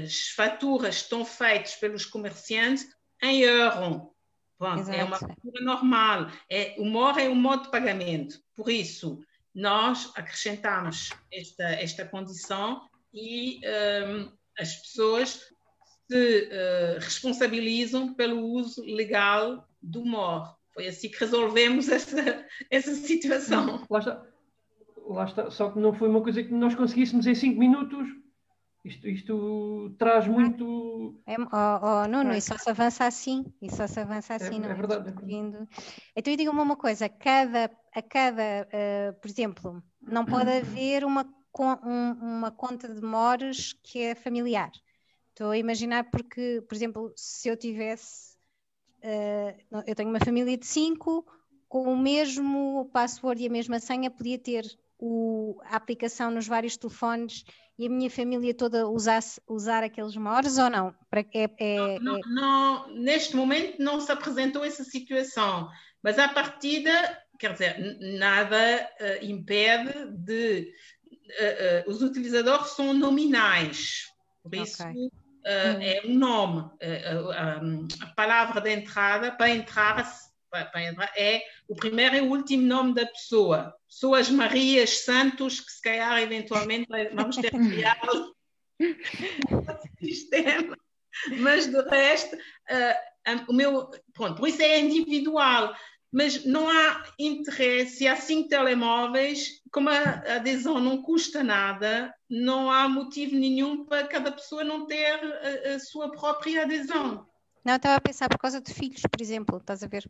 As 0.04 0.30
faturas 0.36 0.96
estão 0.96 1.24
feitas 1.24 1.76
pelos 1.76 2.04
comerciantes 2.04 2.88
em 3.22 3.42
euro. 3.42 4.12
Pronto, 4.58 4.90
é 4.90 5.04
uma 5.04 5.18
fatura 5.18 5.62
normal. 5.62 6.28
É, 6.50 6.76
o 6.78 6.86
MOR 6.86 7.20
é 7.20 7.30
um 7.30 7.36
modo 7.36 7.64
de 7.64 7.72
pagamento. 7.72 8.40
Por 8.56 8.70
isso, 8.70 9.20
nós 9.54 10.12
acrescentamos 10.16 11.10
esta, 11.32 11.64
esta 11.64 12.06
condição 12.06 12.82
e 13.14 13.62
um, 14.08 14.32
as 14.58 14.76
pessoas 14.76 15.54
se 16.10 16.50
uh, 16.50 17.00
responsabilizam 17.00 18.14
pelo 18.14 18.42
uso 18.42 18.84
legal 18.84 19.68
do 19.82 20.06
MOR. 20.06 20.56
Foi 20.74 20.88
assim 20.88 21.10
que 21.10 21.20
resolvemos 21.20 21.88
essa, 21.90 22.46
essa 22.70 22.94
situação. 22.96 23.86
Lá 23.90 24.00
está. 24.00 24.26
Lá 25.06 25.26
está. 25.26 25.52
Só 25.52 25.70
que 25.72 25.80
não 25.80 25.94
foi 25.94 26.10
uma 26.10 26.22
coisa 26.22 26.44
que 26.44 26.54
nós 26.54 26.74
conseguíssemos 26.76 27.28
em 27.28 27.36
cinco 27.36 27.60
minutos. 27.60 28.08
Isto, 28.84 29.08
isto 29.08 29.96
traz 29.98 30.28
muito. 30.28 31.22
É, 31.26 31.40
oh, 31.40 31.46
oh, 31.82 32.08
Nuno, 32.08 32.34
é. 32.34 32.38
e 32.38 32.42
só 32.42 32.58
se 32.58 32.70
avança 32.70 33.06
assim. 33.06 33.46
E 33.62 33.72
só 33.72 33.88
se 33.88 34.00
avança 34.00 34.34
é, 34.34 34.36
assim, 34.36 34.58
é, 34.58 34.60
não 34.60 34.70
é 34.70 34.74
verdade. 34.74 35.10
É 35.10 35.12
verdade. 35.12 35.68
Então, 36.16 36.36
diga-me 36.36 36.60
uma 36.60 36.76
coisa: 36.76 37.08
cada, 37.08 37.72
a 37.94 38.02
cada, 38.02 38.68
uh, 38.68 39.20
por 39.22 39.30
exemplo, 39.30 39.82
não 40.02 40.26
pode 40.26 40.50
haver 40.52 41.06
uma 41.06 41.26
um, 41.60 42.40
uma 42.40 42.52
conta 42.52 42.88
de 42.90 43.00
memórias 43.00 43.74
que 43.84 44.00
é 44.00 44.16
familiar. 44.16 44.72
Estou 45.30 45.52
a 45.52 45.58
imaginar 45.58 46.10
porque, 46.10 46.64
por 46.68 46.76
exemplo, 46.76 47.14
se 47.16 47.48
eu 47.48 47.56
tivesse, 47.56 48.36
uh, 49.00 49.84
eu 49.86 49.96
tenho 49.96 50.10
uma 50.10 50.20
família 50.20 50.58
de 50.58 50.66
cinco, 50.66 51.26
com 51.68 51.84
o 51.84 51.98
mesmo 51.98 52.90
password 52.92 53.42
e 53.42 53.48
a 53.48 53.50
mesma 53.50 53.80
senha, 53.80 54.10
podia 54.12 54.38
ter 54.38 54.66
o, 55.00 55.60
a 55.64 55.76
aplicação 55.76 56.32
nos 56.32 56.48
vários 56.48 56.78
telefones 56.78 57.44
e 57.78 57.88
a 57.88 57.90
minha 57.90 58.10
família 58.10 58.54
toda 58.54 58.88
usasse, 58.88 59.42
usar 59.48 59.84
aqueles 59.84 60.16
memórias 60.16 60.58
ou 60.58 60.70
não? 60.70 60.94
Para, 61.10 61.22
é, 61.34 61.50
é, 61.60 62.00
não, 62.00 62.00
não, 62.00 62.18
é... 62.18 62.22
não, 62.28 62.96
neste 62.96 63.36
momento 63.36 63.82
não 63.82 64.00
se 64.00 64.12
apresentou 64.12 64.64
essa 64.64 64.84
situação, 64.84 65.70
mas 66.02 66.20
à 66.20 66.28
partida, 66.28 66.92
quer 67.40 67.54
dizer, 67.54 67.98
nada 68.18 68.58
uh, 69.00 69.26
impede 69.26 70.12
de 70.12 70.72
uh, 71.86 71.90
os 71.90 72.02
utilizadores 72.02 72.68
são 72.70 72.94
nominais, 72.94 74.08
por 74.44 74.54
isso 74.54 74.84
okay. 74.84 75.06
uh, 75.06 75.12
é 75.46 76.02
um 76.06 76.16
nome. 76.16 76.70
a 78.02 78.06
palavra 78.16 78.62
de 78.62 78.72
entrada, 78.72 79.32
para 79.32 79.50
entrar, 79.50 80.06
para 80.50 80.84
entrar, 80.84 81.12
é 81.18 81.42
o 81.74 81.76
primeiro 81.76 82.16
e 82.16 82.22
o 82.22 82.30
último 82.30 82.64
nome 82.64 82.94
da 82.94 83.06
pessoa. 83.06 83.74
Pessoas 83.90 84.30
Marias 84.30 85.04
Santos, 85.04 85.60
que 85.60 85.72
se 85.72 85.82
calhar 85.82 86.22
eventualmente 86.22 86.88
vamos 87.14 87.36
ter 87.38 87.52
que 87.52 87.58
criar 87.70 88.00
sistema. 90.00 90.78
Mas 91.40 91.68
do 91.68 91.82
resto, 91.90 92.38
o 93.48 93.54
meu. 93.54 93.90
Pronto, 94.14 94.40
por 94.40 94.48
isso 94.48 94.62
é 94.62 94.80
individual 94.80 95.74
mas 96.16 96.46
não 96.46 96.70
há 96.70 97.04
interesse, 97.18 98.08
há 98.08 98.16
cinco 98.16 98.48
telemóveis, 98.48 99.60
como 99.72 99.90
a 99.90 100.36
adesão 100.36 100.80
não 100.80 101.02
custa 101.02 101.44
nada, 101.44 102.14
não 102.30 102.70
há 102.70 102.88
motivo 102.88 103.36
nenhum 103.36 103.84
para 103.84 104.08
cada 104.08 104.32
pessoa 104.32 104.64
não 104.64 104.86
ter 104.86 105.12
a, 105.12 105.74
a 105.74 105.80
sua 105.80 106.12
própria 106.12 106.66
adesão. 106.66 107.28
Não, 107.66 107.76
estava 107.76 107.96
a 107.96 108.02
pensar 108.02 108.30
por 108.30 108.38
causa 108.38 108.62
de 108.62 108.72
filhos, 108.72 109.02
por 109.02 109.20
exemplo, 109.20 109.58
estás 109.58 109.82
a 109.82 109.88
ver? 109.88 110.08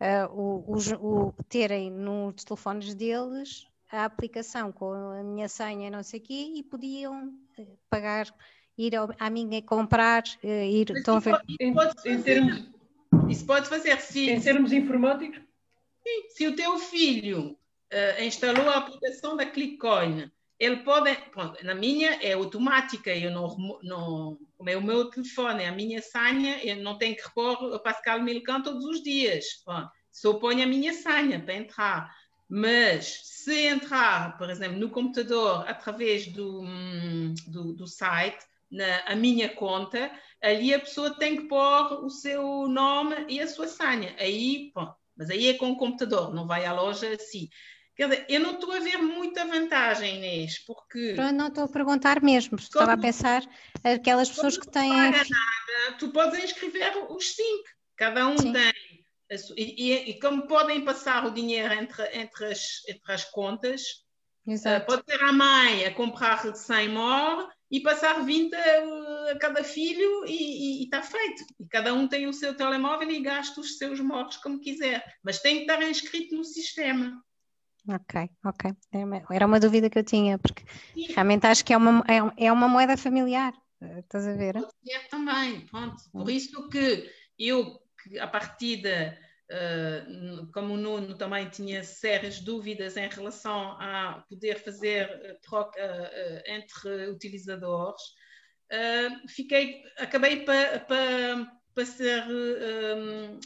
Uh, 0.00 0.32
o, 0.32 0.76
o, 0.76 1.26
o, 1.28 1.34
terem 1.48 1.90
nos 1.90 2.42
telefones 2.42 2.94
deles 2.94 3.66
a 3.92 4.06
aplicação 4.06 4.72
com 4.72 4.92
a 4.94 5.22
minha 5.22 5.46
senha 5.46 5.90
não 5.90 6.02
sei 6.02 6.20
o 6.20 6.22
quê 6.22 6.52
e 6.56 6.62
podiam 6.62 7.34
eh, 7.58 7.66
pagar, 7.90 8.26
ir 8.78 8.96
ao, 8.96 9.10
à 9.18 9.28
minha 9.28 9.60
comprar, 9.60 10.22
uh, 10.42 10.46
ir, 10.46 10.90
estão 10.90 11.16
a 11.16 11.20
ver? 11.20 11.38
Em, 11.60 11.74
em 12.06 12.22
termos 12.22 12.70
isso 13.28 13.46
pode 13.46 13.68
fazer 13.68 14.00
se. 14.00 14.30
Em 14.30 14.40
termos 14.40 14.72
informáticos? 14.72 15.40
Sim, 16.02 16.28
se 16.30 16.46
o 16.46 16.56
teu 16.56 16.78
filho 16.78 17.56
uh, 17.92 18.22
instalou 18.22 18.68
a 18.68 18.78
aplicação 18.78 19.36
da 19.36 19.46
ClickCoin, 19.46 20.30
ele 20.60 20.76
pode. 20.84 21.16
Pronto, 21.30 21.64
na 21.64 21.74
minha 21.74 22.22
é 22.22 22.34
automática, 22.34 23.10
eu 23.10 23.30
não, 23.30 23.56
não. 23.82 24.38
É 24.66 24.76
o 24.76 24.82
meu 24.82 25.06
telefone, 25.06 25.64
é 25.64 25.68
a 25.68 25.72
minha 25.72 26.02
senha, 26.02 26.62
eu 26.62 26.76
não 26.76 26.98
tenho 26.98 27.16
que 27.16 27.22
repor 27.22 27.62
o 27.62 27.80
Pascal 27.80 28.20
Milcan 28.20 28.60
todos 28.60 28.84
os 28.84 29.02
dias. 29.02 29.46
Só 30.12 30.34
ponho 30.34 30.62
a 30.62 30.66
minha 30.66 30.92
senha 30.92 31.40
para 31.40 31.54
entrar. 31.54 32.14
Mas 32.46 33.20
se 33.24 33.68
entrar, 33.68 34.36
por 34.36 34.50
exemplo, 34.50 34.76
no 34.76 34.90
computador 34.90 35.64
através 35.66 36.26
do, 36.26 36.62
do, 37.46 37.72
do 37.72 37.86
site, 37.86 38.44
na 38.70 39.00
a 39.06 39.16
minha 39.16 39.48
conta, 39.48 40.10
ali 40.42 40.74
a 40.74 40.80
pessoa 40.80 41.16
tem 41.16 41.36
que 41.36 41.48
pôr 41.48 42.04
o 42.04 42.10
seu 42.10 42.68
nome 42.68 43.24
e 43.28 43.40
a 43.40 43.46
sua 43.46 43.66
senha. 43.66 44.14
Aí, 44.18 44.72
mas 45.16 45.30
aí 45.30 45.48
é 45.48 45.54
com 45.54 45.70
o 45.70 45.76
computador, 45.76 46.34
não 46.34 46.46
vai 46.46 46.66
à 46.66 46.72
loja 46.72 47.08
assim. 47.14 47.48
Quer 48.00 48.08
dizer, 48.08 48.26
eu 48.30 48.40
não 48.40 48.52
estou 48.52 48.72
a 48.72 48.78
ver 48.78 48.96
muita 48.96 49.44
vantagem, 49.44 50.16
Inês, 50.16 50.58
porque. 50.60 51.16
Eu 51.18 51.30
não 51.34 51.48
estou 51.48 51.64
a 51.64 51.68
perguntar 51.68 52.22
mesmo, 52.22 52.56
estava 52.56 52.94
a 52.94 52.96
pensar 52.96 53.42
aquelas 53.84 54.30
pessoas 54.30 54.56
que 54.56 54.66
têm. 54.70 54.88
Não 54.88 55.12
paga 55.12 55.18
nada, 55.18 55.98
tu 55.98 56.08
podes 56.08 56.42
inscrever 56.42 56.96
os 57.10 57.34
cinco, 57.34 57.68
cada 57.96 58.26
um 58.26 58.38
Sim. 58.38 58.54
tem. 58.54 58.72
E, 59.54 59.92
e, 59.92 60.10
e, 60.12 60.18
como 60.18 60.46
podem 60.46 60.82
passar 60.82 61.26
o 61.26 61.30
dinheiro 61.30 61.74
entre, 61.74 62.02
entre, 62.16 62.46
as, 62.46 62.82
entre 62.88 63.12
as 63.12 63.26
contas, 63.26 63.82
Exato. 64.46 64.86
pode 64.86 65.04
ter 65.04 65.22
a 65.22 65.30
mãe 65.30 65.84
a 65.84 65.92
comprar 65.92 66.56
100 66.56 66.88
mor 66.88 67.50
e 67.70 67.80
passar 67.80 68.24
20 68.24 68.54
a, 68.54 69.30
a 69.32 69.38
cada 69.38 69.62
filho 69.62 70.24
e 70.26 70.84
está 70.84 71.02
feito. 71.02 71.44
E 71.60 71.66
cada 71.66 71.92
um 71.92 72.08
tem 72.08 72.26
o 72.26 72.32
seu 72.32 72.56
telemóvel 72.56 73.10
e 73.10 73.20
gasta 73.20 73.60
os 73.60 73.76
seus 73.76 74.00
mortos 74.00 74.38
como 74.38 74.58
quiser, 74.58 75.04
mas 75.22 75.38
tem 75.40 75.56
que 75.56 75.60
estar 75.70 75.82
inscrito 75.82 76.34
no 76.34 76.44
sistema. 76.44 77.22
Ok, 77.88 78.30
ok. 78.44 78.74
Era 79.30 79.46
uma 79.46 79.60
dúvida 79.60 79.88
que 79.88 79.98
eu 79.98 80.04
tinha, 80.04 80.38
porque 80.38 80.64
realmente 81.14 81.46
acho 81.46 81.64
que 81.64 81.72
é 81.72 81.76
uma, 81.76 82.04
é, 82.08 82.46
é 82.46 82.52
uma 82.52 82.68
moeda 82.68 82.96
familiar. 82.96 83.52
Estás 83.98 84.26
a 84.26 84.34
ver? 84.34 84.56
É 84.56 84.98
também, 85.10 85.66
pronto. 85.66 85.96
Por 86.12 86.30
isso 86.30 86.68
que 86.68 87.10
eu, 87.38 87.80
a 88.20 88.26
partida 88.26 89.18
Uh, 89.50 90.46
como 90.52 90.74
o 90.74 90.76
Nuno 90.76 91.16
também 91.16 91.48
tinha 91.48 91.82
sérias 91.82 92.38
dúvidas 92.38 92.96
em 92.96 93.08
relação 93.08 93.72
a 93.80 94.24
poder 94.28 94.62
fazer 94.62 95.10
eh, 95.10 95.36
troca 95.42 95.80
uh, 95.82 96.52
entre 96.52 97.10
utilizadores, 97.10 98.00
uh, 98.70 99.28
fiquei, 99.28 99.82
acabei 99.98 100.44
para 100.44 100.78
pa, 100.78 101.52
pa 101.74 101.84
ser 101.84 102.22
um, 102.28 103.40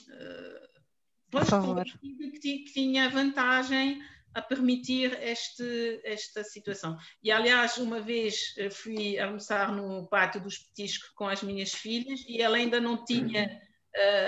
que, 2.38 2.58
que 2.58 2.72
tinha 2.74 3.08
vantagem 3.08 4.02
a 4.34 4.42
permitir 4.42 5.16
este, 5.22 6.00
esta 6.04 6.42
situação. 6.42 6.96
E, 7.22 7.30
aliás, 7.30 7.78
uma 7.78 8.00
vez 8.00 8.54
fui 8.72 9.18
almoçar 9.18 9.72
no 9.72 10.08
pátio 10.08 10.40
dos 10.40 10.58
petiscos 10.58 11.10
com 11.10 11.28
as 11.28 11.42
minhas 11.42 11.72
filhas 11.72 12.24
e 12.26 12.42
ela 12.42 12.56
ainda 12.56 12.80
não 12.80 13.04
tinha 13.04 13.60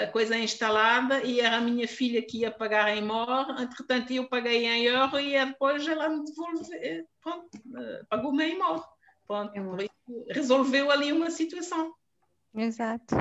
a 0.03 0.07
coisa 0.09 0.37
instalada 0.39 1.23
e 1.23 1.41
era 1.41 1.57
a 1.57 1.61
minha 1.61 1.89
filha 1.89 2.23
que 2.23 2.39
ia 2.39 2.51
pagar 2.51 2.97
em 2.97 3.03
MOR, 3.03 3.61
entretanto 3.61 4.13
eu 4.13 4.29
paguei 4.29 4.65
em 4.65 4.85
euro 4.85 5.19
e 5.19 5.45
depois 5.45 5.87
ela 5.89 6.09
me 6.09 6.25
devolveu, 6.25 7.05
pronto, 7.21 7.49
eh, 7.77 8.03
pagou-me 8.09 8.45
em 8.45 8.59
MOR. 8.59 8.87
Pronto, 9.27 9.53
resolveu 10.31 10.89
ali 10.89 11.13
uma 11.13 11.31
situação. 11.31 11.93
Exato. 12.55 13.17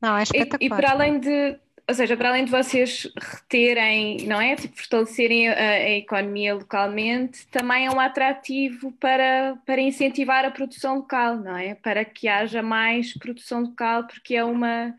Não, 0.00 0.16
é 0.16 0.22
espetacular. 0.22 0.62
E, 0.62 0.66
e 0.66 0.68
para 0.70 0.90
além 0.90 1.20
de, 1.20 1.60
ou 1.86 1.94
seja, 1.94 2.16
para 2.16 2.30
além 2.30 2.44
de 2.44 2.50
vocês 2.50 3.10
reterem, 3.16 4.26
não 4.26 4.40
é? 4.40 4.56
Tipo, 4.56 4.76
fortalecerem 4.76 5.48
a, 5.48 5.54
a, 5.54 5.90
economia 5.90 6.54
localmente, 6.54 7.46
também 7.48 7.86
é 7.86 7.90
um 7.90 8.00
atrativo 8.00 8.92
para, 8.92 9.56
para 9.66 9.80
incentivar 9.80 10.44
a 10.44 10.50
produção 10.50 10.96
local, 10.96 11.36
não 11.36 11.56
é? 11.56 11.74
Para 11.74 12.04
que 12.04 12.26
haja 12.26 12.62
mais 12.62 13.12
produção 13.12 13.62
local, 13.62 14.06
porque 14.06 14.34
é 14.34 14.44
uma 14.44 14.94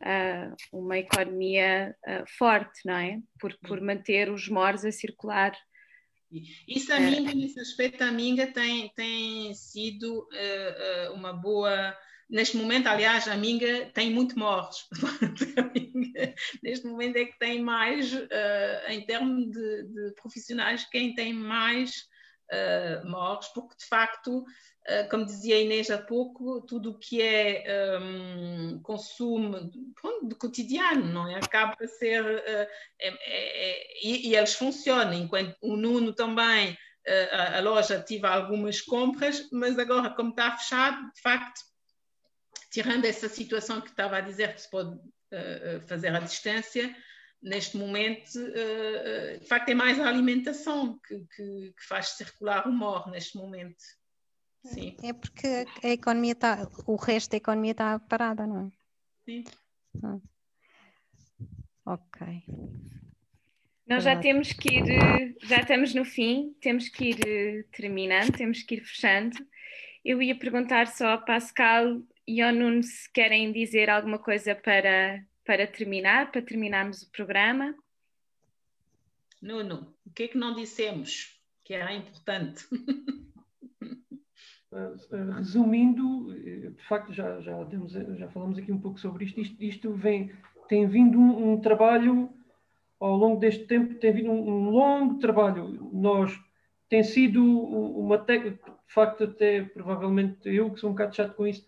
uh, 0.00 0.56
uma 0.72 0.98
economia 0.98 1.94
uh, 2.06 2.24
forte, 2.38 2.80
não 2.84 2.96
é? 2.96 3.20
Por, 3.38 3.56
por 3.58 3.80
manter 3.80 4.30
os 4.30 4.48
mores 4.48 4.84
a 4.84 4.92
circular. 4.92 5.56
Isso 6.68 6.92
a 6.92 7.00
Minga, 7.00 7.34
nesse 7.34 7.58
aspecto, 7.58 8.04
a 8.04 8.12
Minga 8.12 8.46
tem, 8.46 8.88
tem 8.94 9.52
sido 9.54 10.20
uh, 10.20 11.12
uma 11.12 11.32
boa. 11.32 11.96
Neste 12.30 12.56
momento, 12.56 12.86
aliás, 12.86 13.26
a 13.26 13.36
Minga 13.36 13.90
tem 13.92 14.10
muito 14.10 14.38
morros. 14.38 14.88
neste 16.62 16.86
momento 16.86 17.16
é 17.16 17.24
que 17.24 17.38
tem 17.38 17.60
mais, 17.60 18.12
em 18.88 19.04
termos 19.04 19.50
de, 19.50 19.82
de, 19.82 20.14
profissionais, 20.14 20.88
quem 20.90 21.14
tem 21.14 21.34
mais 21.34 22.08
morros, 23.04 23.48
porque 23.48 23.76
de 23.78 23.86
facto 23.86 24.44
ah, 24.88 25.06
como 25.10 25.24
dizia 25.24 25.56
a 25.56 25.60
Inês 25.60 25.90
há 25.90 25.98
pouco, 25.98 26.62
tudo 26.62 26.90
o 26.90 26.98
que 26.98 27.20
é 27.20 27.98
um, 28.00 28.80
consumo 28.82 29.70
pronto, 30.00 30.28
de 30.28 30.34
cotidiano, 30.34 31.04
não 31.04 31.28
é? 31.28 31.36
Acaba 31.36 31.76
a 31.80 31.86
ser. 31.86 32.24
Uh, 32.24 32.66
é, 32.98 33.08
é, 33.08 33.12
é, 33.12 33.86
e, 34.02 34.28
e, 34.28 34.36
eles 34.36 34.54
funcionam, 34.54 35.12
enquanto 35.12 35.54
o 35.62 35.76
Nuno 35.76 36.12
também, 36.14 36.72
uh, 36.72 37.34
a, 37.34 37.58
a, 37.58 37.60
loja 37.60 38.00
tive 38.00 38.26
algumas 38.26 38.80
compras, 38.80 39.48
mas 39.52 39.78
agora, 39.78 40.10
como 40.10 40.30
está 40.30 40.56
fechado, 40.56 41.12
de 41.14 41.20
facto, 41.20 41.60
tirando 42.70 43.04
essa 43.04 43.28
situação 43.28 43.80
que 43.80 43.90
estava 43.90 44.16
a 44.16 44.20
dizer 44.20 44.54
que 44.54 44.62
se 44.62 44.70
pode 44.70 44.98
fazer 45.86 46.14
à 46.14 46.20
distância, 46.20 46.94
neste 47.42 47.76
momento, 47.76 48.32
de 49.40 49.46
facto, 49.46 49.68
é 49.68 49.74
mais 49.74 49.98
a 50.00 50.08
alimentação 50.08 50.98
que, 51.06 51.18
que, 51.36 51.74
que 51.76 51.84
faz 51.86 52.10
circular 52.10 52.66
o 52.66 52.72
MOR 52.72 53.10
neste 53.10 53.36
momento. 53.36 53.82
Sim. 54.64 54.96
É 55.02 55.12
porque 55.12 55.46
a 55.82 55.88
economia 55.88 56.32
está, 56.32 56.68
o 56.86 56.96
resto 56.96 57.30
da 57.30 57.36
economia 57.38 57.70
está 57.72 57.98
parada, 57.98 58.46
não 58.46 58.66
é? 58.66 58.70
Sim. 59.24 59.44
Ah. 60.02 60.18
Ok. 61.86 62.44
Nós 63.86 64.04
já 64.04 64.16
temos 64.20 64.52
que 64.52 64.68
ir, 64.68 65.36
já 65.42 65.60
estamos 65.60 65.94
no 65.94 66.04
fim, 66.04 66.54
temos 66.60 66.88
que 66.88 67.10
ir 67.10 67.66
terminando, 67.72 68.32
temos 68.36 68.62
que 68.62 68.76
ir 68.76 68.84
fechando. 68.84 69.36
Eu 70.04 70.22
ia 70.22 70.38
perguntar 70.38 70.86
só 70.88 71.14
a 71.14 71.18
Pascal 71.18 72.02
e 72.26 72.40
ao 72.40 72.52
Nuno 72.52 72.82
se 72.82 73.10
querem 73.12 73.52
dizer 73.52 73.90
alguma 73.90 74.18
coisa 74.18 74.54
para, 74.54 75.24
para 75.44 75.66
terminar, 75.66 76.30
para 76.30 76.42
terminarmos 76.42 77.02
o 77.02 77.10
programa. 77.10 77.74
Nuno, 79.40 79.94
o 80.06 80.10
que 80.10 80.24
é 80.24 80.28
que 80.28 80.38
não 80.38 80.54
dissemos 80.54 81.40
que 81.64 81.74
era 81.74 81.92
importante? 81.94 82.66
Uh, 84.70 84.96
resumindo, 85.34 86.32
eh, 86.36 86.70
de 86.70 86.82
facto 86.86 87.12
já, 87.12 87.40
já, 87.40 87.62
demos, 87.64 87.92
já 87.92 88.28
falamos 88.28 88.58
aqui 88.58 88.70
um 88.70 88.80
pouco 88.80 89.00
sobre 89.00 89.24
isto, 89.24 89.40
isto, 89.40 89.64
isto 89.64 89.92
vem, 89.94 90.30
tem 90.68 90.86
vindo 90.86 91.18
um, 91.18 91.52
um, 91.52 91.60
trabalho, 91.60 92.28
ao 92.98 93.16
longo 93.16 93.40
deste 93.40 93.64
tempo, 93.66 93.94
tem 93.94 94.12
vindo 94.12 94.30
um, 94.30 94.48
um 94.48 94.70
longo 94.70 95.18
trabalho. 95.18 95.90
Nós, 95.92 96.38
tem 96.90 97.04
sido 97.04 97.42
uma 97.42 98.18
técnica, 98.18 98.70
de 98.70 98.92
facto 98.92 99.24
até 99.24 99.62
provavelmente 99.62 100.48
eu 100.48 100.70
que 100.70 100.80
sou 100.80 100.90
um 100.90 100.92
bocado 100.92 101.14
chato 101.14 101.36
com 101.36 101.46
isso, 101.46 101.64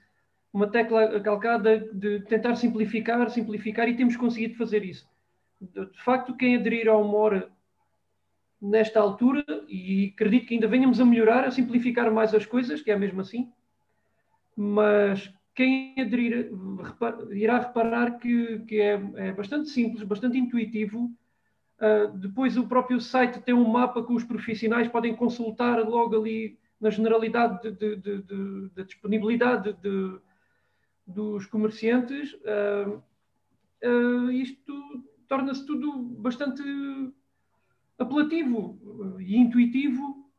uma 0.52 0.66
tecla 0.66 1.18
calcada 1.20 1.78
de 1.92 2.20
tentar 2.20 2.54
simplificar, 2.56 3.30
simplificar 3.30 3.88
e 3.88 3.96
temos 3.96 4.16
conseguido 4.16 4.54
fazer 4.54 4.84
isso. 4.84 5.08
De, 5.60 6.02
facto, 6.04 6.36
quem 6.36 6.56
aderir 6.56 6.88
ao 6.88 7.04
Mora 7.04 7.50
nesta 8.60 9.00
altura, 9.00 9.44
e 9.68 10.12
acredito 10.14 10.46
que 10.46 10.54
ainda 10.54 10.68
venhamos 10.68 11.00
a 11.00 11.04
melhorar, 11.04 11.44
a 11.44 11.50
simplificar 11.50 12.12
mais 12.12 12.34
as 12.34 12.46
coisas, 12.46 12.82
que 12.82 12.90
é 12.90 12.96
mesmo 12.96 13.20
assim, 13.20 13.50
mas 14.54 15.32
quem 15.54 15.94
aderir 15.98 16.50
irá 17.30 17.58
reparar 17.58 18.18
que, 18.18 18.60
que 18.60 18.80
é, 18.80 19.00
é, 19.16 19.32
bastante 19.32 19.68
simples, 19.70 20.02
bastante 20.04 20.38
intuitivo. 20.38 21.10
Uh, 21.80 22.16
depois 22.16 22.56
o 22.56 22.68
próprio 22.68 23.00
site 23.00 23.40
tem 23.40 23.54
um 23.54 23.68
mapa 23.68 24.04
que 24.06 24.12
os 24.12 24.22
profissionais 24.22 24.86
podem 24.86 25.16
consultar 25.16 25.78
logo 25.80 26.16
ali 26.16 26.56
na 26.80 26.90
generalidade 26.90 27.70
da 28.74 28.82
disponibilidade 28.82 29.72
de, 29.74 30.18
dos 31.12 31.46
comerciantes. 31.46 32.32
Uh, 32.34 33.02
uh, 33.84 34.30
isto 34.30 34.72
torna-se 35.28 35.64
tudo 35.66 36.02
bastante 36.02 36.62
apelativo 37.98 39.18
e 39.20 39.36
intuitivo 39.36 40.30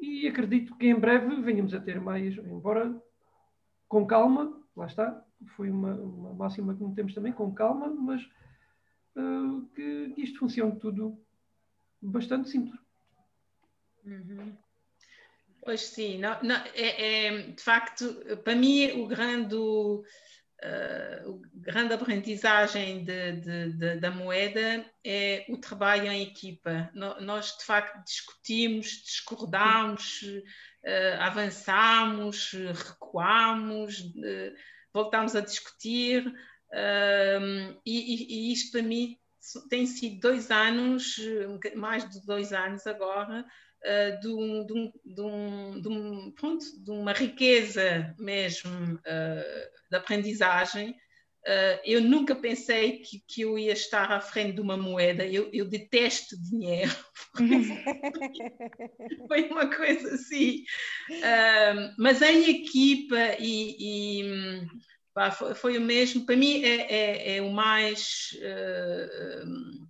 e 0.00 0.26
acredito 0.28 0.76
que 0.76 0.86
em 0.86 0.98
breve 0.98 1.40
venhamos 1.40 1.74
a 1.74 1.80
ter 1.80 2.00
mais, 2.00 2.36
embora 2.38 3.02
com 3.88 4.06
calma, 4.06 4.60
lá 4.76 4.86
está, 4.86 5.24
foi 5.56 5.70
uma, 5.70 5.94
uma 5.94 6.32
máxima 6.32 6.74
que 6.74 6.82
não 6.82 6.94
temos 6.94 7.14
também, 7.14 7.32
com 7.32 7.54
calma, 7.54 7.88
mas 7.88 8.22
uh, 9.16 9.66
que, 9.74 10.10
que, 10.10 10.22
isto 10.22 10.38
funcione 10.38 10.78
tudo 10.78 11.18
bastante 12.00 12.48
simples. 12.48 12.78
Uhum. 14.04 14.56
Pois 15.64 15.80
sim, 15.80 16.18
não, 16.18 16.38
não, 16.42 16.56
é, 16.74 17.26
é, 17.26 17.42
de 17.48 17.62
facto, 17.62 18.14
para 18.44 18.54
mim 18.54 19.00
o 19.00 19.06
grande 19.06 19.56
uh, 20.64 21.40
grande 21.54 21.94
aprendizagem 21.94 23.02
de, 23.02 23.32
de, 23.32 23.72
de, 23.72 23.96
da 23.96 24.10
moeda 24.10 24.84
é 25.02 25.46
o 25.48 25.56
trabalho 25.56 26.10
em 26.12 26.22
equipa. 26.22 26.90
No, 26.94 27.18
nós, 27.22 27.56
de 27.56 27.64
facto, 27.64 28.04
discutimos, 28.04 28.88
discordamos, 29.04 30.22
uh, 30.22 31.20
avançamos, 31.20 32.52
recuamos, 32.52 34.00
uh, 34.00 34.54
voltamos 34.92 35.34
a 35.34 35.40
discutir, 35.40 36.32
e, 37.86 37.92
e, 37.92 38.50
e 38.50 38.52
isto 38.52 38.72
para 38.72 38.82
mim 38.82 39.16
tem 39.68 39.86
sido 39.86 40.20
dois 40.20 40.50
anos, 40.50 41.16
mais 41.76 42.08
de 42.10 42.24
dois 42.26 42.52
anos 42.52 42.84
agora, 42.86 43.44
uh, 43.84 44.20
de, 44.20 44.28
um, 44.28 44.66
de, 44.66 44.72
um, 44.72 44.92
de, 45.04 45.20
um, 45.20 45.80
de, 45.80 45.88
um, 45.88 46.30
pronto, 46.32 46.64
de 46.82 46.90
uma 46.90 47.12
riqueza 47.12 48.14
mesmo 48.18 48.94
uh, 48.94 49.70
de 49.90 49.96
aprendizagem. 49.96 50.90
Uh, 51.46 51.76
eu 51.84 52.00
nunca 52.00 52.34
pensei 52.34 53.00
que, 53.00 53.22
que, 53.28 53.42
eu 53.42 53.58
ia 53.58 53.74
estar 53.74 54.10
à 54.10 54.20
frente 54.20 54.54
de 54.54 54.60
uma 54.62 54.78
moeda. 54.78 55.26
Eu, 55.26 55.50
eu 55.52 55.66
detesto 55.66 56.40
dinheiro. 56.42 56.94
Foi 59.28 59.48
uma 59.48 59.68
coisa 59.74 60.14
assim. 60.14 60.64
mas 61.98 62.22
em 62.22 62.48
equipa 62.48 63.36
e, 63.38 63.76
e 64.20 64.66
pá, 65.12 65.30
foi, 65.30 65.54
foi, 65.54 65.78
o 65.78 65.82
mesmo. 65.82 66.24
Para 66.24 66.36
mim 66.36 66.64
é, 66.64 66.92
é, 66.92 67.36
é 67.36 67.42
o 67.42 67.52
mais 67.52 68.30
uh, 68.40 69.86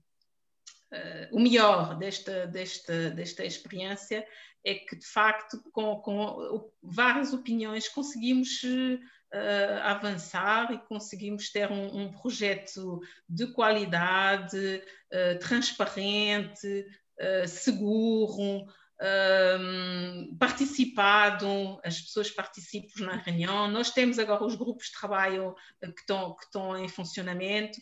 o 1.33 1.41
melhor 1.41 1.97
desta, 1.99 2.47
desta, 2.47 3.11
desta 3.11 3.45
experiência 3.45 4.27
é 4.65 4.75
que, 4.75 4.97
de 4.97 5.07
facto, 5.07 5.63
com, 5.73 5.97
com 5.97 6.71
várias 6.83 7.35
opiniões, 7.35 7.89
conseguimos 7.89 8.63
uh, 8.65 9.83
avançar 9.83 10.73
e 10.73 10.79
conseguimos 10.79 11.51
ter 11.51 11.71
um, 11.71 12.03
um 12.03 12.13
projeto 12.13 13.01
de 13.29 13.47
qualidade, 13.49 14.57
uh, 15.13 15.39
transparente, 15.39 16.87
seguro. 17.47 18.67
Um, 19.61 20.37
participado, 20.39 21.81
as 21.85 22.01
pessoas 22.01 22.31
participam 22.31 23.05
na 23.05 23.17
reunião. 23.17 23.69
Nós 23.69 23.91
temos 23.91 24.21
agora 24.21 24.45
os 24.45 24.55
grupos 24.55 24.87
de 24.87 24.93
trabalho 24.93 25.55
que 25.81 26.01
estão, 26.01 26.35
que 26.37 26.45
estão 26.45 26.79
em 26.79 26.89
funcionamento 26.89 27.79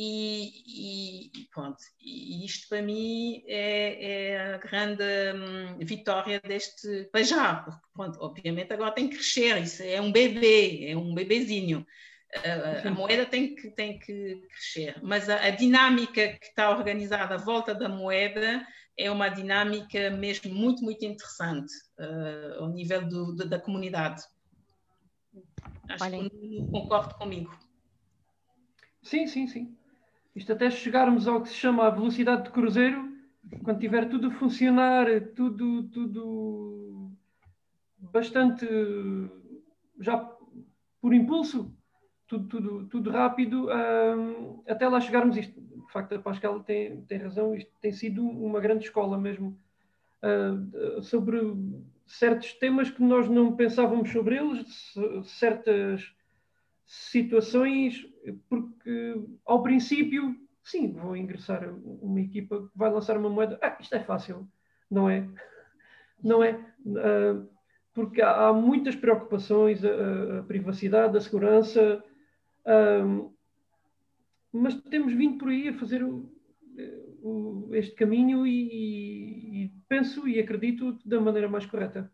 e, 0.00 1.32
e, 1.34 1.48
pronto, 1.52 1.78
e 2.00 2.46
isto 2.46 2.68
para 2.68 2.80
mim 2.80 3.42
é, 3.48 4.28
é 4.28 4.54
a 4.54 4.58
grande 4.58 5.02
hum, 5.02 5.76
vitória 5.80 6.40
deste 6.40 7.08
para 7.10 7.24
já, 7.24 7.56
porque 7.56 7.80
pronto, 7.92 8.16
obviamente 8.20 8.72
agora 8.72 8.94
tem 8.94 9.08
que 9.08 9.16
crescer, 9.16 9.60
isso 9.60 9.82
é 9.82 10.00
um 10.00 10.12
bebê, 10.12 10.88
é 10.88 10.96
um 10.96 11.12
bebezinho. 11.12 11.84
A, 12.32 12.86
a 12.86 12.90
moeda 12.94 13.26
tem 13.26 13.56
que, 13.56 13.72
tem 13.72 13.98
que 13.98 14.40
crescer, 14.52 15.00
mas 15.02 15.28
a, 15.28 15.46
a, 15.46 15.50
dinâmica 15.50 16.28
que 16.28 16.46
está 16.46 16.70
organizada 16.70 17.34
à 17.34 17.38
volta 17.38 17.74
da 17.74 17.88
moeda 17.88 18.64
é 18.96 19.10
uma 19.10 19.28
dinâmica 19.28 20.10
mesmo 20.10 20.54
muito, 20.54 20.80
muito 20.84 21.04
interessante 21.04 21.72
uh, 21.98 22.62
ao 22.62 22.68
nível 22.68 23.04
do, 23.08 23.34
do, 23.34 23.48
da 23.48 23.58
comunidade. 23.58 24.22
Acho 25.88 26.04
Olhem. 26.04 26.28
que 26.28 26.68
concordo 26.70 27.14
comigo. 27.14 27.58
Sim, 29.02 29.26
sim, 29.26 29.48
sim. 29.48 29.77
Isto 30.38 30.52
até 30.52 30.70
chegarmos 30.70 31.26
ao 31.26 31.42
que 31.42 31.48
se 31.48 31.56
chama 31.56 31.84
a 31.84 31.90
velocidade 31.90 32.44
de 32.44 32.50
cruzeiro, 32.50 33.12
quando 33.64 33.80
tiver 33.80 34.08
tudo 34.08 34.28
a 34.28 34.30
funcionar, 34.30 35.06
tudo, 35.34 35.82
tudo 35.88 37.10
bastante 37.98 38.64
já 39.98 40.16
por 41.00 41.12
impulso, 41.12 41.74
tudo, 42.28 42.46
tudo, 42.46 42.86
tudo 42.86 43.10
rápido, 43.10 43.66
até 44.68 44.86
lá 44.86 45.00
chegarmos 45.00 45.36
isto. 45.36 45.60
De 45.60 45.92
facto, 45.92 46.14
a 46.14 46.20
Pascal 46.20 46.60
tem, 46.60 47.02
tem 47.02 47.18
razão, 47.18 47.56
isto 47.56 47.72
tem 47.80 47.90
sido 47.90 48.24
uma 48.24 48.60
grande 48.60 48.84
escola 48.84 49.18
mesmo 49.18 49.58
uh, 50.22 51.02
sobre 51.02 51.40
certos 52.06 52.52
temas 52.52 52.88
que 52.88 53.02
nós 53.02 53.28
não 53.28 53.56
pensávamos 53.56 54.10
sobre 54.10 54.36
eles, 54.36 54.94
certas 55.24 56.14
situações 56.86 58.06
porque 58.48 59.14
ao 59.44 59.62
princípio, 59.62 60.34
sim, 60.62 60.92
vou 60.92 61.16
ingressar 61.16 61.68
uma 61.84 62.20
equipa 62.20 62.68
que 62.68 62.78
vai 62.78 62.90
lançar 62.90 63.16
uma 63.16 63.30
moeda. 63.30 63.58
Ah, 63.62 63.76
isto 63.80 63.94
é 63.94 64.00
fácil, 64.00 64.48
não 64.90 65.08
é? 65.08 65.28
Não 66.22 66.42
é? 66.42 66.54
Uh, 66.84 67.48
porque 67.94 68.22
há, 68.22 68.48
há, 68.48 68.52
muitas 68.52 68.94
preocupações, 68.94 69.84
a, 69.84 70.40
a 70.40 70.42
privacidade, 70.42 71.16
a 71.16 71.20
segurança, 71.20 72.02
uh, 72.66 73.34
mas 74.52 74.74
temos 74.82 75.12
vindo 75.12 75.38
por 75.38 75.48
aí 75.48 75.68
a 75.68 75.74
fazer 75.74 76.02
o, 76.02 76.30
o, 77.22 77.68
este 77.72 77.94
caminho 77.94 78.46
e, 78.46 79.64
e, 79.64 79.72
penso 79.88 80.28
e 80.28 80.38
acredito 80.38 80.98
da 81.04 81.20
maneira 81.20 81.48
mais 81.48 81.66
correta. 81.66 82.10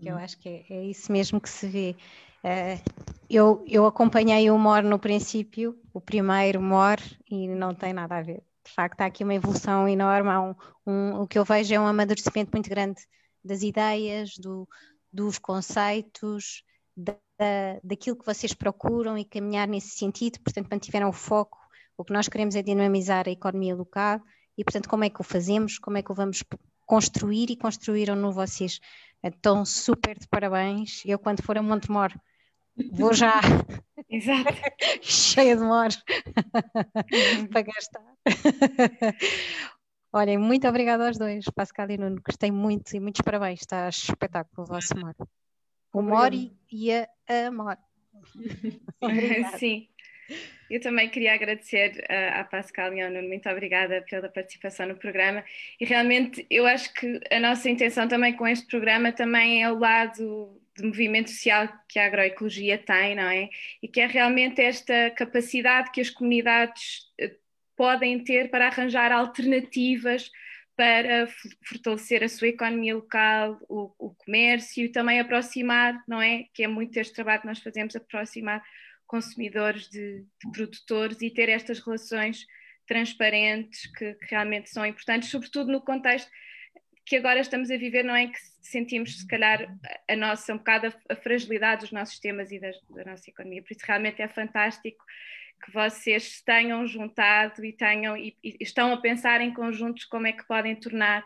Eu 0.00 0.16
acho 0.16 0.38
que 0.38 0.48
é, 0.48 0.64
é 0.70 0.84
isso 0.84 1.10
mesmo 1.10 1.40
que 1.40 1.48
se 1.48 1.66
vê. 1.66 1.96
Uh, 2.44 2.80
eu, 3.28 3.62
eu 3.66 3.86
acompanhei 3.86 4.50
o 4.50 4.58
MOR 4.58 4.82
no 4.82 4.98
princípio, 4.98 5.78
o 5.92 6.00
primeiro 6.00 6.62
MOR, 6.62 6.96
e 7.30 7.46
não 7.48 7.74
tem 7.74 7.92
nada 7.92 8.16
a 8.16 8.22
ver. 8.22 8.42
De 8.64 8.72
facto, 8.72 9.00
há 9.00 9.06
aqui 9.06 9.24
uma 9.24 9.34
evolução 9.34 9.88
enorme. 9.88 10.30
Um, 10.30 10.54
um, 10.86 11.22
o 11.22 11.26
que 11.26 11.38
eu 11.38 11.44
vejo 11.44 11.74
é 11.74 11.80
um 11.80 11.86
amadurecimento 11.86 12.50
muito 12.52 12.68
grande 12.68 13.00
das 13.44 13.62
ideias, 13.62 14.36
do, 14.38 14.68
dos 15.12 15.38
conceitos, 15.38 16.62
da, 16.96 17.14
daquilo 17.82 18.16
que 18.16 18.26
vocês 18.26 18.52
procuram 18.52 19.16
e 19.16 19.24
caminhar 19.24 19.68
nesse 19.68 19.90
sentido. 19.90 20.40
Portanto, 20.40 20.68
mantiveram 20.70 21.08
o 21.08 21.12
foco. 21.12 21.58
O 21.96 22.04
que 22.04 22.12
nós 22.12 22.28
queremos 22.28 22.54
é 22.54 22.62
dinamizar 22.62 23.26
a 23.26 23.30
economia 23.30 23.74
local 23.74 24.20
e, 24.56 24.64
portanto, 24.64 24.88
como 24.88 25.04
é 25.04 25.10
que 25.10 25.20
o 25.20 25.24
fazemos, 25.24 25.78
como 25.78 25.98
é 25.98 26.02
que 26.02 26.12
o 26.12 26.14
vamos 26.14 26.42
construir 26.86 27.50
e 27.50 27.56
construíram 27.56 28.16
no 28.16 28.32
vocês. 28.32 28.80
Então, 29.22 29.64
super 29.64 30.18
de 30.18 30.28
parabéns. 30.28 31.02
Eu, 31.04 31.18
quando 31.18 31.42
for 31.42 31.58
a 31.58 31.62
Montemor, 31.62 32.12
vou 32.92 33.12
já 33.12 33.40
Exato. 34.08 34.54
cheia 35.02 35.56
de 35.56 35.62
mor 35.62 35.88
para 37.50 37.62
gastar. 37.62 38.14
Olhem, 40.12 40.38
muito 40.38 40.66
obrigada 40.66 41.06
aos 41.06 41.18
dois, 41.18 41.44
Pascal 41.54 41.90
e 41.90 41.98
Nuno. 41.98 42.22
Gostei 42.24 42.50
muito 42.50 42.94
e 42.96 43.00
muitos 43.00 43.20
parabéns. 43.20 43.60
Está 43.60 43.88
espetáculo 43.88 44.66
o 44.66 44.70
vosso 44.70 44.96
mor. 44.96 45.14
O 45.92 46.00
mor 46.00 46.32
e, 46.32 46.56
e 46.70 46.92
a 46.92 47.08
amor. 47.48 47.76
Sim. 49.58 49.88
Eu 50.70 50.80
também 50.80 51.08
queria 51.08 51.34
agradecer 51.34 52.04
uh, 52.10 52.40
à 52.40 52.44
Pascal 52.44 52.92
e 52.92 53.00
ao 53.00 53.10
Nuno, 53.10 53.28
muito 53.28 53.48
obrigada 53.48 54.04
pela 54.08 54.28
participação 54.28 54.86
no 54.86 54.96
programa. 54.96 55.44
E 55.80 55.84
realmente 55.84 56.46
eu 56.50 56.66
acho 56.66 56.92
que 56.92 57.20
a 57.30 57.40
nossa 57.40 57.68
intenção 57.70 58.06
também 58.06 58.34
com 58.34 58.46
este 58.46 58.66
programa 58.66 59.12
também 59.12 59.62
é 59.62 59.70
o 59.70 59.78
lado 59.78 60.60
de 60.76 60.84
movimento 60.84 61.30
social 61.30 61.68
que 61.88 61.98
a 61.98 62.06
agroecologia 62.06 62.78
tem, 62.78 63.14
não 63.14 63.28
é? 63.28 63.48
E 63.82 63.88
que 63.88 64.00
é 64.00 64.06
realmente 64.06 64.60
esta 64.60 65.10
capacidade 65.10 65.90
que 65.90 66.00
as 66.00 66.10
comunidades 66.10 67.00
uh, 67.20 67.34
podem 67.76 68.22
ter 68.22 68.50
para 68.50 68.66
arranjar 68.66 69.10
alternativas 69.12 70.30
para 70.78 71.26
fortalecer 71.64 72.22
a 72.22 72.28
sua 72.28 72.46
economia 72.46 72.94
local, 72.94 73.58
o, 73.68 73.90
o 73.98 74.14
comércio 74.14 74.84
e 74.84 74.88
também 74.88 75.18
aproximar, 75.18 76.00
não 76.06 76.22
é? 76.22 76.44
Que 76.54 76.62
é 76.62 76.68
muito 76.68 76.96
este 76.96 77.14
trabalho 77.14 77.40
que 77.40 77.48
nós 77.48 77.58
fazemos, 77.58 77.96
aproximar 77.96 78.62
consumidores 79.08 79.88
de, 79.88 80.20
de 80.20 80.52
produtores 80.52 81.20
e 81.20 81.30
ter 81.30 81.48
estas 81.48 81.80
relações 81.80 82.46
transparentes 82.86 83.90
que, 83.92 84.14
que, 84.14 84.26
realmente 84.26 84.70
são 84.70 84.86
importantes, 84.86 85.30
sobretudo 85.30 85.72
no 85.72 85.80
contexto 85.80 86.30
que 87.04 87.16
agora 87.16 87.40
estamos 87.40 87.70
a 87.70 87.76
viver, 87.76 88.04
não 88.04 88.14
é? 88.14 88.26
Que 88.26 88.38
sentimos, 88.60 89.18
se 89.18 89.26
calhar, 89.26 89.66
a 90.06 90.14
nossa, 90.14 90.52
um 90.52 90.58
bocado 90.58 90.92
a, 91.08 91.16
fragilidade 91.16 91.80
dos 91.80 91.92
nossos 91.92 92.14
sistemas 92.14 92.52
e 92.52 92.60
da 92.60 92.70
nossa 93.06 93.30
economia. 93.30 93.62
Por 93.62 93.72
isso, 93.72 93.84
realmente 93.84 94.20
é 94.20 94.28
fantástico 94.28 95.02
que 95.64 95.72
vocês 95.72 96.42
tenham 96.42 96.86
juntado 96.86 97.64
e 97.64 97.72
tenham 97.72 98.16
e, 98.16 98.36
e 98.44 98.58
estão 98.60 98.92
a 98.92 98.96
pensar 98.98 99.40
em 99.40 99.52
conjuntos 99.52 100.04
como 100.04 100.26
é 100.26 100.32
que 100.32 100.46
podem 100.46 100.76
tornar 100.76 101.24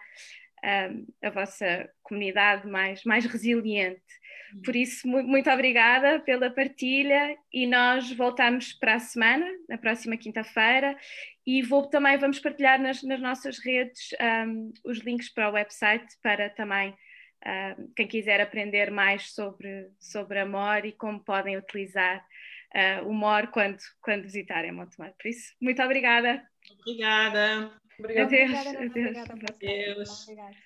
a 1.22 1.30
vossa 1.30 1.88
comunidade 2.02 2.68
mais, 2.68 3.02
mais 3.04 3.24
resiliente. 3.26 4.00
Por 4.64 4.76
isso, 4.76 5.08
muito 5.08 5.50
obrigada 5.50 6.20
pela 6.20 6.50
partilha 6.50 7.36
e 7.52 7.66
nós 7.66 8.12
voltamos 8.12 8.72
para 8.74 8.96
a 8.96 9.00
semana, 9.00 9.46
na 9.68 9.78
próxima 9.78 10.16
quinta-feira, 10.16 10.96
e 11.46 11.62
vou, 11.62 11.88
também 11.88 12.18
vamos 12.18 12.38
partilhar 12.38 12.80
nas, 12.80 13.02
nas 13.02 13.20
nossas 13.20 13.58
redes 13.58 14.10
um, 14.46 14.72
os 14.84 14.98
links 14.98 15.32
para 15.32 15.48
o 15.48 15.52
website 15.52 16.06
para 16.22 16.50
também 16.50 16.94
um, 17.46 17.92
quem 17.96 18.06
quiser 18.06 18.40
aprender 18.40 18.90
mais 18.90 19.32
sobre, 19.32 19.88
sobre 19.98 20.38
a 20.38 20.46
MOR 20.46 20.84
e 20.84 20.92
como 20.92 21.18
podem 21.18 21.56
utilizar 21.56 22.22
uh, 22.74 23.08
o 23.08 23.14
MOR 23.14 23.48
quando, 23.48 23.78
quando 24.02 24.22
visitarem 24.22 24.70
Montemor. 24.70 25.12
Por 25.20 25.28
isso, 25.28 25.54
muito 25.60 25.82
obrigada. 25.82 26.42
Obrigada. 26.80 27.72
Obrigada. 28.02 28.26
Adeus. 28.26 28.74
Obrigada, 28.90 29.32
Adeus. 29.32 29.52
Adeus. 29.56 30.22
Obrigada. 30.24 30.56